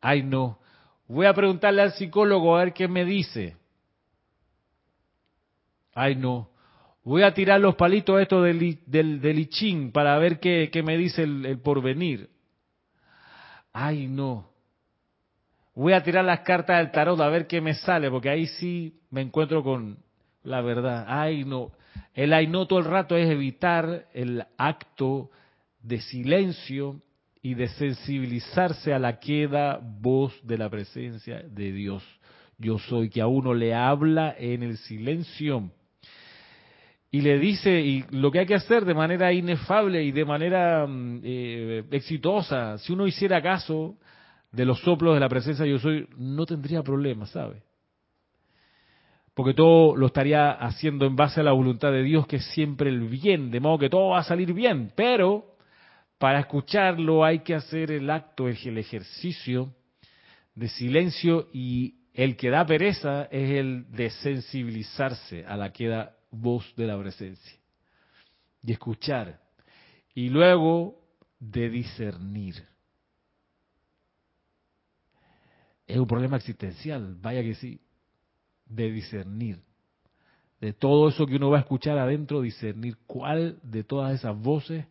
Ay, 0.00 0.22
no. 0.22 0.58
Voy 1.06 1.26
a 1.26 1.34
preguntarle 1.34 1.82
al 1.82 1.92
psicólogo 1.92 2.56
a 2.56 2.64
ver 2.64 2.72
qué 2.72 2.88
me 2.88 3.04
dice. 3.04 3.56
Ay, 5.94 6.16
no. 6.16 6.50
Voy 7.04 7.22
a 7.22 7.34
tirar 7.34 7.60
los 7.60 7.74
palitos 7.74 8.20
estos 8.20 8.44
del, 8.44 8.80
del, 8.86 9.20
del 9.20 9.90
para 9.92 10.18
ver 10.18 10.40
qué, 10.40 10.70
qué 10.72 10.82
me 10.82 10.96
dice 10.96 11.22
el 11.22 11.58
porvenir. 11.60 12.30
Ay, 13.72 14.06
no. 14.06 14.51
Voy 15.74 15.94
a 15.94 16.02
tirar 16.02 16.24
las 16.24 16.40
cartas 16.40 16.78
del 16.78 16.90
tarot 16.90 17.18
a 17.20 17.28
ver 17.28 17.46
qué 17.46 17.60
me 17.60 17.74
sale, 17.74 18.10
porque 18.10 18.28
ahí 18.28 18.46
sí 18.46 18.94
me 19.10 19.22
encuentro 19.22 19.62
con 19.62 19.98
la 20.42 20.60
verdad. 20.60 21.06
Ay, 21.08 21.44
no. 21.44 21.72
El 22.14 22.32
ay 22.34 22.46
no 22.46 22.66
todo 22.66 22.78
el 22.80 22.84
rato 22.84 23.16
es 23.16 23.30
evitar 23.30 24.06
el 24.12 24.44
acto 24.58 25.30
de 25.82 26.00
silencio 26.00 27.00
y 27.40 27.54
de 27.54 27.68
sensibilizarse 27.68 28.92
a 28.92 28.98
la 28.98 29.18
queda 29.18 29.80
voz 29.82 30.38
de 30.46 30.58
la 30.58 30.68
presencia 30.68 31.42
de 31.42 31.72
Dios. 31.72 32.04
Yo 32.58 32.78
soy 32.78 33.08
que 33.08 33.20
a 33.20 33.26
uno 33.26 33.54
le 33.54 33.74
habla 33.74 34.34
en 34.38 34.62
el 34.62 34.76
silencio 34.76 35.70
y 37.10 37.20
le 37.22 37.38
dice 37.38 37.80
y 37.80 38.04
lo 38.10 38.30
que 38.30 38.40
hay 38.40 38.46
que 38.46 38.54
hacer 38.54 38.84
de 38.84 38.94
manera 38.94 39.32
inefable 39.32 40.04
y 40.04 40.12
de 40.12 40.24
manera 40.24 40.86
mm, 40.86 41.20
eh, 41.24 41.84
exitosa, 41.90 42.78
si 42.78 42.92
uno 42.92 43.06
hiciera 43.06 43.42
caso 43.42 43.96
de 44.52 44.64
los 44.64 44.80
soplos 44.80 45.14
de 45.14 45.20
la 45.20 45.28
presencia 45.28 45.66
yo 45.66 45.78
soy, 45.78 46.06
no 46.16 46.46
tendría 46.46 46.82
problema, 46.82 47.26
¿sabe? 47.26 47.62
Porque 49.34 49.54
todo 49.54 49.96
lo 49.96 50.06
estaría 50.06 50.50
haciendo 50.50 51.06
en 51.06 51.16
base 51.16 51.40
a 51.40 51.44
la 51.44 51.52
voluntad 51.52 51.90
de 51.90 52.02
Dios, 52.02 52.26
que 52.26 52.36
es 52.36 52.44
siempre 52.52 52.90
el 52.90 53.00
bien, 53.08 53.50
de 53.50 53.60
modo 53.60 53.78
que 53.78 53.88
todo 53.88 54.10
va 54.10 54.18
a 54.18 54.24
salir 54.24 54.52
bien, 54.52 54.92
pero 54.94 55.56
para 56.18 56.40
escucharlo 56.40 57.24
hay 57.24 57.40
que 57.40 57.54
hacer 57.54 57.90
el 57.90 58.10
acto, 58.10 58.46
el 58.46 58.78
ejercicio 58.78 59.74
de 60.54 60.68
silencio 60.68 61.48
y 61.52 61.94
el 62.12 62.36
que 62.36 62.50
da 62.50 62.66
pereza 62.66 63.24
es 63.24 63.50
el 63.50 63.90
de 63.90 64.10
sensibilizarse 64.10 65.46
a 65.46 65.56
la 65.56 65.72
que 65.72 65.88
da 65.88 66.14
voz 66.30 66.74
de 66.76 66.86
la 66.86 66.98
presencia 66.98 67.58
y 68.62 68.72
escuchar 68.72 69.40
y 70.14 70.28
luego 70.28 70.98
de 71.40 71.70
discernir. 71.70 72.71
Es 75.92 75.98
un 75.98 76.06
problema 76.06 76.38
existencial, 76.38 77.16
vaya 77.20 77.42
que 77.42 77.54
sí, 77.54 77.78
de 78.64 78.90
discernir. 78.90 79.62
De 80.58 80.72
todo 80.72 81.10
eso 81.10 81.26
que 81.26 81.36
uno 81.36 81.50
va 81.50 81.58
a 81.58 81.60
escuchar 81.60 81.98
adentro, 81.98 82.40
discernir 82.40 82.96
cuál 83.06 83.60
de 83.62 83.84
todas 83.84 84.14
esas 84.14 84.34
voces 84.34 84.86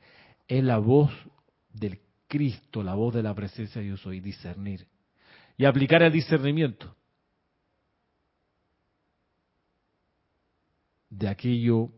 es 0.47 0.63
la 0.63 0.77
voz 0.77 1.09
del 1.73 1.99
Cristo, 2.27 2.83
la 2.83 2.93
voz 2.93 3.15
de 3.15 3.23
la 3.23 3.33
presencia 3.33 3.81
de 3.81 3.87
Dios 3.87 4.05
hoy, 4.05 4.19
discernir. 4.19 4.85
Y 5.57 5.65
aplicar 5.65 6.03
el 6.03 6.11
discernimiento 6.11 6.95
de 11.09 11.27
aquello 11.27 11.89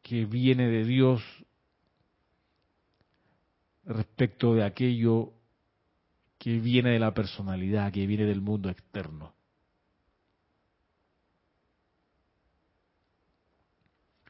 que 0.00 0.24
viene 0.24 0.66
de 0.66 0.84
Dios 0.84 1.22
respecto 3.84 4.54
de 4.54 4.64
aquello 4.64 5.34
que 6.48 6.60
viene 6.60 6.92
de 6.92 6.98
la 6.98 7.12
personalidad, 7.12 7.92
que 7.92 8.06
viene 8.06 8.24
del 8.24 8.40
mundo 8.40 8.70
externo. 8.70 9.34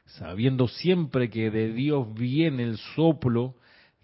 sabiendo 0.05 0.67
siempre 0.67 1.29
que 1.29 1.49
de 1.49 1.71
Dios 1.71 2.13
viene 2.13 2.63
el 2.63 2.77
soplo 2.95 3.55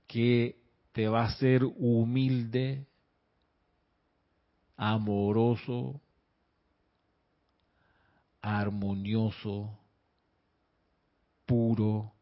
que 0.08 0.56
te 0.94 1.10
va 1.10 1.24
a 1.24 1.30
hacer 1.30 1.64
humilde, 1.64 2.86
amoroso, 4.78 6.00
armonioso, 8.40 9.78
puro, 11.46 12.14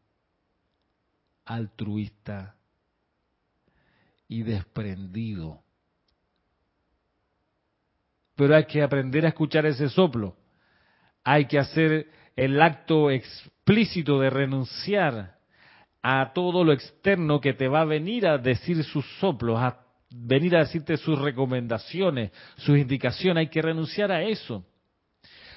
altruista 1.44 2.56
y 4.26 4.42
desprendido. 4.42 5.63
Pero 8.36 8.56
hay 8.56 8.64
que 8.64 8.82
aprender 8.82 9.24
a 9.24 9.28
escuchar 9.28 9.66
ese 9.66 9.88
soplo. 9.88 10.36
Hay 11.22 11.46
que 11.46 11.58
hacer 11.58 12.08
el 12.36 12.60
acto 12.60 13.10
explícito 13.10 14.20
de 14.20 14.30
renunciar 14.30 15.34
a 16.02 16.32
todo 16.34 16.64
lo 16.64 16.72
externo 16.72 17.40
que 17.40 17.54
te 17.54 17.68
va 17.68 17.80
a 17.80 17.86
venir 17.86 18.26
a 18.26 18.36
decir 18.36 18.82
sus 18.84 19.06
soplos, 19.20 19.58
a 19.58 19.80
venir 20.10 20.54
a 20.54 20.60
decirte 20.60 20.96
sus 20.96 21.18
recomendaciones, 21.18 22.30
sus 22.56 22.76
indicaciones, 22.76 23.40
hay 23.40 23.48
que 23.48 23.62
renunciar 23.62 24.12
a 24.12 24.22
eso. 24.22 24.64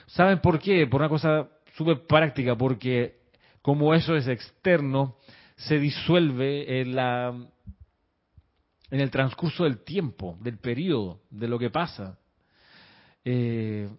¿Saben 0.07 0.39
por 0.39 0.59
qué? 0.59 0.87
Por 0.87 1.01
una 1.01 1.09
cosa 1.09 1.49
súper 1.75 2.07
práctica, 2.07 2.55
porque 2.55 3.17
como 3.61 3.93
eso 3.93 4.15
es 4.15 4.27
externo, 4.27 5.17
se 5.57 5.79
disuelve 5.79 6.79
en, 6.81 6.95
la, 6.95 7.35
en 8.89 8.99
el 9.01 9.11
transcurso 9.11 9.65
del 9.65 9.83
tiempo, 9.83 10.37
del 10.39 10.59
periodo, 10.59 11.21
de 11.29 11.47
lo 11.47 11.59
que 11.59 11.69
pasa. 11.69 12.17
Eh, 13.29 13.89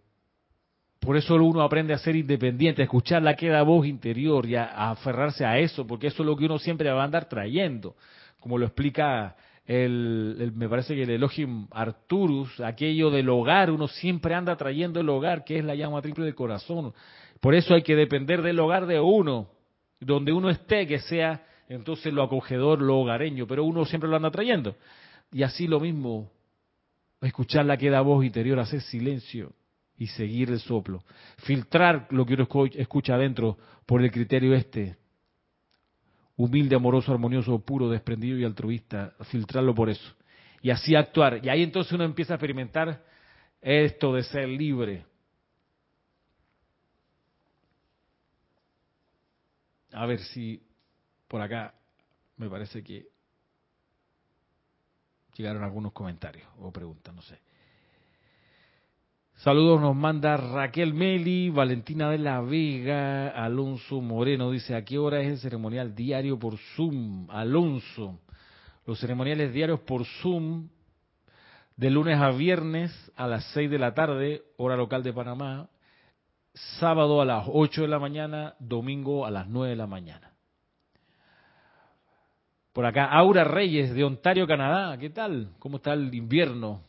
por 0.99 1.19
eso 1.19 1.35
uno 1.35 1.61
aprende 1.61 1.93
a 1.93 1.99
ser 1.99 2.17
independiente, 2.17 2.81
a 2.81 2.85
escuchar 2.87 3.23
la 3.23 3.37
queda 3.37 3.63
voz 3.63 3.87
interior 3.87 4.47
y 4.47 4.55
a, 4.55 4.91
aferrarse 4.91 5.45
a 5.45 5.59
eso, 5.59 5.87
porque 5.87 6.07
eso 6.07 6.23
es 6.23 6.27
lo 6.27 6.35
que 6.35 6.47
uno 6.47 6.59
siempre 6.59 6.91
va 6.91 7.03
a 7.03 7.05
andar 7.05 7.29
trayendo, 7.29 7.95
como 8.41 8.57
lo 8.57 8.65
explica 8.65 9.37
el, 9.67 10.51
me 10.55 10.67
parece 10.67 10.95
que 10.95 11.03
el 11.03 11.11
Elohim 11.11 11.67
Arturus, 11.73 12.59
aquello 12.61 13.11
del 13.11 13.29
hogar, 13.29 13.71
uno 13.71 13.87
siempre 13.87 14.35
anda 14.35 14.57
trayendo 14.57 14.99
el 14.99 15.11
hogar, 15.11 15.45
que 15.45 15.59
es 15.59 15.65
la 15.65 15.75
llama 15.75 16.01
triple 16.01 16.25
del 16.25 16.35
corazón. 16.35 16.95
Por 17.39 17.55
eso 17.55 17.75
hay 17.75 17.83
que 17.83 17.97
depender 17.97 18.41
del 18.41 18.59
hogar 18.59 18.87
de 18.87 18.99
uno, 18.99 19.51
donde 20.01 20.33
uno 20.33 20.49
esté, 20.49 20.87
que 20.87 21.01
sea 21.01 21.45
entonces 21.69 22.15
lo 22.15 22.23
acogedor, 22.23 22.81
lo 22.81 22.99
hogareño, 22.99 23.47
pero 23.47 23.63
uno 23.63 23.85
siempre 23.85 24.09
lo 24.09 24.17
anda 24.17 24.31
trayendo. 24.31 24.75
Y 25.31 25.43
así 25.43 25.67
lo 25.67 25.81
mismo, 25.81 26.31
escuchar 27.21 27.65
la 27.65 27.77
queda 27.77 28.01
voz 28.01 28.25
interior, 28.25 28.59
hacer 28.59 28.81
silencio 28.83 29.53
y 29.97 30.07
seguir 30.07 30.51
el 30.51 30.61
soplo. 30.61 31.03
Filtrar 31.39 32.07
lo 32.11 32.25
que 32.25 32.35
uno 32.35 32.49
escucha 32.75 33.15
adentro 33.15 33.59
por 33.87 34.03
el 34.03 34.11
criterio 34.11 34.55
este. 34.55 34.97
Humilde, 36.37 36.77
amoroso, 36.77 37.13
armonioso, 37.13 37.59
puro, 37.65 37.89
desprendido 37.91 38.39
y 38.39 38.45
altruista. 38.45 39.15
Filtrarlo 39.25 39.75
por 39.75 39.91
eso. 39.91 40.15
Y 40.63 40.71
así 40.71 40.95
actuar. 40.95 41.45
Y 41.45 41.49
ahí 41.49 41.63
entonces 41.63 41.93
uno 41.93 42.05
empieza 42.05 42.35
a 42.35 42.37
experimentar 42.37 43.05
esto 43.61 44.15
de 44.15 44.23
ser 44.23 44.49
libre. 44.49 45.05
A 49.93 50.07
ver 50.07 50.21
si 50.21 50.63
por 51.27 51.41
acá 51.41 51.75
me 52.37 52.49
parece 52.49 52.85
que 52.85 53.09
llegaron 55.39 55.63
algunos 55.63 55.93
comentarios 55.93 56.49
o 56.61 56.73
preguntas, 56.73 57.15
no 57.15 57.23
sé. 57.23 57.39
Saludos 59.37 59.81
nos 59.81 59.95
manda 59.95 60.37
Raquel 60.37 60.93
Meli, 60.93 61.49
Valentina 61.49 62.11
de 62.11 62.19
la 62.19 62.41
Vega, 62.41 63.29
Alonso 63.29 64.01
Moreno 64.01 64.51
dice, 64.51 64.75
¿a 64.75 64.85
qué 64.85 64.99
hora 64.99 65.21
es 65.21 65.29
el 65.29 65.39
ceremonial 65.39 65.95
diario 65.95 66.41
por 66.41 66.59
Zoom? 66.75 67.31
Alonso, 67.31 68.19
los 68.85 68.99
ceremoniales 68.99 69.53
diarios 69.53 69.79
por 69.81 70.05
Zoom 70.05 70.69
de 71.77 71.91
lunes 71.91 72.19
a 72.21 72.31
viernes 72.31 72.91
a 73.15 73.29
las 73.29 73.45
6 73.53 73.71
de 73.71 73.79
la 73.79 73.95
tarde, 73.95 74.43
hora 74.57 74.77
local 74.77 75.05
de 75.05 75.13
Panamá, 75.13 75.69
sábado 76.81 77.21
a 77.21 77.25
las 77.25 77.47
8 77.47 77.83
de 77.83 77.89
la 77.89 78.01
mañana, 78.01 78.57
domingo 78.59 79.25
a 79.25 79.31
las 79.31 79.47
9 79.47 79.71
de 79.71 79.77
la 79.77 79.87
mañana. 79.87 80.28
Por 82.79 82.87
acá, 82.87 83.07
Aura 83.07 83.43
Reyes 83.43 83.93
de 83.93 84.05
Ontario, 84.05 84.47
Canadá, 84.47 84.97
¿qué 84.99 85.11
tal? 85.11 85.51
¿Cómo 85.59 85.79
está 85.79 85.95
el 85.95 86.15
invierno? 86.15 86.85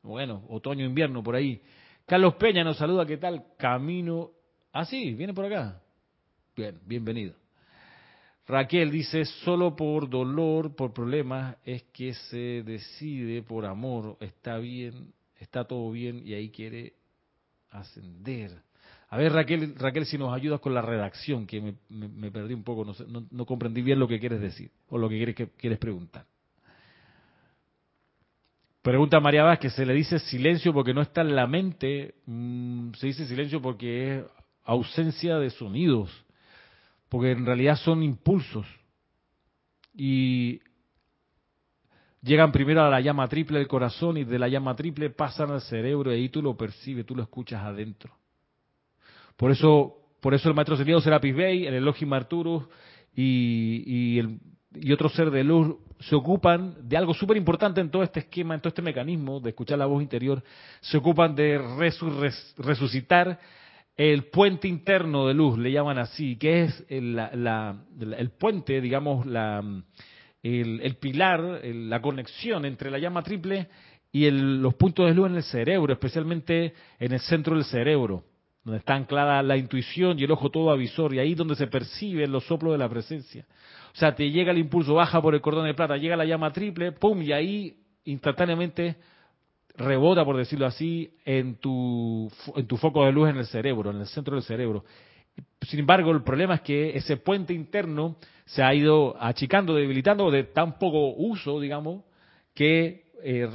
bueno, 0.00 0.42
otoño, 0.48 0.86
invierno, 0.86 1.22
por 1.22 1.34
ahí. 1.34 1.60
Carlos 2.06 2.36
Peña 2.36 2.64
nos 2.64 2.78
saluda, 2.78 3.04
¿qué 3.04 3.18
tal? 3.18 3.44
Camino. 3.58 4.30
Ah, 4.72 4.86
sí, 4.86 5.12
viene 5.12 5.34
por 5.34 5.44
acá. 5.44 5.82
Bien, 6.56 6.80
bienvenido. 6.86 7.34
Raquel 8.46 8.90
dice, 8.90 9.26
solo 9.44 9.76
por 9.76 10.08
dolor, 10.08 10.74
por 10.74 10.94
problemas, 10.94 11.58
es 11.62 11.82
que 11.92 12.14
se 12.14 12.62
decide 12.62 13.42
por 13.42 13.66
amor, 13.66 14.16
está 14.20 14.56
bien, 14.56 15.12
está 15.38 15.64
todo 15.64 15.90
bien 15.90 16.26
y 16.26 16.32
ahí 16.32 16.48
quiere 16.48 16.94
ascender. 17.68 18.62
A 19.10 19.16
ver, 19.16 19.32
Raquel, 19.32 19.74
Raquel, 19.76 20.06
si 20.06 20.16
nos 20.16 20.32
ayudas 20.32 20.60
con 20.60 20.72
la 20.72 20.82
redacción, 20.82 21.44
que 21.44 21.74
me, 21.88 22.30
perdí 22.30 22.54
un 22.54 22.62
poco, 22.62 22.84
no, 22.84 22.94
no, 23.28 23.44
comprendí 23.44 23.82
bien 23.82 23.98
lo 23.98 24.06
que 24.06 24.20
quieres 24.20 24.40
decir 24.40 24.70
o 24.88 24.98
lo 24.98 25.08
que 25.08 25.16
quieres, 25.16 25.34
que, 25.34 25.48
quieres 25.48 25.80
preguntar. 25.80 26.26
Pregunta 28.82 29.18
María 29.18 29.42
Vázquez, 29.42 29.74
¿se 29.74 29.84
le 29.84 29.94
dice 29.94 30.20
silencio 30.20 30.72
porque 30.72 30.94
no 30.94 31.02
está 31.02 31.22
en 31.22 31.34
la 31.34 31.48
mente? 31.48 32.14
Mm, 32.26 32.92
se 32.92 33.08
dice 33.08 33.26
silencio 33.26 33.60
porque 33.60 34.18
es 34.18 34.24
ausencia 34.62 35.38
de 35.38 35.50
sonidos, 35.50 36.08
porque 37.08 37.32
en 37.32 37.44
realidad 37.44 37.76
son 37.76 38.04
impulsos. 38.04 38.66
Y 39.92 40.60
llegan 42.22 42.52
primero 42.52 42.84
a 42.84 42.88
la 42.88 43.00
llama 43.00 43.26
triple 43.26 43.58
del 43.58 43.66
corazón 43.66 44.18
y 44.18 44.24
de 44.24 44.38
la 44.38 44.46
llama 44.46 44.76
triple 44.76 45.10
pasan 45.10 45.50
al 45.50 45.62
cerebro 45.62 46.12
y 46.12 46.14
ahí 46.14 46.28
tú 46.28 46.40
lo 46.40 46.56
percibes, 46.56 47.04
tú 47.04 47.16
lo 47.16 47.24
escuchas 47.24 47.60
adentro. 47.60 48.19
Por 49.40 49.50
eso, 49.50 49.96
por 50.20 50.34
eso 50.34 50.50
el 50.50 50.54
maestro 50.54 50.74
ascendido 50.74 51.00
Serapis 51.00 51.34
Bey, 51.34 51.66
el 51.66 51.72
Elohim 51.72 52.12
Arturus 52.12 52.64
y, 53.16 53.82
y, 53.86 54.18
el, 54.18 54.38
y 54.74 54.92
otro 54.92 55.08
ser 55.08 55.30
de 55.30 55.42
luz 55.42 55.78
se 55.98 56.14
ocupan 56.14 56.76
de 56.86 56.98
algo 56.98 57.14
súper 57.14 57.38
importante 57.38 57.80
en 57.80 57.90
todo 57.90 58.02
este 58.02 58.20
esquema, 58.20 58.54
en 58.54 58.60
todo 58.60 58.68
este 58.68 58.82
mecanismo 58.82 59.40
de 59.40 59.48
escuchar 59.48 59.78
la 59.78 59.86
voz 59.86 60.02
interior, 60.02 60.42
se 60.82 60.98
ocupan 60.98 61.34
de 61.34 61.56
resucitar 62.58 63.40
el 63.96 64.24
puente 64.24 64.68
interno 64.68 65.26
de 65.26 65.32
luz, 65.32 65.58
le 65.58 65.72
llaman 65.72 65.96
así, 65.96 66.36
que 66.36 66.64
es 66.64 66.84
el, 66.90 67.18
el 67.18 68.30
puente, 68.32 68.82
digamos, 68.82 69.24
la, 69.24 69.64
el, 70.42 70.96
pilar, 70.96 71.62
la 71.64 72.02
conexión 72.02 72.66
entre 72.66 72.90
la 72.90 72.98
llama 72.98 73.22
triple 73.22 73.68
y 74.12 74.30
los 74.30 74.74
puntos 74.74 75.06
de 75.06 75.14
luz 75.14 75.30
en 75.30 75.36
el 75.36 75.44
cerebro, 75.44 75.94
especialmente 75.94 76.74
en 76.98 77.12
el 77.12 77.20
centro 77.20 77.54
del 77.54 77.64
cerebro, 77.64 78.24
donde 78.64 78.78
está 78.78 78.94
anclada 78.94 79.42
la 79.42 79.56
intuición 79.56 80.18
y 80.18 80.24
el 80.24 80.30
ojo 80.30 80.50
todo 80.50 80.70
avisor, 80.70 81.14
y 81.14 81.18
ahí 81.18 81.34
donde 81.34 81.54
se 81.54 81.66
perciben 81.66 82.30
los 82.30 82.44
soplos 82.44 82.72
de 82.72 82.78
la 82.78 82.88
presencia. 82.88 83.46
O 83.92 83.96
sea, 83.96 84.14
te 84.14 84.30
llega 84.30 84.52
el 84.52 84.58
impulso, 84.58 84.94
baja 84.94 85.20
por 85.20 85.34
el 85.34 85.40
cordón 85.40 85.66
de 85.66 85.74
plata, 85.74 85.96
llega 85.96 86.16
la 86.16 86.24
llama 86.24 86.52
triple, 86.52 86.92
pum, 86.92 87.22
y 87.22 87.32
ahí 87.32 87.76
instantáneamente 88.04 88.96
rebota, 89.76 90.24
por 90.24 90.36
decirlo 90.36 90.66
así, 90.66 91.14
en 91.24 91.56
tu, 91.56 92.30
en 92.54 92.66
tu 92.66 92.76
foco 92.76 93.04
de 93.04 93.12
luz 93.12 93.30
en 93.30 93.38
el 93.38 93.46
cerebro, 93.46 93.90
en 93.90 93.98
el 93.98 94.06
centro 94.06 94.34
del 94.34 94.44
cerebro. 94.44 94.84
Sin 95.62 95.80
embargo, 95.80 96.10
el 96.10 96.22
problema 96.22 96.56
es 96.56 96.60
que 96.60 96.96
ese 96.96 97.16
puente 97.16 97.54
interno 97.54 98.16
se 98.44 98.62
ha 98.62 98.74
ido 98.74 99.16
achicando, 99.18 99.74
debilitando 99.74 100.30
de 100.30 100.44
tan 100.44 100.78
poco 100.78 101.14
uso, 101.16 101.60
digamos, 101.60 102.04
que 102.54 103.04
eh, 103.22 103.48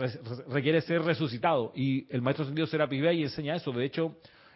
requiere 0.49 0.81
ser 0.81 1.01
resucitado. 1.01 1.71
Y 1.75 2.07
el 2.13 2.21
maestro 2.21 2.45
sentido 2.45 2.67
Serapis 2.67 3.01
Bey 3.01 3.23
enseña 3.23 3.55
eso. 3.55 3.71
De 3.71 3.85
hecho, 3.85 4.15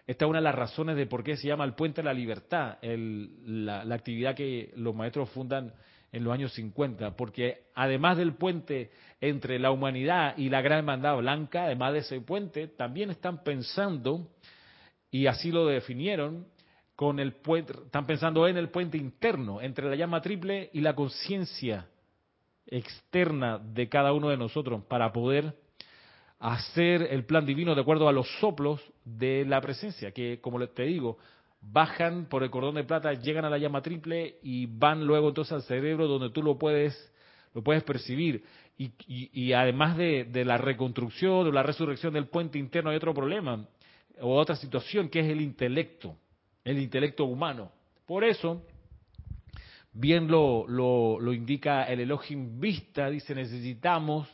esta 0.09 0.25
es 0.25 0.29
una 0.29 0.39
de 0.39 0.45
las 0.45 0.55
razones 0.55 0.95
de 0.95 1.05
por 1.05 1.23
qué 1.23 1.37
se 1.37 1.47
llama 1.47 1.65
el 1.65 1.75
puente 1.75 2.01
de 2.01 2.05
la 2.05 2.15
libertad, 2.15 2.79
la, 2.81 3.85
la, 3.85 3.93
actividad 3.93 4.33
que 4.33 4.73
los 4.75 4.95
maestros 4.95 5.29
fundan 5.29 5.71
en 6.11 6.23
los 6.23 6.33
años 6.33 6.51
50, 6.53 7.15
porque 7.15 7.65
además 7.75 8.17
del 8.17 8.33
puente 8.33 8.89
entre 9.21 9.59
la 9.59 9.69
humanidad 9.69 10.35
y 10.35 10.49
la 10.49 10.63
gran 10.63 10.79
hermandad 10.79 11.15
blanca, 11.17 11.65
además 11.65 11.93
de 11.93 11.99
ese 11.99 12.21
puente, 12.21 12.67
también 12.69 13.11
están 13.11 13.43
pensando, 13.43 14.27
y 15.11 15.27
así 15.27 15.51
lo 15.51 15.67
definieron, 15.67 16.47
con 16.95 17.19
el 17.19 17.33
puente, 17.33 17.73
están 17.73 18.07
pensando 18.07 18.47
en 18.47 18.57
el 18.57 18.69
puente 18.69 18.97
interno 18.97 19.61
entre 19.61 19.91
la 19.91 19.95
llama 19.95 20.21
triple 20.21 20.71
y 20.73 20.81
la 20.81 20.95
conciencia 20.95 21.87
externa 22.65 23.59
de 23.59 23.87
cada 23.87 24.11
uno 24.13 24.29
de 24.29 24.37
nosotros 24.37 24.83
para 24.85 25.13
poder 25.13 25.53
hacer 26.39 27.07
el 27.11 27.25
plan 27.25 27.45
divino 27.45 27.75
de 27.75 27.81
acuerdo 27.81 28.07
a 28.07 28.13
los 28.13 28.27
soplos 28.39 28.81
de 29.03 29.45
la 29.45 29.59
presencia, 29.61 30.11
que 30.11 30.39
como 30.39 30.65
te 30.67 30.83
digo, 30.83 31.17
bajan 31.61 32.25
por 32.25 32.43
el 32.43 32.49
cordón 32.49 32.75
de 32.75 32.85
plata, 32.85 33.13
llegan 33.13 33.45
a 33.45 33.49
la 33.49 33.57
llama 33.57 33.81
triple 33.81 34.37
y 34.41 34.65
van 34.65 35.05
luego 35.05 35.29
entonces 35.29 35.51
al 35.51 35.63
cerebro 35.63 36.07
donde 36.07 36.29
tú 36.29 36.41
lo 36.41 36.57
puedes, 36.57 37.13
lo 37.53 37.61
puedes 37.61 37.83
percibir. 37.83 38.43
Y, 38.77 38.93
y, 39.05 39.51
además 39.51 39.97
de, 39.97 40.25
la 40.45 40.57
reconstrucción, 40.57 41.43
de 41.43 41.51
la 41.51 41.63
resurrección 41.63 42.13
del 42.13 42.27
puente 42.27 42.57
interno, 42.57 42.91
hay 42.91 42.95
otro 42.95 43.13
problema, 43.13 43.67
o 44.21 44.37
otra 44.37 44.55
situación, 44.55 45.09
que 45.09 45.19
es 45.19 45.27
el 45.27 45.41
intelecto, 45.41 46.15
el 46.63 46.79
intelecto 46.79 47.25
humano. 47.25 47.73
Por 48.05 48.23
eso, 48.23 48.63
bien 49.91 50.29
lo, 50.29 50.65
lo, 50.65 51.19
lo 51.19 51.33
indica 51.33 51.83
el 51.83 51.99
Elohim 51.99 52.57
Vista, 52.61 53.09
dice, 53.09 53.35
necesitamos 53.35 54.29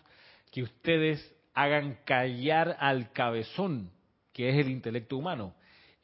que 0.52 0.62
ustedes 0.62 1.35
hagan 1.56 1.98
callar 2.06 2.78
al 2.80 3.12
cabezón, 3.12 3.90
que 4.34 4.50
es 4.50 4.58
el 4.58 4.70
intelecto 4.70 5.18
humano 5.18 5.56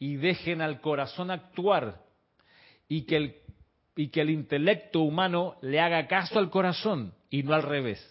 y 0.02 0.16
dejen 0.16 0.62
al 0.62 0.82
corazón 0.82 1.30
actuar 1.30 2.02
y 2.88 3.04
que 3.04 3.18
el, 3.18 3.36
y 3.96 4.08
que 4.08 4.22
el 4.22 4.32
intelecto 4.32 5.02
humano 5.02 5.58
le 5.62 5.80
haga 5.80 6.08
caso 6.08 6.40
al 6.40 6.50
corazón 6.50 7.14
y 7.30 7.44
no 7.44 7.54
al 7.54 7.62
revés. 7.62 8.04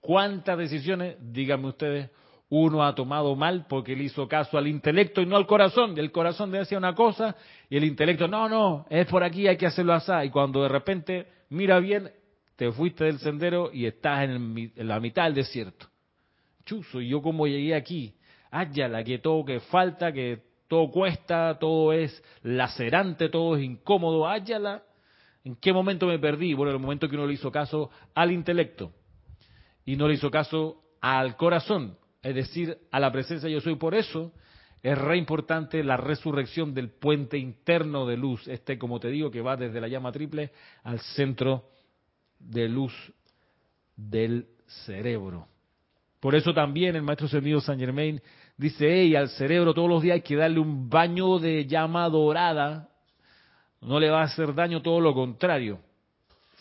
¿Cuántas 0.00 0.56
decisiones, 0.56 1.16
díganme 1.20 1.70
ustedes, 1.70 2.08
uno 2.50 2.84
ha 2.84 2.94
tomado 2.94 3.34
mal 3.34 3.66
porque 3.68 3.96
le 3.96 4.04
hizo 4.04 4.28
caso 4.28 4.56
al 4.56 4.68
intelecto 4.68 5.20
y 5.20 5.26
no 5.26 5.36
al 5.36 5.48
corazón? 5.48 5.98
El 5.98 6.12
corazón 6.12 6.52
le 6.52 6.58
decía 6.58 6.78
una 6.78 6.94
cosa 6.94 7.34
y 7.68 7.76
el 7.76 7.82
intelecto, 7.82 8.28
no, 8.28 8.48
no, 8.48 8.86
es 8.88 9.06
por 9.06 9.24
aquí, 9.24 9.48
hay 9.48 9.56
que 9.56 9.66
hacerlo 9.66 9.94
así. 9.94 10.12
Y 10.22 10.30
cuando 10.30 10.62
de 10.62 10.68
repente 10.68 11.26
mira 11.48 11.80
bien, 11.80 12.12
te 12.54 12.70
fuiste 12.70 13.02
del 13.04 13.18
sendero 13.18 13.70
y 13.72 13.86
estás 13.86 14.22
en, 14.22 14.72
la 14.76 15.00
mitad 15.00 15.24
del 15.24 15.34
desierto. 15.34 15.87
Y 17.00 17.08
yo 17.08 17.22
como 17.22 17.46
llegué 17.46 17.74
aquí, 17.74 18.14
la 18.50 19.04
que 19.04 19.18
todo 19.18 19.44
que 19.44 19.60
falta, 19.60 20.12
que 20.12 20.42
todo 20.68 20.90
cuesta, 20.90 21.58
todo 21.58 21.92
es 21.92 22.22
lacerante, 22.42 23.28
todo 23.28 23.56
es 23.56 23.64
incómodo, 23.64 24.28
háyala. 24.28 24.82
¿En 25.44 25.56
qué 25.56 25.72
momento 25.72 26.06
me 26.06 26.18
perdí? 26.18 26.52
Bueno, 26.54 26.70
en 26.70 26.76
el 26.76 26.82
momento 26.82 27.08
que 27.08 27.16
uno 27.16 27.26
le 27.26 27.34
hizo 27.34 27.50
caso 27.50 27.90
al 28.14 28.32
intelecto 28.32 28.92
y 29.84 29.96
no 29.96 30.06
le 30.06 30.14
hizo 30.14 30.30
caso 30.30 30.82
al 31.00 31.36
corazón, 31.36 31.96
es 32.22 32.34
decir, 32.34 32.76
a 32.90 33.00
la 33.00 33.10
presencia 33.10 33.48
yo 33.48 33.60
soy. 33.60 33.76
Por 33.76 33.94
eso 33.94 34.32
es 34.82 34.98
re 34.98 35.16
importante 35.16 35.82
la 35.82 35.96
resurrección 35.96 36.74
del 36.74 36.90
puente 36.90 37.38
interno 37.38 38.06
de 38.06 38.16
luz, 38.16 38.46
este, 38.48 38.78
como 38.78 39.00
te 39.00 39.08
digo, 39.08 39.30
que 39.30 39.40
va 39.40 39.56
desde 39.56 39.80
la 39.80 39.88
llama 39.88 40.12
triple 40.12 40.52
al 40.82 41.00
centro 41.00 41.70
de 42.38 42.68
luz 42.68 42.92
del 43.96 44.48
cerebro. 44.84 45.48
Por 46.20 46.34
eso 46.34 46.52
también 46.52 46.96
el 46.96 47.02
maestro 47.02 47.26
Ascendido 47.26 47.60
San 47.60 47.78
Germain 47.78 48.20
dice, 48.56 48.86
hey, 48.90 49.14
al 49.14 49.28
cerebro 49.30 49.72
todos 49.72 49.88
los 49.88 50.02
días 50.02 50.14
hay 50.14 50.22
que 50.22 50.36
darle 50.36 50.58
un 50.58 50.90
baño 50.90 51.38
de 51.38 51.66
llama 51.66 52.08
dorada, 52.08 52.88
no 53.80 54.00
le 54.00 54.10
va 54.10 54.22
a 54.22 54.24
hacer 54.24 54.54
daño, 54.54 54.82
todo 54.82 55.00
lo 55.00 55.14
contrario. 55.14 55.78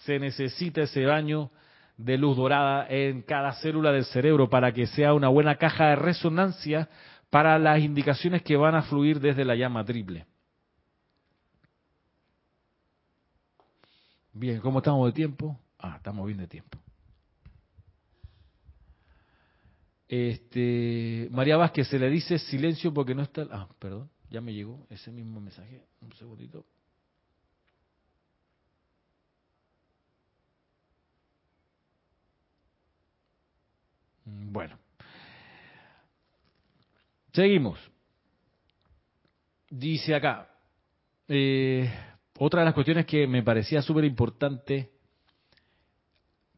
Se 0.03 0.19
necesita 0.19 0.81
ese 0.81 1.05
baño 1.05 1.49
de 1.97 2.17
luz 2.17 2.37
dorada 2.37 2.87
en 2.87 3.23
cada 3.23 3.53
célula 3.53 3.91
del 3.91 4.05
cerebro 4.05 4.49
para 4.49 4.71
que 4.71 4.85
sea 4.85 5.15
una 5.15 5.29
buena 5.29 5.55
caja 5.55 5.87
de 5.87 5.95
resonancia 5.95 6.87
para 7.31 7.57
las 7.57 7.79
indicaciones 7.79 8.43
que 8.43 8.55
van 8.55 8.75
a 8.75 8.83
fluir 8.83 9.19
desde 9.19 9.43
la 9.43 9.55
llama 9.55 9.83
triple. 9.83 10.25
Bien, 14.31 14.59
¿cómo 14.61 14.79
estamos 14.79 15.07
de 15.07 15.13
tiempo? 15.13 15.59
Ah, 15.79 15.95
estamos 15.97 16.27
bien 16.27 16.37
de 16.37 16.47
tiempo. 16.47 16.77
Este, 20.07 21.27
María 21.31 21.57
Vázquez 21.57 21.87
se 21.87 21.99
le 21.99 22.09
dice 22.09 22.39
silencio 22.39 22.93
porque 22.93 23.13
no 23.13 23.23
está. 23.23 23.47
Ah, 23.51 23.67
perdón, 23.77 24.09
ya 24.29 24.39
me 24.41 24.53
llegó 24.53 24.85
ese 24.89 25.11
mismo 25.11 25.41
mensaje. 25.41 25.83
Un 26.01 26.13
segundito. 26.13 26.65
Mm, 34.25 34.51
bueno, 34.53 34.77
seguimos. 37.33 37.79
Dice 39.69 40.15
acá, 40.15 40.49
eh, 41.27 41.91
otra 42.39 42.61
de 42.61 42.65
las 42.65 42.73
cuestiones 42.73 43.05
que 43.05 43.27
me 43.27 43.43
parecía 43.43 43.81
súper 43.81 44.05
importante 44.05 44.91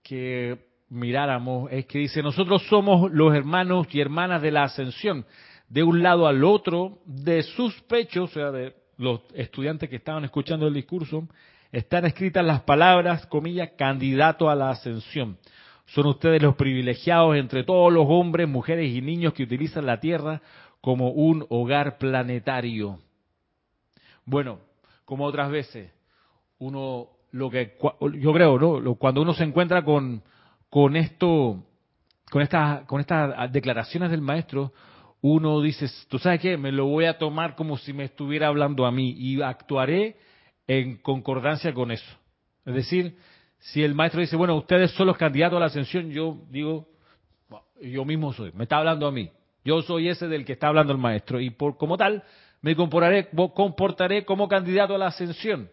que 0.04 0.69
miráramos 0.90 1.72
es 1.72 1.86
que 1.86 2.00
dice, 2.00 2.24
nosotros 2.24 2.64
somos 2.68 3.12
los 3.12 3.34
hermanos 3.36 3.88
y 3.92 4.02
hermanas 4.02 4.42
de 4.42 4.52
la 4.52 4.64
ascensión, 4.64 5.26
de 5.68 5.84
un 5.84 6.02
lado 6.02 6.28
al 6.28 6.44
otro, 6.44 7.00
de 7.06 7.44
sus 7.44 7.80
pechos, 7.82 8.32
o 8.32 8.34
sea, 8.34 8.52
de 8.52 8.74
los 8.98 9.22
estudiantes 9.34 9.90
que 9.90 9.98
estaban 9.98 10.26
escuchando 10.26 10.68
el 10.68 10.74
discurso, 10.74 11.28
están 11.72 12.06
escritas 12.06 12.44
las 12.44 12.62
palabras, 12.62 13.28
comillas, 13.28 13.72
candidato 13.78 14.50
a 14.50 14.56
la 14.56 14.72
ascensión. 14.72 15.38
Son 15.86 16.08
ustedes 16.08 16.42
los 16.42 16.56
privilegiados 16.56 17.36
entre 17.36 17.64
todos 17.64 17.92
los 17.94 18.06
hombres, 18.08 18.48
mujeres 18.48 18.92
y 18.92 19.02
niños 19.02 19.34
que 19.34 19.44
utilizan 19.44 19.86
la 19.86 20.00
Tierra 20.00 20.42
como 20.82 21.12
un 21.12 21.46
hogar 21.50 21.98
planetario. 21.98 23.00
Bueno, 24.26 24.60
como 25.06 25.26
otras 25.26 25.50
veces, 25.50 25.92
uno, 26.60 27.10
lo 27.32 27.50
que, 27.50 27.78
yo 28.20 28.34
creo, 28.34 28.60
¿no? 28.60 28.96
Cuando 28.96 29.22
uno 29.22 29.34
se 29.34 29.44
encuentra 29.44 29.84
con, 29.84 30.22
con 30.70 30.96
esto, 30.96 31.64
con 32.30 32.42
estas, 32.42 32.86
con 32.86 33.00
estas 33.00 33.52
declaraciones 33.52 34.12
del 34.12 34.22
maestro, 34.22 34.74
uno 35.22 35.62
dice, 35.62 35.88
tú 36.08 36.20
sabes 36.20 36.40
qué, 36.40 36.58
me 36.58 36.72
lo 36.72 36.86
voy 36.86 37.06
a 37.06 37.18
tomar 37.18 37.56
como 37.56 37.78
si 37.78 37.92
me 37.92 38.06
estuviera 38.06 38.48
hablando 38.48 38.86
a 38.86 38.92
mí 38.92 39.16
y 39.18 39.42
actuaré 39.42 40.16
en 40.68 40.98
concordancia 40.98 41.74
con 41.74 41.92
eso. 41.92 42.10
Es 42.66 42.74
decir, 42.74 43.18
si 43.60 43.84
el 43.84 43.96
maestro 43.96 44.22
dice, 44.22 44.36
bueno, 44.36 44.56
ustedes 44.56 44.92
son 44.92 45.08
los 45.08 45.18
candidatos 45.18 45.58
a 45.58 45.60
la 45.60 45.66
ascensión, 45.66 46.12
yo 46.12 46.38
digo, 46.50 46.88
yo 47.82 48.06
mismo 48.06 48.32
soy, 48.34 48.52
me 48.54 48.64
está 48.64 48.78
hablando 48.78 49.08
a 49.08 49.12
mí. 49.12 49.30
Yo 49.66 49.82
soy 49.82 50.08
ese 50.08 50.28
del 50.28 50.46
que 50.46 50.54
está 50.54 50.68
hablando 50.68 50.94
el 50.94 51.00
maestro 51.00 51.42
y 51.42 51.50
por 51.50 51.78
como 51.78 51.98
tal 51.98 52.24
me 52.62 52.76
comportaré, 52.76 53.30
comportaré 53.54 54.26
como 54.26 54.48
candidato 54.48 54.96
a 54.96 54.98
la 54.98 55.08
ascensión. 55.08 55.70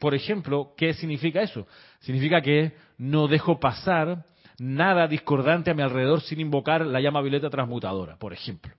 Por 0.00 0.14
ejemplo, 0.14 0.72
¿qué 0.78 0.94
significa 0.94 1.42
eso? 1.42 1.66
Significa 2.00 2.40
que 2.40 2.72
no 2.96 3.28
dejo 3.28 3.60
pasar 3.60 4.24
nada 4.58 5.06
discordante 5.06 5.70
a 5.70 5.74
mi 5.74 5.82
alrededor 5.82 6.22
sin 6.22 6.40
invocar 6.40 6.86
la 6.86 7.00
llama 7.00 7.20
violeta 7.20 7.50
transmutadora, 7.50 8.16
por 8.16 8.32
ejemplo. 8.32 8.72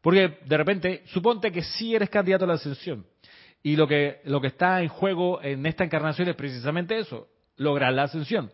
Porque 0.00 0.38
de 0.46 0.56
repente, 0.56 1.02
suponte 1.06 1.50
que 1.50 1.62
sí 1.62 1.96
eres 1.96 2.10
candidato 2.10 2.44
a 2.44 2.48
la 2.48 2.54
ascensión. 2.54 3.04
Y 3.60 3.74
lo 3.74 3.88
que, 3.88 4.20
lo 4.24 4.40
que 4.40 4.46
está 4.46 4.80
en 4.82 4.88
juego 4.88 5.42
en 5.42 5.66
esta 5.66 5.82
encarnación 5.82 6.28
es 6.28 6.36
precisamente 6.36 6.96
eso, 6.96 7.26
lograr 7.56 7.92
la 7.92 8.04
ascensión. 8.04 8.52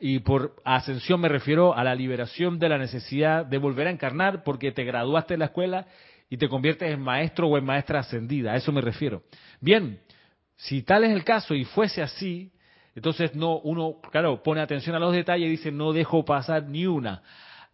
Y 0.00 0.20
por 0.20 0.54
ascensión 0.64 1.20
me 1.20 1.28
refiero 1.28 1.74
a 1.74 1.82
la 1.82 1.96
liberación 1.96 2.60
de 2.60 2.68
la 2.68 2.78
necesidad 2.78 3.44
de 3.44 3.58
volver 3.58 3.88
a 3.88 3.90
encarnar 3.90 4.44
porque 4.44 4.70
te 4.70 4.84
graduaste 4.84 5.34
en 5.34 5.40
la 5.40 5.46
escuela 5.46 5.88
y 6.30 6.36
te 6.36 6.48
conviertes 6.48 6.92
en 6.92 7.00
maestro 7.00 7.48
o 7.48 7.58
en 7.58 7.64
maestra 7.64 7.98
ascendida. 7.98 8.52
A 8.52 8.56
eso 8.56 8.70
me 8.70 8.80
refiero. 8.80 9.22
Bien, 9.60 10.00
si 10.56 10.82
tal 10.82 11.04
es 11.04 11.10
el 11.12 11.24
caso 11.24 11.54
y 11.54 11.64
fuese 11.64 12.02
así, 12.02 12.52
entonces 12.94 13.34
no 13.34 13.58
uno, 13.58 13.96
claro, 14.10 14.42
pone 14.42 14.60
atención 14.60 14.96
a 14.96 14.98
los 14.98 15.12
detalles 15.12 15.46
y 15.46 15.50
dice 15.50 15.70
no 15.70 15.92
dejo 15.92 16.24
pasar 16.24 16.64
ni 16.64 16.86
una 16.86 17.22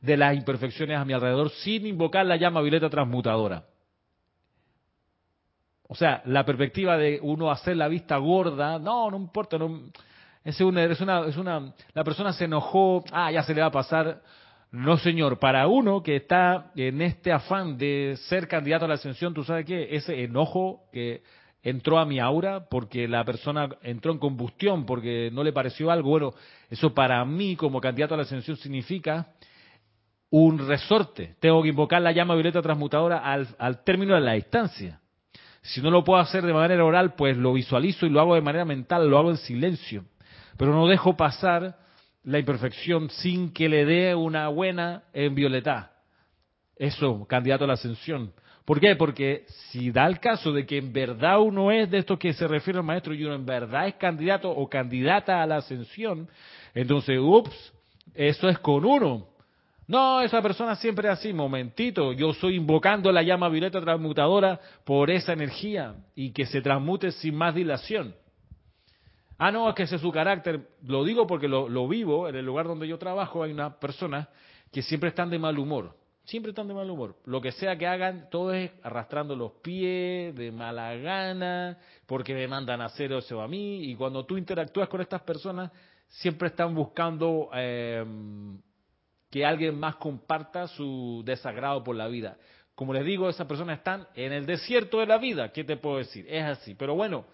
de 0.00 0.16
las 0.16 0.36
imperfecciones 0.36 0.98
a 0.98 1.04
mi 1.04 1.12
alrededor 1.12 1.50
sin 1.50 1.86
invocar 1.86 2.26
la 2.26 2.36
llama 2.36 2.60
violeta 2.60 2.90
transmutadora. 2.90 3.64
O 5.88 5.94
sea, 5.94 6.22
la 6.24 6.44
perspectiva 6.44 6.96
de 6.96 7.20
uno 7.22 7.50
hacer 7.50 7.76
la 7.76 7.86
vista 7.86 8.16
gorda, 8.16 8.78
no, 8.78 9.10
no 9.10 9.16
importa, 9.16 9.58
no, 9.58 9.90
es 10.44 10.60
una, 10.60 10.84
es 10.84 11.00
una, 11.00 11.26
es 11.26 11.36
una, 11.36 11.72
la 11.92 12.02
persona 12.02 12.32
se 12.32 12.46
enojó, 12.46 13.04
ah, 13.12 13.30
ya 13.30 13.42
se 13.42 13.54
le 13.54 13.60
va 13.60 13.68
a 13.68 13.72
pasar. 13.72 14.22
No, 14.72 14.96
señor, 14.96 15.38
para 15.38 15.68
uno 15.68 16.02
que 16.02 16.16
está 16.16 16.72
en 16.74 17.02
este 17.02 17.30
afán 17.30 17.76
de 17.76 18.16
ser 18.28 18.48
candidato 18.48 18.86
a 18.86 18.88
la 18.88 18.94
ascensión, 18.94 19.34
tú 19.34 19.44
sabes 19.44 19.66
qué, 19.66 19.94
ese 19.94 20.24
enojo 20.24 20.84
que 20.92 21.22
entró 21.62 21.98
a 21.98 22.04
mi 22.04 22.18
aura 22.18 22.66
porque 22.68 23.06
la 23.06 23.24
persona 23.24 23.68
entró 23.82 24.12
en 24.12 24.18
combustión, 24.18 24.84
porque 24.84 25.30
no 25.32 25.44
le 25.44 25.52
pareció 25.52 25.90
algo, 25.90 26.10
bueno, 26.10 26.34
eso 26.70 26.92
para 26.92 27.24
mí 27.24 27.56
como 27.56 27.80
candidato 27.80 28.14
a 28.14 28.16
la 28.16 28.24
ascensión 28.24 28.56
significa 28.56 29.28
un 30.30 30.66
resorte. 30.66 31.36
Tengo 31.40 31.62
que 31.62 31.68
invocar 31.68 32.02
la 32.02 32.12
llama 32.12 32.34
violeta 32.34 32.62
transmutadora 32.62 33.18
al, 33.18 33.84
término 33.84 34.14
de 34.14 34.22
la 34.22 34.32
distancia. 34.32 35.00
Si 35.60 35.80
no 35.80 35.90
lo 35.90 36.02
puedo 36.02 36.20
hacer 36.20 36.44
de 36.44 36.52
manera 36.52 36.84
oral, 36.84 37.14
pues 37.14 37.36
lo 37.36 37.52
visualizo 37.52 38.06
y 38.06 38.10
lo 38.10 38.20
hago 38.20 38.34
de 38.34 38.40
manera 38.40 38.64
mental, 38.64 39.08
lo 39.08 39.18
hago 39.18 39.30
en 39.30 39.36
silencio. 39.36 40.04
Pero 40.56 40.72
no 40.72 40.88
dejo 40.88 41.16
pasar 41.16 41.78
la 42.24 42.38
imperfección 42.38 43.10
sin 43.10 43.52
que 43.52 43.68
le 43.68 43.84
dé 43.84 44.14
una 44.14 44.48
buena 44.48 45.04
en 45.12 45.34
violeta. 45.34 45.92
Eso, 46.76 47.26
candidato 47.28 47.64
a 47.64 47.68
la 47.68 47.74
ascensión. 47.74 48.32
¿Por 48.64 48.80
qué? 48.80 48.94
Porque 48.96 49.44
si 49.70 49.90
da 49.90 50.06
el 50.06 50.20
caso 50.20 50.52
de 50.52 50.64
que 50.66 50.78
en 50.78 50.92
verdad 50.92 51.40
uno 51.40 51.72
es 51.72 51.90
de 51.90 51.98
esto 51.98 52.18
que 52.18 52.32
se 52.32 52.46
refiere 52.46 52.78
al 52.78 52.84
maestro 52.84 53.12
y 53.12 53.24
uno 53.24 53.34
en 53.34 53.44
verdad 53.44 53.88
es 53.88 53.94
candidato 53.94 54.50
o 54.50 54.68
candidata 54.68 55.42
a 55.42 55.46
la 55.46 55.56
ascensión, 55.56 56.28
entonces, 56.74 57.18
ups, 57.20 57.72
eso 58.14 58.48
es 58.48 58.58
con 58.58 58.84
uno. 58.84 59.26
No, 59.86 60.20
esa 60.20 60.40
persona 60.40 60.76
siempre 60.76 61.08
es 61.08 61.18
así, 61.18 61.32
momentito, 61.32 62.12
yo 62.12 62.30
estoy 62.30 62.54
invocando 62.54 63.10
la 63.10 63.22
llama 63.22 63.48
violeta 63.48 63.80
transmutadora 63.80 64.60
por 64.84 65.10
esa 65.10 65.32
energía 65.32 65.96
y 66.14 66.32
que 66.32 66.46
se 66.46 66.62
transmute 66.62 67.10
sin 67.10 67.34
más 67.34 67.54
dilación. 67.54 68.14
Ah, 69.38 69.50
no, 69.50 69.68
es 69.68 69.74
que 69.74 69.82
ese 69.82 69.96
es 69.96 70.00
su 70.00 70.12
carácter. 70.12 70.68
Lo 70.86 71.02
digo 71.02 71.26
porque 71.26 71.48
lo, 71.48 71.88
vivo. 71.88 72.28
En 72.28 72.36
el 72.36 72.46
lugar 72.46 72.68
donde 72.68 72.86
yo 72.86 72.96
trabajo 72.96 73.42
hay 73.42 73.50
una 73.50 73.80
persona 73.80 74.28
que 74.70 74.82
siempre 74.82 75.08
están 75.08 75.30
de 75.30 75.38
mal 75.40 75.58
humor. 75.58 75.96
Siempre 76.24 76.50
están 76.50 76.68
de 76.68 76.74
mal 76.74 76.88
humor. 76.88 77.16
Lo 77.24 77.40
que 77.40 77.52
sea 77.52 77.76
que 77.76 77.86
hagan, 77.86 78.28
todo 78.30 78.52
es 78.52 78.70
arrastrando 78.82 79.34
los 79.34 79.52
pies, 79.54 80.34
de 80.36 80.52
mala 80.52 80.94
gana, 80.94 81.78
porque 82.06 82.32
me 82.32 82.46
mandan 82.46 82.80
a 82.80 82.86
hacer 82.86 83.12
eso 83.12 83.40
a 83.42 83.48
mí. 83.48 83.90
Y 83.90 83.96
cuando 83.96 84.24
tú 84.24 84.36
interactúas 84.36 84.88
con 84.88 85.00
estas 85.00 85.22
personas, 85.22 85.72
siempre 86.08 86.48
están 86.48 86.74
buscando 86.74 87.50
eh, 87.54 88.04
que 89.30 89.44
alguien 89.44 89.78
más 89.78 89.96
comparta 89.96 90.68
su 90.68 91.22
desagrado 91.24 91.82
por 91.82 91.96
la 91.96 92.06
vida. 92.06 92.36
Como 92.74 92.94
les 92.94 93.04
digo, 93.04 93.28
esas 93.28 93.46
personas 93.46 93.78
están 93.78 94.06
en 94.14 94.32
el 94.32 94.46
desierto 94.46 95.00
de 95.00 95.06
la 95.06 95.18
vida. 95.18 95.52
¿Qué 95.52 95.64
te 95.64 95.76
puedo 95.76 95.98
decir? 95.98 96.26
Es 96.28 96.44
así. 96.44 96.74
Pero 96.74 96.94
bueno, 96.94 97.26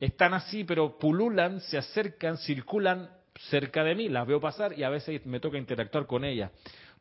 están 0.00 0.34
así, 0.34 0.64
pero 0.64 0.98
pululan, 0.98 1.60
se 1.60 1.76
acercan, 1.76 2.38
circulan 2.38 3.10
cerca 3.50 3.84
de 3.84 3.94
mí, 3.94 4.08
las 4.08 4.26
veo 4.26 4.40
pasar 4.40 4.78
y 4.78 4.82
a 4.82 4.90
veces 4.90 5.24
me 5.26 5.40
toca 5.40 5.58
interactuar 5.58 6.06
con 6.06 6.24
ellas. 6.24 6.50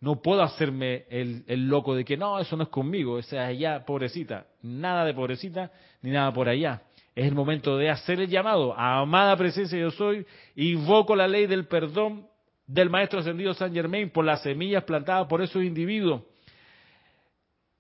No 0.02 0.20
puedo 0.20 0.42
hacerme 0.42 1.06
el, 1.10 1.68
loco 1.68 1.94
de 1.94 2.04
que 2.04 2.18
no, 2.18 2.40
eso 2.40 2.58
no 2.58 2.64
es 2.64 2.70
conmigo, 2.70 3.20
esa 3.20 3.44
es 3.44 3.58
allá, 3.58 3.86
pobrecita. 3.86 4.48
Nada 4.64 5.06
de 5.06 5.14
pobrecita, 5.14 5.72
ni 6.02 6.10
nada 6.10 6.34
por 6.34 6.50
allá. 6.50 6.82
Es 7.16 7.28
el 7.28 7.36
momento 7.36 7.78
de 7.78 7.92
hacer 7.92 8.20
el 8.20 8.28
llamado. 8.28 8.74
Amada 8.78 9.38
presencia 9.38 9.78
yo 9.78 9.92
soy, 9.92 10.26
invoco 10.56 11.16
la 11.16 11.28
ley 11.28 11.46
del 11.46 11.68
perdón 11.68 12.28
del 12.66 12.90
Maestro 12.90 13.20
Ascendido 13.20 13.54
San 13.54 13.74
Germain 13.74 14.10
por 14.10 14.26
las 14.26 14.42
semillas 14.42 14.84
plantadas 14.86 15.28
por 15.28 15.42
esos 15.44 15.64
individuos. 15.64 16.24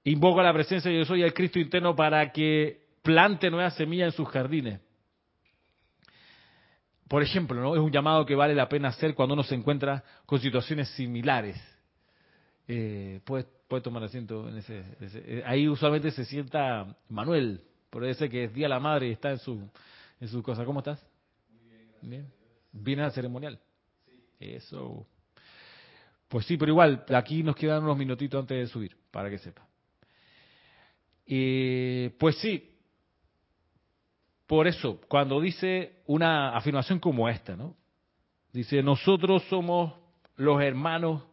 Invoco 0.03 0.43
la 0.43 0.53
presencia 0.53 0.91
yo 0.91 1.05
soy 1.05 1.23
al 1.23 1.33
Cristo 1.33 1.57
interno 1.57 1.95
para 1.95 2.31
que 2.31 2.85
plante 3.01 3.49
nuevas 3.49 3.75
semillas 3.75 4.13
en 4.13 4.17
sus 4.17 4.27
jardines. 4.27 4.79
Por 7.07 7.23
ejemplo, 7.23 7.59
¿no? 7.59 7.73
es 7.73 7.81
un 7.81 7.91
llamado 7.91 8.27
que 8.27 8.35
vale 8.35 8.53
la 8.53 8.69
pena 8.69 8.89
hacer 8.89 9.15
cuando 9.15 9.33
uno 9.33 9.43
se 9.43 9.55
encuentra 9.55 10.03
con 10.27 10.39
situaciones 10.39 10.87
similares. 10.89 11.59
Eh, 12.73 13.19
puede, 13.25 13.45
tomar 13.81 14.01
asiento 14.01 14.47
en 14.47 14.55
ese, 14.55 14.81
eh, 15.01 15.43
Ahí 15.45 15.67
usualmente 15.67 16.09
se 16.11 16.23
sienta 16.23 16.95
Manuel, 17.09 17.61
por 17.89 18.05
ese 18.05 18.29
que 18.29 18.45
es 18.45 18.53
Día 18.53 18.65
de 18.65 18.69
la 18.69 18.79
Madre 18.79 19.09
y 19.09 19.11
está 19.11 19.31
en 19.31 19.39
su, 19.39 19.69
en 20.21 20.27
su 20.29 20.41
cosa. 20.41 20.63
¿Cómo 20.63 20.79
estás? 20.79 21.05
Muy 21.49 21.69
bien, 21.69 21.89
Bien. 22.01 22.33
¿Viene 22.71 23.03
al 23.03 23.11
ceremonial? 23.11 23.59
Sí. 24.05 24.23
Eso. 24.39 25.05
Pues 26.29 26.45
sí, 26.45 26.55
pero 26.55 26.71
igual, 26.71 27.03
aquí 27.13 27.43
nos 27.43 27.57
quedan 27.57 27.83
unos 27.83 27.97
minutitos 27.97 28.39
antes 28.39 28.57
de 28.57 28.67
subir, 28.67 28.95
para 29.11 29.29
que 29.29 29.37
sepa. 29.37 29.67
Eh, 31.25 32.15
pues 32.17 32.37
sí, 32.37 32.73
por 34.47 34.65
eso, 34.65 35.01
cuando 35.09 35.41
dice 35.41 36.03
una 36.05 36.55
afirmación 36.55 36.99
como 36.99 37.27
esta, 37.27 37.57
¿no? 37.57 37.75
Dice, 38.53 38.81
nosotros 38.81 39.43
somos 39.49 39.93
los 40.37 40.61
hermanos 40.61 41.23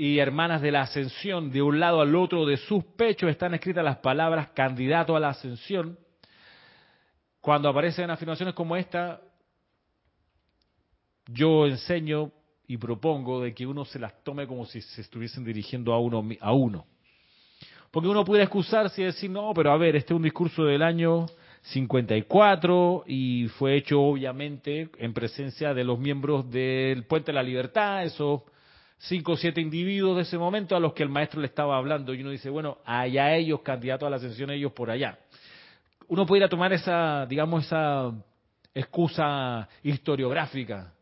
y 0.00 0.18
hermanas 0.18 0.62
de 0.62 0.72
la 0.72 0.80
ascensión, 0.80 1.50
de 1.50 1.60
un 1.60 1.78
lado 1.78 2.00
al 2.00 2.16
otro 2.16 2.46
de 2.46 2.56
sus 2.56 2.82
pechos 2.82 3.28
están 3.28 3.52
escritas 3.52 3.84
las 3.84 3.98
palabras 3.98 4.48
candidato 4.54 5.14
a 5.14 5.20
la 5.20 5.28
ascensión. 5.28 5.98
Cuando 7.38 7.68
aparecen 7.68 8.08
afirmaciones 8.08 8.54
como 8.54 8.76
esta, 8.76 9.20
yo 11.26 11.66
enseño 11.66 12.32
y 12.66 12.78
propongo 12.78 13.42
de 13.42 13.52
que 13.52 13.66
uno 13.66 13.84
se 13.84 13.98
las 13.98 14.24
tome 14.24 14.46
como 14.46 14.64
si 14.64 14.80
se 14.80 15.02
estuviesen 15.02 15.44
dirigiendo 15.44 15.92
a 15.92 16.00
uno. 16.00 16.26
A 16.40 16.54
uno. 16.54 16.86
Porque 17.90 18.08
uno 18.08 18.24
puede 18.24 18.44
excusarse 18.44 19.02
y 19.02 19.04
decir, 19.04 19.28
no, 19.28 19.52
pero 19.52 19.70
a 19.70 19.76
ver, 19.76 19.96
este 19.96 20.14
es 20.14 20.16
un 20.16 20.22
discurso 20.22 20.64
del 20.64 20.80
año 20.80 21.26
54 21.60 23.04
y 23.06 23.48
fue 23.58 23.76
hecho 23.76 24.00
obviamente 24.00 24.88
en 24.96 25.12
presencia 25.12 25.74
de 25.74 25.84
los 25.84 25.98
miembros 25.98 26.50
del 26.50 27.04
Puente 27.04 27.32
de 27.32 27.34
la 27.34 27.42
Libertad, 27.42 28.02
esos 28.02 28.44
cinco 29.00 29.32
o 29.32 29.36
siete 29.36 29.60
individuos 29.60 30.16
de 30.16 30.22
ese 30.22 30.36
momento 30.36 30.76
a 30.76 30.80
los 30.80 30.92
que 30.92 31.02
el 31.02 31.08
maestro 31.08 31.40
le 31.40 31.46
estaba 31.46 31.76
hablando 31.76 32.12
y 32.12 32.20
uno 32.20 32.30
dice, 32.30 32.50
bueno, 32.50 32.78
allá 32.84 33.34
ellos, 33.34 33.60
candidatos 33.62 34.06
a 34.06 34.10
la 34.10 34.16
ascensión, 34.16 34.50
ellos 34.50 34.72
por 34.72 34.90
allá. 34.90 35.18
Uno 36.08 36.26
pudiera 36.26 36.48
tomar 36.48 36.72
esa, 36.72 37.24
digamos, 37.26 37.64
esa 37.64 38.12
excusa 38.74 39.68
historiográfica, 39.82 40.92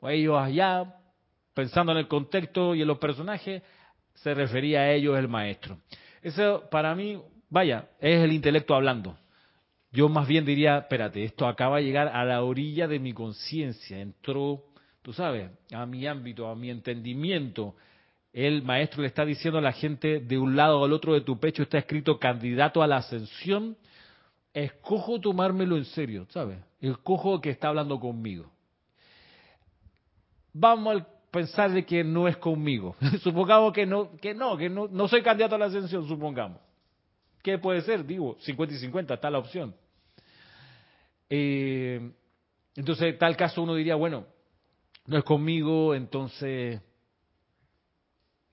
o 0.00 0.08
ellos 0.08 0.36
allá, 0.38 0.96
pensando 1.54 1.92
en 1.92 1.98
el 1.98 2.08
contexto 2.08 2.74
y 2.74 2.82
en 2.82 2.88
los 2.88 2.98
personajes, 2.98 3.62
se 4.14 4.34
refería 4.34 4.80
a 4.80 4.92
ellos 4.92 5.16
el 5.16 5.28
maestro. 5.28 5.78
Eso 6.22 6.64
para 6.70 6.94
mí, 6.94 7.20
vaya, 7.48 7.88
es 8.00 8.20
el 8.20 8.32
intelecto 8.32 8.74
hablando. 8.74 9.16
Yo 9.92 10.08
más 10.08 10.26
bien 10.26 10.44
diría, 10.44 10.78
espérate, 10.78 11.24
esto 11.24 11.46
acaba 11.46 11.78
de 11.78 11.84
llegar 11.84 12.08
a 12.08 12.24
la 12.24 12.42
orilla 12.42 12.88
de 12.88 12.98
mi 12.98 13.12
conciencia, 13.12 14.00
entró, 14.00 14.64
tú 15.08 15.14
sabes, 15.14 15.50
a 15.72 15.86
mi 15.86 16.06
ámbito, 16.06 16.46
a 16.46 16.54
mi 16.54 16.68
entendimiento. 16.68 17.74
El 18.30 18.62
maestro 18.62 19.00
le 19.00 19.08
está 19.08 19.24
diciendo 19.24 19.58
a 19.58 19.62
la 19.62 19.72
gente, 19.72 20.20
de 20.20 20.36
un 20.36 20.54
lado 20.54 20.84
al 20.84 20.92
otro 20.92 21.14
de 21.14 21.22
tu 21.22 21.40
pecho 21.40 21.62
está 21.62 21.78
escrito 21.78 22.18
candidato 22.18 22.82
a 22.82 22.86
la 22.86 22.98
ascensión. 22.98 23.74
Escojo 24.52 25.18
tomármelo 25.18 25.78
en 25.78 25.86
serio, 25.86 26.26
¿sabes? 26.28 26.58
Escojo 26.82 27.40
que 27.40 27.48
está 27.48 27.68
hablando 27.68 27.98
conmigo. 27.98 28.52
Vamos 30.52 31.00
a 31.00 31.06
pensar 31.30 31.70
de 31.70 31.86
que 31.86 32.04
no 32.04 32.28
es 32.28 32.36
conmigo. 32.36 32.94
supongamos 33.22 33.72
que 33.72 33.86
no, 33.86 34.14
que 34.18 34.34
no, 34.34 34.58
que 34.58 34.68
no, 34.68 34.88
no 34.88 35.08
soy 35.08 35.22
candidato 35.22 35.54
a 35.54 35.58
la 35.58 35.66
ascensión, 35.68 36.06
supongamos. 36.06 36.60
¿Qué 37.42 37.56
puede 37.56 37.80
ser? 37.80 38.04
Digo, 38.04 38.36
50 38.40 38.74
y 38.74 38.78
50, 38.78 39.14
está 39.14 39.30
la 39.30 39.38
opción. 39.38 39.74
Eh, 41.30 42.10
entonces, 42.76 43.14
en 43.14 43.18
tal 43.18 43.38
caso 43.38 43.62
uno 43.62 43.74
diría, 43.74 43.94
bueno, 43.94 44.26
no 45.08 45.16
es 45.16 45.24
conmigo, 45.24 45.94
entonces, 45.94 46.82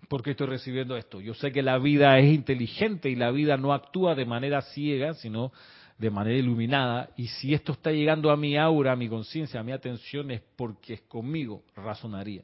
¿por 0.07 0.23
qué 0.23 0.31
estoy 0.31 0.47
recibiendo 0.47 0.95
esto? 0.95 1.19
Yo 1.19 1.33
sé 1.33 1.51
que 1.51 1.61
la 1.61 1.77
vida 1.77 2.17
es 2.17 2.33
inteligente 2.33 3.09
y 3.09 3.15
la 3.15 3.29
vida 3.31 3.57
no 3.57 3.73
actúa 3.73 4.15
de 4.15 4.25
manera 4.25 4.61
ciega, 4.61 5.13
sino 5.15 5.51
de 5.97 6.09
manera 6.09 6.37
iluminada. 6.37 7.09
Y 7.17 7.27
si 7.27 7.53
esto 7.53 7.73
está 7.73 7.91
llegando 7.91 8.31
a 8.31 8.37
mi 8.37 8.57
aura, 8.57 8.93
a 8.93 8.95
mi 8.95 9.09
conciencia, 9.09 9.59
a 9.59 9.63
mi 9.63 9.73
atención, 9.73 10.31
es 10.31 10.41
porque 10.55 10.93
es 10.93 11.01
conmigo, 11.01 11.63
razonaría. 11.75 12.43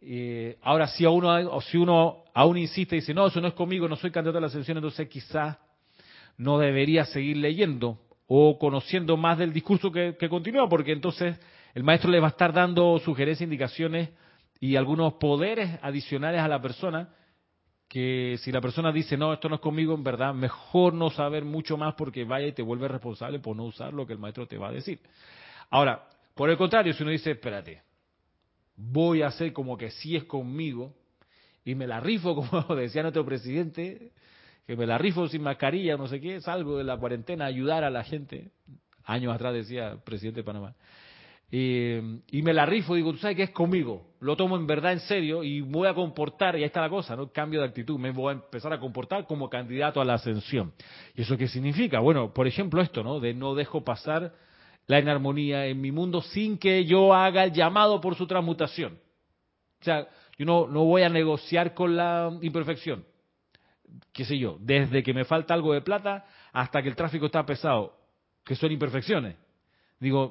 Eh, 0.00 0.56
ahora, 0.62 0.86
si, 0.86 1.04
a 1.04 1.10
uno, 1.10 1.30
o 1.50 1.60
si 1.62 1.78
uno 1.78 2.22
aún 2.32 2.58
insiste 2.58 2.94
y 2.94 3.00
dice, 3.00 3.12
no, 3.12 3.26
eso 3.26 3.40
no 3.40 3.48
es 3.48 3.54
conmigo, 3.54 3.88
no 3.88 3.96
soy 3.96 4.12
candidato 4.12 4.38
a 4.38 4.42
la 4.42 4.46
ascensión, 4.46 4.76
entonces 4.76 5.08
quizás 5.08 5.58
no 6.38 6.60
debería 6.60 7.04
seguir 7.06 7.38
leyendo 7.38 7.98
o 8.28 8.56
conociendo 8.56 9.16
más 9.16 9.36
del 9.36 9.52
discurso 9.52 9.90
que 9.90 10.28
continúa, 10.28 10.68
porque 10.68 10.92
entonces 10.92 11.36
el 11.74 11.84
maestro 11.84 12.10
le 12.10 12.20
va 12.20 12.28
a 12.28 12.30
estar 12.30 12.52
dando 12.52 12.98
sugerencias, 12.98 13.44
indicaciones 13.44 14.10
y 14.58 14.76
algunos 14.76 15.14
poderes 15.14 15.78
adicionales 15.82 16.40
a 16.40 16.48
la 16.48 16.60
persona 16.60 17.10
que 17.90 18.36
si 18.38 18.52
la 18.52 18.60
persona 18.60 18.92
dice, 18.92 19.16
no, 19.16 19.32
esto 19.32 19.48
no 19.48 19.56
es 19.56 19.60
conmigo, 19.60 19.94
en 19.94 20.04
verdad, 20.04 20.32
mejor 20.32 20.94
no 20.94 21.10
saber 21.10 21.44
mucho 21.44 21.76
más 21.76 21.94
porque 21.94 22.24
vaya 22.24 22.46
y 22.46 22.52
te 22.52 22.62
vuelve 22.62 22.86
responsable 22.86 23.40
por 23.40 23.56
no 23.56 23.64
usar 23.64 23.92
lo 23.92 24.06
que 24.06 24.12
el 24.12 24.18
maestro 24.20 24.46
te 24.46 24.56
va 24.56 24.68
a 24.68 24.72
decir. 24.72 25.00
Ahora, 25.70 26.08
por 26.34 26.50
el 26.50 26.56
contrario, 26.56 26.92
si 26.92 27.02
uno 27.02 27.10
dice, 27.10 27.32
espérate, 27.32 27.82
voy 28.76 29.22
a 29.22 29.26
hacer 29.26 29.52
como 29.52 29.76
que 29.76 29.90
sí 29.90 30.14
es 30.14 30.22
conmigo 30.22 30.94
y 31.64 31.74
me 31.74 31.88
la 31.88 31.98
rifo, 31.98 32.34
como 32.36 32.76
decía 32.76 33.02
nuestro 33.02 33.24
presidente, 33.26 34.12
que 34.66 34.76
me 34.76 34.86
la 34.86 34.96
rifo 34.96 35.26
sin 35.26 35.42
mascarilla, 35.42 35.96
no 35.96 36.06
sé 36.06 36.20
qué, 36.20 36.40
salgo 36.40 36.78
de 36.78 36.84
la 36.84 36.96
cuarentena 36.96 37.46
a 37.46 37.48
ayudar 37.48 37.82
a 37.82 37.90
la 37.90 38.04
gente. 38.04 38.52
Años 39.02 39.34
atrás 39.34 39.52
decía 39.52 39.92
el 39.92 39.98
presidente 39.98 40.40
de 40.40 40.44
Panamá. 40.44 40.76
Y 41.52 42.42
me 42.42 42.52
la 42.52 42.64
rifo, 42.64 42.94
digo, 42.94 43.10
tú 43.12 43.18
sabes 43.18 43.36
que 43.36 43.42
es 43.44 43.50
conmigo, 43.50 44.14
lo 44.20 44.36
tomo 44.36 44.56
en 44.56 44.66
verdad 44.66 44.92
en 44.92 45.00
serio 45.00 45.42
y 45.42 45.60
voy 45.60 45.88
a 45.88 45.94
comportar, 45.94 46.54
y 46.54 46.58
ahí 46.58 46.64
está 46.64 46.80
la 46.80 46.88
cosa, 46.88 47.16
¿no? 47.16 47.32
Cambio 47.32 47.60
de 47.60 47.66
actitud, 47.66 47.98
me 47.98 48.12
voy 48.12 48.30
a 48.30 48.32
empezar 48.34 48.72
a 48.72 48.78
comportar 48.78 49.26
como 49.26 49.50
candidato 49.50 50.00
a 50.00 50.04
la 50.04 50.14
ascensión. 50.14 50.72
¿Y 51.16 51.22
eso 51.22 51.36
qué 51.36 51.48
significa? 51.48 51.98
Bueno, 51.98 52.32
por 52.32 52.46
ejemplo 52.46 52.80
esto, 52.80 53.02
¿no? 53.02 53.18
De 53.18 53.34
no 53.34 53.56
dejo 53.56 53.82
pasar 53.82 54.32
la 54.86 55.00
inarmonía 55.00 55.66
en 55.66 55.80
mi 55.80 55.90
mundo 55.90 56.22
sin 56.22 56.56
que 56.56 56.84
yo 56.84 57.14
haga 57.14 57.44
el 57.44 57.52
llamado 57.52 58.00
por 58.00 58.14
su 58.14 58.26
transmutación. 58.26 58.98
O 59.80 59.84
sea, 59.84 60.08
yo 60.38 60.46
no, 60.46 60.68
no 60.68 60.84
voy 60.84 61.02
a 61.02 61.08
negociar 61.08 61.74
con 61.74 61.96
la 61.96 62.30
imperfección. 62.42 63.04
¿Qué 64.12 64.24
sé 64.24 64.38
yo? 64.38 64.56
Desde 64.60 65.02
que 65.02 65.14
me 65.14 65.24
falta 65.24 65.54
algo 65.54 65.72
de 65.72 65.80
plata 65.80 66.26
hasta 66.52 66.82
que 66.82 66.88
el 66.88 66.96
tráfico 66.96 67.26
está 67.26 67.44
pesado, 67.44 67.96
que 68.44 68.54
son 68.54 68.70
imperfecciones. 68.70 69.36
Digo, 69.98 70.22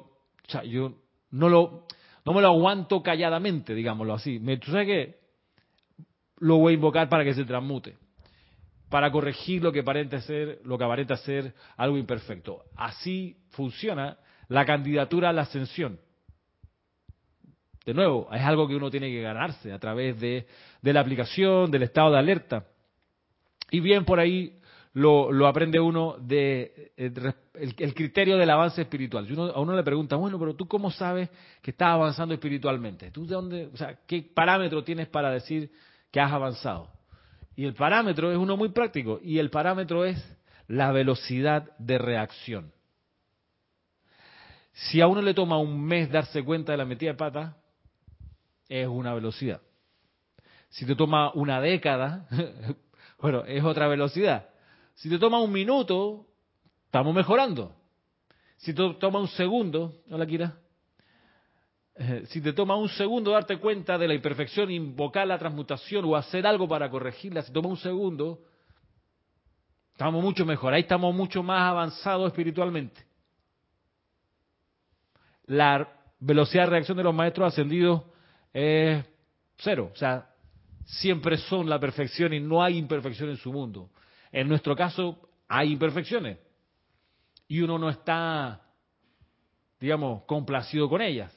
o 0.46 0.50
sea, 0.50 0.64
yo 0.64 0.94
no 1.30 1.48
lo, 1.48 1.86
no 2.24 2.32
me 2.32 2.40
lo 2.40 2.48
aguanto 2.48 3.02
calladamente, 3.02 3.74
digámoslo 3.74 4.14
así. 4.14 4.38
Me, 4.38 4.56
¿Tú 4.56 4.70
sabes 4.70 4.86
qué? 4.86 5.20
Lo 6.38 6.56
voy 6.56 6.72
a 6.72 6.76
invocar 6.76 7.08
para 7.08 7.24
que 7.24 7.34
se 7.34 7.44
transmute, 7.44 7.96
para 8.88 9.10
corregir 9.10 9.62
lo 9.62 9.72
que 9.72 9.80
aparenta 9.80 10.20
ser, 10.20 10.60
lo 10.64 10.78
que 10.78 10.84
aparenta 10.84 11.16
ser 11.16 11.54
algo 11.76 11.98
imperfecto. 11.98 12.64
Así 12.76 13.36
funciona 13.50 14.18
la 14.48 14.64
candidatura 14.64 15.30
a 15.30 15.32
la 15.32 15.42
ascensión. 15.42 16.00
De 17.84 17.94
nuevo, 17.94 18.28
es 18.32 18.42
algo 18.42 18.68
que 18.68 18.76
uno 18.76 18.90
tiene 18.90 19.10
que 19.10 19.22
ganarse 19.22 19.72
a 19.72 19.78
través 19.78 20.20
de, 20.20 20.46
de 20.82 20.92
la 20.92 21.00
aplicación, 21.00 21.70
del 21.70 21.84
estado 21.84 22.12
de 22.12 22.18
alerta. 22.18 22.66
Y 23.70 23.80
bien 23.80 24.04
por 24.04 24.18
ahí 24.18 24.59
lo, 24.92 25.46
aprende 25.46 25.78
uno 25.78 26.16
de, 26.18 26.92
eh, 26.96 27.12
el, 27.54 27.94
criterio 27.94 28.36
del 28.36 28.50
avance 28.50 28.82
espiritual. 28.82 29.30
Uno, 29.30 29.44
a 29.44 29.60
uno 29.60 29.76
le 29.76 29.82
pregunta, 29.82 30.16
bueno, 30.16 30.38
pero 30.38 30.54
tú 30.54 30.66
cómo 30.66 30.90
sabes 30.90 31.30
que 31.62 31.70
estás 31.70 31.88
avanzando 31.88 32.34
espiritualmente? 32.34 33.10
¿Tú 33.10 33.26
de 33.26 33.34
dónde, 33.34 33.70
o 33.72 33.76
sea, 33.76 33.98
qué 34.06 34.22
parámetro 34.22 34.82
tienes 34.82 35.08
para 35.08 35.30
decir 35.30 35.70
que 36.10 36.20
has 36.20 36.32
avanzado? 36.32 36.88
Y 37.54 37.64
el 37.64 37.74
parámetro 37.74 38.32
es 38.32 38.38
uno 38.38 38.56
muy 38.56 38.70
práctico, 38.70 39.20
y 39.22 39.38
el 39.38 39.50
parámetro 39.50 40.04
es 40.04 40.18
la 40.66 40.92
velocidad 40.92 41.76
de 41.78 41.98
reacción. 41.98 42.72
Si 44.72 45.00
a 45.00 45.06
uno 45.06 45.20
le 45.20 45.34
toma 45.34 45.58
un 45.58 45.84
mes 45.84 46.10
darse 46.10 46.42
cuenta 46.42 46.72
de 46.72 46.78
la 46.78 46.84
metida 46.84 47.10
de 47.10 47.16
pata, 47.16 47.56
es 48.68 48.86
una 48.86 49.12
velocidad. 49.14 49.60
Si 50.70 50.86
te 50.86 50.94
toma 50.94 51.32
una 51.34 51.60
década, 51.60 52.26
bueno, 53.20 53.44
es 53.44 53.62
otra 53.62 53.88
velocidad. 53.88 54.48
Si 55.00 55.08
te 55.08 55.18
toma 55.18 55.40
un 55.40 55.50
minuto, 55.50 56.26
estamos 56.84 57.14
mejorando. 57.14 57.74
Si 58.58 58.74
te 58.74 58.94
toma 59.00 59.18
un 59.18 59.28
segundo, 59.28 59.94
hola 60.10 60.26
Kira, 60.26 60.58
eh, 61.94 62.24
si 62.26 62.42
te 62.42 62.52
toma 62.52 62.76
un 62.76 62.90
segundo 62.90 63.30
darte 63.30 63.56
cuenta 63.56 63.96
de 63.96 64.06
la 64.06 64.12
imperfección, 64.12 64.70
invocar 64.70 65.26
la 65.26 65.38
transmutación 65.38 66.04
o 66.04 66.16
hacer 66.16 66.46
algo 66.46 66.68
para 66.68 66.90
corregirla, 66.90 67.40
si 67.40 67.50
toma 67.50 67.70
un 67.70 67.78
segundo, 67.78 68.40
estamos 69.92 70.22
mucho 70.22 70.44
mejor, 70.44 70.74
ahí 70.74 70.82
estamos 70.82 71.14
mucho 71.14 71.42
más 71.42 71.62
avanzados 71.62 72.26
espiritualmente. 72.26 73.02
La 75.46 75.96
velocidad 76.18 76.64
de 76.64 76.70
reacción 76.72 76.98
de 76.98 77.04
los 77.04 77.14
maestros 77.14 77.54
ascendidos 77.54 78.02
es 78.52 79.02
cero, 79.56 79.92
o 79.94 79.96
sea, 79.96 80.28
siempre 80.84 81.38
son 81.38 81.70
la 81.70 81.80
perfección 81.80 82.34
y 82.34 82.40
no 82.40 82.62
hay 82.62 82.76
imperfección 82.76 83.30
en 83.30 83.38
su 83.38 83.50
mundo. 83.50 83.88
En 84.32 84.48
nuestro 84.48 84.76
caso 84.76 85.28
hay 85.48 85.72
imperfecciones 85.72 86.38
y 87.48 87.60
uno 87.60 87.78
no 87.78 87.90
está, 87.90 88.62
digamos, 89.80 90.22
complacido 90.24 90.88
con 90.88 91.02
ellas. 91.02 91.36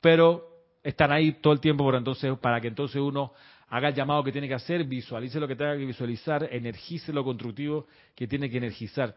Pero 0.00 0.46
están 0.82 1.12
ahí 1.12 1.32
todo 1.32 1.52
el 1.52 1.60
tiempo 1.60 1.84
por 1.84 1.94
entonces, 1.94 2.36
para 2.38 2.60
que 2.60 2.68
entonces 2.68 3.00
uno 3.00 3.32
haga 3.68 3.88
el 3.88 3.94
llamado 3.94 4.24
que 4.24 4.32
tiene 4.32 4.48
que 4.48 4.54
hacer, 4.54 4.84
visualice 4.84 5.40
lo 5.40 5.48
que 5.48 5.56
tenga 5.56 5.76
que 5.76 5.86
visualizar, 5.86 6.48
energice 6.50 7.12
lo 7.12 7.24
constructivo 7.24 7.86
que 8.14 8.26
tiene 8.26 8.50
que 8.50 8.58
energizar. 8.58 9.16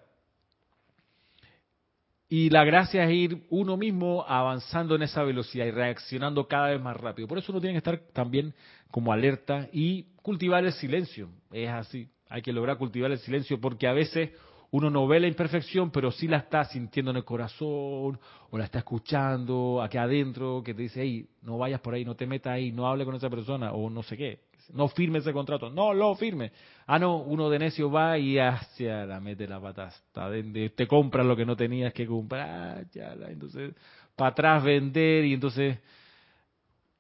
Y 2.29 2.49
la 2.49 2.63
gracia 2.63 3.03
es 3.03 3.11
ir 3.11 3.45
uno 3.49 3.77
mismo 3.77 4.25
avanzando 4.27 4.95
en 4.95 5.03
esa 5.03 5.23
velocidad 5.23 5.65
y 5.65 5.71
reaccionando 5.71 6.47
cada 6.47 6.69
vez 6.69 6.81
más 6.81 6.97
rápido. 6.97 7.27
Por 7.27 7.37
eso 7.37 7.51
uno 7.51 7.61
tiene 7.61 7.73
que 7.73 7.77
estar 7.79 7.99
también 8.13 8.53
como 8.89 9.11
alerta 9.11 9.67
y 9.71 10.03
cultivar 10.21 10.65
el 10.65 10.73
silencio. 10.73 11.29
Es 11.51 11.69
así 11.69 12.09
hay 12.33 12.41
que 12.41 12.51
lograr 12.51 12.79
cultivar 12.79 13.11
el 13.11 13.19
silencio 13.19 13.61
porque 13.61 13.87
a 13.87 13.93
veces 13.93 14.31
uno 14.71 14.89
no 14.89 15.07
ve 15.07 15.19
la 15.19 15.27
imperfección, 15.27 15.91
pero 15.91 16.09
sí 16.09 16.27
la 16.27 16.37
está 16.37 16.65
sintiendo 16.65 17.11
en 17.11 17.17
el 17.17 17.23
corazón, 17.23 18.19
o 18.49 18.57
la 18.57 18.65
está 18.65 18.79
escuchando 18.79 19.79
aquí 19.83 19.99
adentro, 19.99 20.63
que 20.65 20.73
te 20.73 20.81
dice, 20.81 21.03
hey, 21.03 21.27
no 21.43 21.59
vayas 21.59 21.79
por 21.79 21.93
ahí, 21.93 22.03
no 22.03 22.15
te 22.15 22.25
metas 22.25 22.53
ahí, 22.53 22.71
no 22.71 22.87
hable 22.87 23.05
con 23.05 23.13
esa 23.13 23.29
persona, 23.29 23.71
o 23.71 23.87
no 23.91 24.01
sé 24.01 24.17
qué, 24.17 24.39
no 24.73 24.87
firme 24.87 25.19
ese 25.19 25.31
contrato, 25.31 25.69
no 25.69 25.93
lo 25.93 26.15
firme. 26.15 26.51
Ah, 26.87 26.97
no, 26.97 27.17
uno 27.17 27.51
de 27.51 27.59
necio 27.59 27.91
va 27.91 28.17
y 28.17 28.39
hacia 28.39 29.05
la 29.05 29.19
mete 29.19 29.47
la 29.47 29.61
pata 29.61 29.83
hasta 29.83 30.31
te 30.75 30.87
compras 30.87 31.27
lo 31.27 31.35
que 31.35 31.45
no 31.45 31.55
tenías 31.55 31.93
que 31.93 32.07
comprar, 32.07 32.89
ya, 32.89 33.13
entonces, 33.29 33.75
para 34.15 34.31
atrás 34.31 34.63
vender, 34.63 35.23
y 35.25 35.35
entonces, 35.35 35.77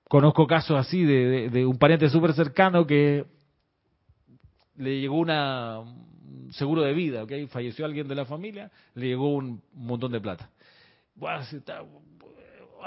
conozco 0.07 0.45
casos 0.45 0.77
así 0.77 1.03
de, 1.03 1.49
de 1.49 1.65
un 1.65 1.79
pariente 1.79 2.07
súper 2.07 2.33
cercano 2.33 2.85
que 2.85 3.32
le 4.77 4.99
llegó 4.99 5.17
una, 5.17 5.79
un 5.79 6.51
seguro 6.53 6.81
de 6.81 6.93
vida, 6.93 7.23
¿ok? 7.23 7.31
Falleció 7.49 7.85
alguien 7.85 8.07
de 8.07 8.15
la 8.15 8.25
familia, 8.25 8.71
le 8.95 9.07
llegó 9.07 9.33
un 9.33 9.61
montón 9.73 10.11
de 10.11 10.19
plata. 10.19 10.49
Voy 11.15 11.31
a, 11.31 11.41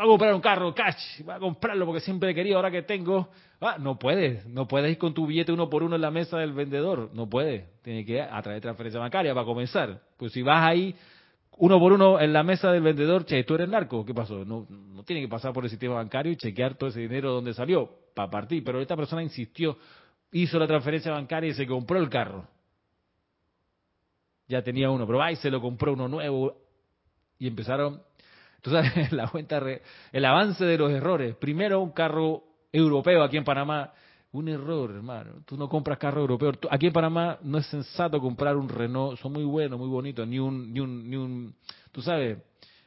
comprar 0.04 0.34
un 0.34 0.40
carro, 0.40 0.74
cash, 0.74 1.22
voy 1.24 1.34
a 1.34 1.38
comprarlo 1.38 1.86
porque 1.86 2.00
siempre 2.00 2.30
he 2.30 2.34
querido, 2.34 2.56
ahora 2.56 2.70
que 2.70 2.82
tengo. 2.82 3.28
Ah, 3.60 3.76
no 3.78 3.98
puedes, 3.98 4.46
no 4.46 4.68
puedes 4.68 4.90
ir 4.90 4.98
con 4.98 5.14
tu 5.14 5.26
billete 5.26 5.52
uno 5.52 5.70
por 5.70 5.82
uno 5.82 5.96
en 5.96 6.02
la 6.02 6.10
mesa 6.10 6.38
del 6.38 6.52
vendedor, 6.52 7.10
no 7.14 7.28
puedes. 7.28 7.64
Tiene 7.82 8.04
que 8.04 8.12
ir 8.14 8.20
a 8.20 8.42
través 8.42 8.58
de 8.58 8.60
transferencia 8.62 9.00
bancaria 9.00 9.32
para 9.32 9.46
comenzar. 9.46 10.02
Pues 10.16 10.32
si 10.32 10.42
vas 10.42 10.62
ahí 10.66 10.94
uno 11.58 11.78
por 11.78 11.92
uno 11.92 12.20
en 12.20 12.32
la 12.32 12.42
mesa 12.42 12.70
del 12.70 12.82
vendedor, 12.82 13.24
che, 13.24 13.42
tú 13.44 13.54
eres 13.54 13.68
narco, 13.68 14.04
¿qué 14.04 14.12
pasó? 14.12 14.44
No, 14.44 14.66
no 14.68 15.02
tiene 15.04 15.22
que 15.22 15.28
pasar 15.28 15.52
por 15.52 15.64
el 15.64 15.70
sistema 15.70 15.94
bancario 15.94 16.32
y 16.32 16.36
chequear 16.36 16.74
todo 16.74 16.90
ese 16.90 17.00
dinero 17.00 17.32
donde 17.32 17.54
salió 17.54 17.90
para 18.14 18.30
partir. 18.30 18.62
Pero 18.62 18.80
esta 18.80 18.96
persona 18.96 19.22
insistió, 19.22 19.78
hizo 20.32 20.58
la 20.58 20.66
transferencia 20.66 21.12
bancaria 21.12 21.50
y 21.50 21.54
se 21.54 21.66
compró 21.66 21.98
el 21.98 22.08
carro. 22.08 22.46
Ya 24.48 24.62
tenía 24.62 24.90
uno, 24.90 25.06
pero 25.06 25.22
ahí 25.22 25.36
se 25.36 25.50
lo 25.50 25.60
compró 25.60 25.92
uno 25.92 26.08
nuevo 26.08 26.56
y 27.38 27.48
empezaron, 27.48 28.02
tú 28.62 28.70
sabes, 28.70 29.12
la 29.12 29.28
cuenta, 29.28 29.60
el 30.12 30.24
avance 30.24 30.64
de 30.64 30.78
los 30.78 30.90
errores. 30.90 31.34
Primero 31.36 31.80
un 31.80 31.90
carro 31.90 32.44
europeo 32.72 33.22
aquí 33.22 33.36
en 33.36 33.44
Panamá, 33.44 33.92
un 34.32 34.48
error, 34.48 34.90
hermano. 34.90 35.42
Tú 35.46 35.56
no 35.56 35.68
compras 35.68 35.98
carro 35.98 36.20
europeo. 36.20 36.52
Aquí 36.70 36.86
en 36.86 36.92
Panamá 36.92 37.38
no 37.42 37.58
es 37.58 37.66
sensato 37.66 38.20
comprar 38.20 38.56
un 38.56 38.68
Renault, 38.68 39.18
son 39.18 39.32
muy 39.32 39.44
buenos, 39.44 39.78
muy 39.78 39.88
bonitos, 39.88 40.26
ni 40.28 40.38
un, 40.38 40.72
ni 40.72 40.80
un, 40.80 41.10
ni 41.10 41.16
un, 41.16 41.54
tú 41.90 42.02
sabes, 42.02 42.38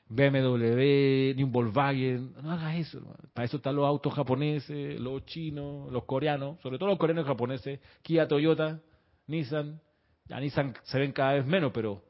BMW, 0.09 1.35
ni 1.35 1.43
un 1.43 1.51
Volkswagen. 1.51 2.33
No 2.41 2.51
hagas 2.51 2.75
eso. 2.77 2.99
Para 3.33 3.45
eso 3.45 3.57
están 3.57 3.75
los 3.75 3.85
autos 3.85 4.13
japoneses, 4.13 4.99
los 4.99 5.23
chinos, 5.25 5.91
los 5.91 6.03
coreanos, 6.05 6.59
sobre 6.61 6.79
todo 6.79 6.89
los 6.89 6.97
coreanos 6.97 7.25
y 7.25 7.27
japoneses, 7.27 7.79
Kia, 8.01 8.27
Toyota, 8.27 8.81
Nissan. 9.27 9.79
Ya 10.25 10.39
Nissan 10.39 10.73
se 10.83 10.99
ven 10.99 11.11
cada 11.11 11.33
vez 11.33 11.45
menos, 11.45 11.71
pero 11.71 12.03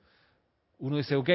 uno 0.78 0.95
dice, 0.95 1.16
ok, 1.18 1.30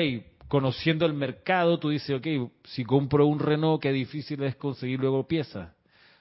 conociendo 0.49 1.05
el 1.05 1.13
mercado, 1.13 1.79
tú 1.79 1.91
dices, 1.91 2.17
ok, 2.17 2.51
si 2.65 2.85
compro 2.85 3.27
un 3.27 3.39
Renault, 3.39 3.83
qué 3.83 3.93
difícil 3.93 4.43
es 4.43 4.57
conseguir 4.57 5.01
luego 5.01 5.29
piezas. 5.29 5.71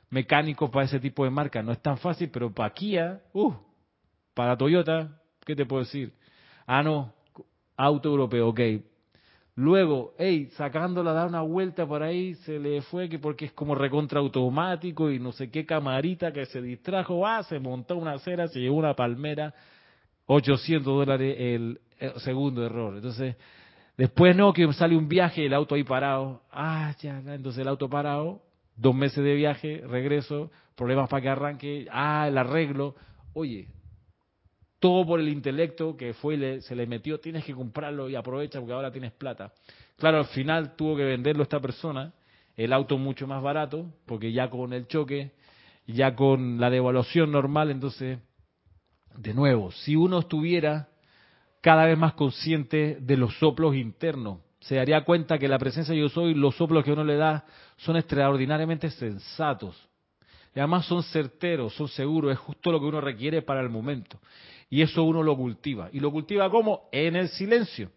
Mecánicos 0.10 0.70
para 0.70 0.86
ese 0.86 1.00
tipo 1.00 1.24
de 1.24 1.30
marca. 1.30 1.64
No 1.64 1.72
es 1.72 1.82
tan 1.82 1.98
fácil, 1.98 2.30
pero 2.30 2.54
para 2.54 2.74
Kia, 2.74 3.24
uh, 3.32 3.54
para 4.34 4.58
Toyota, 4.58 5.22
¿qué 5.46 5.56
te 5.56 5.66
puedo 5.66 5.84
decir? 5.84 6.14
Ah, 6.68 6.84
no, 6.84 7.14
auto 7.78 8.10
europeo, 8.10 8.50
ok, 8.50 8.60
Luego, 9.56 10.16
hey, 10.18 10.50
sacándola 10.58 11.12
a 11.12 11.14
dar 11.14 11.28
una 11.28 11.42
vuelta 11.42 11.86
por 11.86 12.02
ahí, 12.02 12.34
se 12.36 12.58
le 12.58 12.82
fue 12.82 13.08
que 13.08 13.20
porque 13.20 13.46
es 13.46 13.52
como 13.52 13.76
recontra 13.76 14.20
automático 14.20 15.12
y 15.12 15.20
no 15.20 15.32
sé 15.32 15.52
qué 15.52 15.64
camarita 15.64 16.34
que 16.34 16.48
se 16.48 16.60
distrajo, 16.60 17.28
ah, 17.28 17.44
se 17.44 17.60
montó 17.60 17.96
una 17.98 18.14
acera, 18.14 18.48
se 18.48 18.60
llevó 18.60 18.78
una 18.78 18.96
palmera, 18.96 19.54
800 20.26 20.86
dólares 20.86 21.36
el, 21.38 21.80
segundo 22.18 22.66
error. 22.66 22.96
Entonces, 22.96 23.36
después 23.96 24.36
no, 24.36 24.54
que 24.54 24.72
sale 24.74 24.98
un 24.98 25.08
viaje, 25.08 25.46
el 25.46 25.54
auto 25.54 25.76
ahí 25.76 25.84
parado, 25.84 26.42
ah, 26.52 26.96
ya, 27.00 27.20
entonces 27.20 27.62
el 27.62 27.68
auto 27.68 27.88
parado, 27.88 28.42
dos 28.76 28.96
meses 28.96 29.24
de 29.24 29.36
viaje, 29.36 29.84
regreso, 29.88 30.50
problemas 30.76 31.08
para 31.10 31.22
que 31.22 31.30
arranque, 31.30 31.88
ah, 31.92 32.28
el 32.28 32.40
arreglo, 32.40 32.96
oye, 33.34 33.68
todo 34.84 35.06
por 35.06 35.22
el 35.22 35.30
intelecto 35.30 35.96
que 35.96 36.14
fue 36.14 36.60
se 36.60 36.76
le 36.76 36.86
metió, 36.86 37.18
tienes 37.18 37.46
que 37.46 37.54
comprarlo 37.54 38.10
y 38.10 38.16
aprovecha 38.16 38.60
porque 38.60 38.74
ahora 38.74 38.92
tienes 38.92 39.14
plata. 39.14 39.54
Claro, 39.96 40.18
al 40.18 40.26
final 40.26 40.76
tuvo 40.76 40.98
que 40.98 41.06
venderlo 41.06 41.44
esta 41.44 41.62
persona, 41.62 42.12
el 42.58 42.74
auto 42.74 42.98
mucho 42.98 43.26
más 43.26 43.42
barato, 43.42 43.86
porque 44.06 44.34
ya 44.34 44.50
con 44.50 44.74
el 44.74 44.86
choque, 44.88 45.32
ya 45.88 46.14
con 46.18 46.60
la 46.60 46.70
devaluación 46.70 47.32
normal, 47.32 47.72
entonces, 47.72 48.20
de 49.16 49.34
nuevo, 49.34 49.72
si 49.72 49.96
uno 49.96 50.20
estuviera 50.20 50.90
cada 51.62 51.86
vez 51.86 51.98
más 51.98 52.12
consciente 52.16 52.98
de 53.00 53.16
los 53.16 53.40
soplos 53.40 53.78
internos, 53.78 54.40
se 54.60 54.76
daría 54.76 55.06
cuenta 55.06 55.40
que 55.40 55.48
la 55.48 55.60
presencia 55.60 55.94
de 55.94 56.02
yo 56.02 56.10
soy, 56.10 56.34
los 56.34 56.58
soplos 56.58 56.84
que 56.84 56.92
uno 56.92 57.06
le 57.06 57.16
da, 57.16 57.46
son 57.78 57.96
extraordinariamente 57.96 58.90
sensatos. 58.90 59.82
Y 60.54 60.60
además 60.60 60.86
son 60.86 61.04
certeros, 61.04 61.74
son 61.74 61.88
seguros, 61.88 62.34
es 62.34 62.38
justo 62.38 62.72
lo 62.72 62.82
que 62.82 62.86
uno 62.86 63.00
requiere 63.00 63.42
para 63.42 63.62
el 63.62 63.70
momento. 63.70 64.20
Y 64.74 64.82
eso 64.82 65.04
uno 65.04 65.22
lo 65.22 65.38
cultiva. 65.38 65.90
¿Y 65.94 66.00
lo 66.00 66.12
cultiva 66.12 66.50
cómo? 66.50 66.90
En 66.92 67.16
el 67.16 67.30
silencio. 67.30 67.92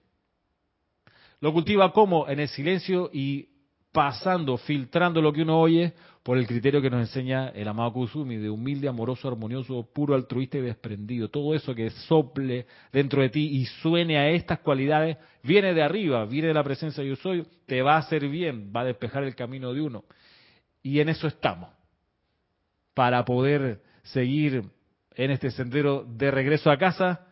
Lo 1.41 1.51
cultiva 1.51 1.91
cómo? 1.91 2.29
En 2.29 2.39
el 2.39 2.49
silencio 2.49 3.09
y 3.15 3.49
pasando, 3.91 4.59
filtrando 4.59 5.23
lo 5.23 5.33
que 5.33 5.41
uno 5.41 5.59
oye 5.59 5.95
por 6.23 6.37
el 6.37 6.47
criterio 6.47 6.83
que 6.83 6.91
nos 6.91 7.01
enseña 7.01 7.49
el 7.49 7.67
amado 7.67 7.95
Kusumi 7.95 8.37
de 8.37 8.51
humilde, 8.51 8.89
amoroso, 8.89 9.27
armonioso, 9.27 9.89
puro, 9.91 10.15
altruista 10.15 10.59
y 10.59 10.61
desprendido. 10.61 11.31
Todo 11.31 11.55
eso 11.55 11.75
que 11.75 11.89
sople 11.89 12.67
dentro 12.93 13.23
de 13.23 13.31
ti 13.31 13.57
y 13.57 13.65
suene 13.81 14.19
a 14.19 14.29
estas 14.29 14.59
cualidades 14.59 15.17
viene 15.43 15.73
de 15.73 15.83
arriba, 15.83 16.27
viene 16.27 16.49
de 16.49 16.55
la 16.55 16.63
presencia 16.63 17.03
de 17.03 17.09
yo 17.09 17.17
soy, 17.17 17.47
te 17.65 17.81
va 17.81 17.95
a 17.95 18.01
hacer 18.01 18.29
bien, 18.29 18.71
va 18.77 18.83
a 18.83 18.85
despejar 18.85 19.25
el 19.25 19.35
camino 19.35 19.73
de 19.73 19.81
uno. 19.81 20.05
Y 20.83 21.01
en 21.01 21.09
eso 21.09 21.27
estamos, 21.27 21.71
para 22.93 23.25
poder 23.25 23.81
seguir 24.03 24.76
en 25.17 25.31
este 25.31 25.51
sendero 25.51 26.05
de 26.07 26.31
regreso 26.31 26.71
a 26.71 26.77
casa, 26.77 27.27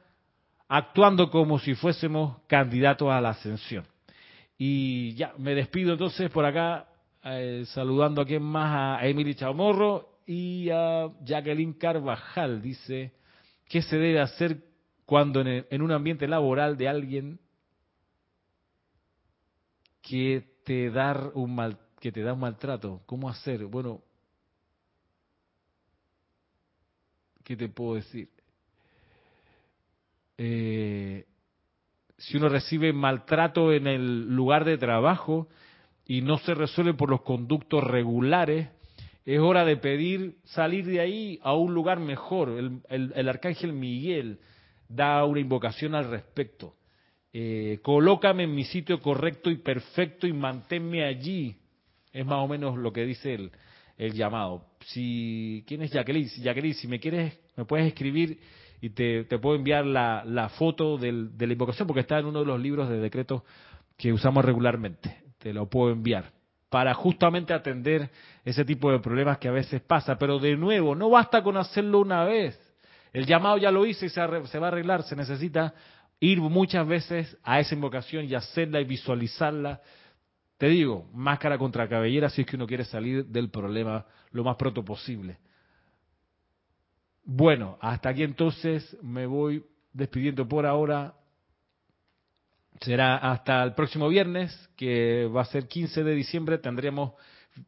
actuando 0.68 1.30
como 1.30 1.58
si 1.58 1.74
fuésemos 1.74 2.38
candidatos 2.48 3.10
a 3.10 3.20
la 3.20 3.30
ascensión. 3.30 3.84
Y 4.56 5.14
ya, 5.14 5.34
me 5.36 5.54
despido 5.54 5.92
entonces 5.92 6.30
por 6.30 6.46
acá, 6.46 6.88
eh, 7.22 7.64
saludando 7.66 8.22
a 8.22 8.26
quien 8.26 8.42
más, 8.42 9.00
a 9.00 9.06
Emily 9.06 9.34
Chamorro 9.34 10.20
y 10.26 10.70
a 10.70 11.10
Jacqueline 11.24 11.74
Carvajal. 11.74 12.62
Dice, 12.62 13.12
¿qué 13.68 13.82
se 13.82 13.96
debe 13.96 14.20
hacer 14.20 14.64
cuando 15.04 15.42
en, 15.42 15.82
un 15.82 15.92
ambiente 15.92 16.26
laboral 16.26 16.78
de 16.78 16.88
alguien 16.88 17.38
que 20.00 20.44
te 20.64 20.90
da 20.90 21.30
un 21.34 21.54
mal 21.54 21.78
que 22.00 22.12
te 22.12 22.22
da 22.22 22.32
un 22.32 22.40
maltrato? 22.40 23.02
¿Cómo 23.06 23.28
hacer? 23.28 23.64
Bueno, 23.66 24.02
¿qué 27.44 27.56
te 27.56 27.68
puedo 27.68 27.94
decir? 27.96 28.28
Eh, 30.38 31.26
si 32.16 32.36
uno 32.36 32.48
recibe 32.48 32.92
maltrato 32.92 33.72
en 33.72 33.86
el 33.86 34.34
lugar 34.34 34.64
de 34.64 34.78
trabajo 34.78 35.48
y 36.06 36.22
no 36.22 36.38
se 36.38 36.54
resuelve 36.54 36.94
por 36.94 37.10
los 37.10 37.22
conductos 37.22 37.84
regulares, 37.84 38.68
es 39.24 39.40
hora 39.40 39.64
de 39.64 39.76
pedir 39.76 40.36
salir 40.44 40.84
de 40.84 41.00
ahí 41.00 41.38
a 41.42 41.54
un 41.54 41.74
lugar 41.74 42.00
mejor. 42.00 42.50
El, 42.88 43.28
arcángel 43.28 43.72
Miguel 43.72 44.38
da 44.88 45.24
una 45.24 45.40
invocación 45.40 45.94
al 45.94 46.10
respecto. 46.10 46.74
Eh, 47.32 47.80
colócame 47.82 48.44
en 48.44 48.54
mi 48.54 48.64
sitio 48.64 49.00
correcto 49.00 49.50
y 49.50 49.56
perfecto 49.56 50.26
y 50.26 50.32
manténme 50.32 51.04
allí. 51.04 51.56
Es 52.12 52.24
más 52.24 52.38
o 52.38 52.48
menos 52.48 52.76
lo 52.76 52.92
que 52.92 53.04
dice 53.04 53.34
el, 53.34 53.50
el 53.96 54.12
llamado. 54.12 54.64
Si, 54.86 55.64
¿quién 55.66 55.82
es 55.82 55.90
Jacqueline? 55.92 56.28
Jacqueline, 56.28 56.74
si 56.74 56.88
me 56.88 57.00
quieres, 57.00 57.38
me 57.56 57.64
puedes 57.64 57.86
escribir 57.86 58.38
y 58.80 58.90
te, 58.90 59.24
puedo 59.38 59.56
enviar 59.56 59.86
la, 59.86 60.24
la 60.26 60.48
foto 60.50 60.98
del, 60.98 61.36
de 61.36 61.46
la 61.46 61.52
invocación 61.52 61.86
porque 61.86 62.00
está 62.00 62.18
en 62.18 62.26
uno 62.26 62.40
de 62.40 62.46
los 62.46 62.60
libros 62.60 62.88
de 62.88 62.98
decretos 62.98 63.42
que 63.96 64.12
usamos 64.12 64.44
regularmente. 64.44 65.22
Te 65.38 65.52
lo 65.52 65.68
puedo 65.68 65.92
enviar 65.92 66.32
para 66.74 66.92
justamente 66.92 67.54
atender 67.54 68.10
ese 68.44 68.64
tipo 68.64 68.90
de 68.90 68.98
problemas 68.98 69.38
que 69.38 69.46
a 69.46 69.52
veces 69.52 69.80
pasa. 69.80 70.18
Pero 70.18 70.40
de 70.40 70.56
nuevo, 70.56 70.96
no 70.96 71.08
basta 71.08 71.42
con 71.42 71.56
hacerlo 71.56 72.00
una 72.00 72.24
vez. 72.24 72.58
El 73.12 73.26
llamado 73.26 73.58
ya 73.58 73.70
lo 73.70 73.86
hice 73.86 74.06
y 74.06 74.08
se, 74.08 74.20
se 74.46 74.58
va 74.58 74.66
a 74.66 74.68
arreglar. 74.68 75.04
Se 75.04 75.14
necesita 75.14 75.72
ir 76.18 76.40
muchas 76.40 76.84
veces 76.86 77.36
a 77.44 77.60
esa 77.60 77.76
invocación 77.76 78.24
y 78.24 78.34
hacerla 78.34 78.80
y 78.80 78.84
visualizarla 78.84 79.80
te 80.64 80.70
digo, 80.70 81.10
máscara 81.12 81.58
contra 81.58 81.86
cabellera 81.86 82.30
si 82.30 82.40
es 82.40 82.46
que 82.46 82.56
uno 82.56 82.66
quiere 82.66 82.86
salir 82.86 83.26
del 83.26 83.50
problema 83.50 84.06
lo 84.30 84.44
más 84.44 84.56
pronto 84.56 84.82
posible. 84.82 85.36
Bueno, 87.22 87.76
hasta 87.82 88.08
aquí 88.08 88.22
entonces 88.22 88.96
me 89.02 89.26
voy 89.26 89.62
despidiendo 89.92 90.48
por 90.48 90.64
ahora. 90.64 91.16
Será 92.80 93.18
hasta 93.18 93.62
el 93.62 93.74
próximo 93.74 94.08
viernes, 94.08 94.70
que 94.74 95.26
va 95.26 95.42
a 95.42 95.44
ser 95.44 95.68
15 95.68 96.02
de 96.02 96.14
diciembre. 96.14 96.56
Tendremos 96.56 97.12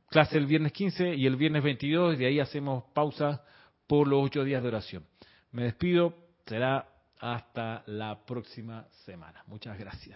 clase 0.09 0.39
el 0.39 0.47
viernes 0.47 0.73
15 0.73 1.17
y 1.17 1.27
el 1.27 1.37
viernes 1.37 1.65
22. 1.65 2.15
Y 2.15 2.17
de 2.17 2.27
ahí 2.29 2.41
hacemos 2.41 2.85
pausa 2.95 3.45
por 3.87 4.09
los 4.09 4.25
ocho 4.25 4.43
días 4.43 4.63
de 4.63 4.69
oración. 4.69 5.05
Me 5.53 5.65
despido. 5.65 6.15
Será 6.47 6.89
hasta 7.19 7.83
la 7.89 8.25
próxima 8.25 8.89
semana. 9.05 9.45
Muchas 9.49 9.79
gracias. 9.79 10.03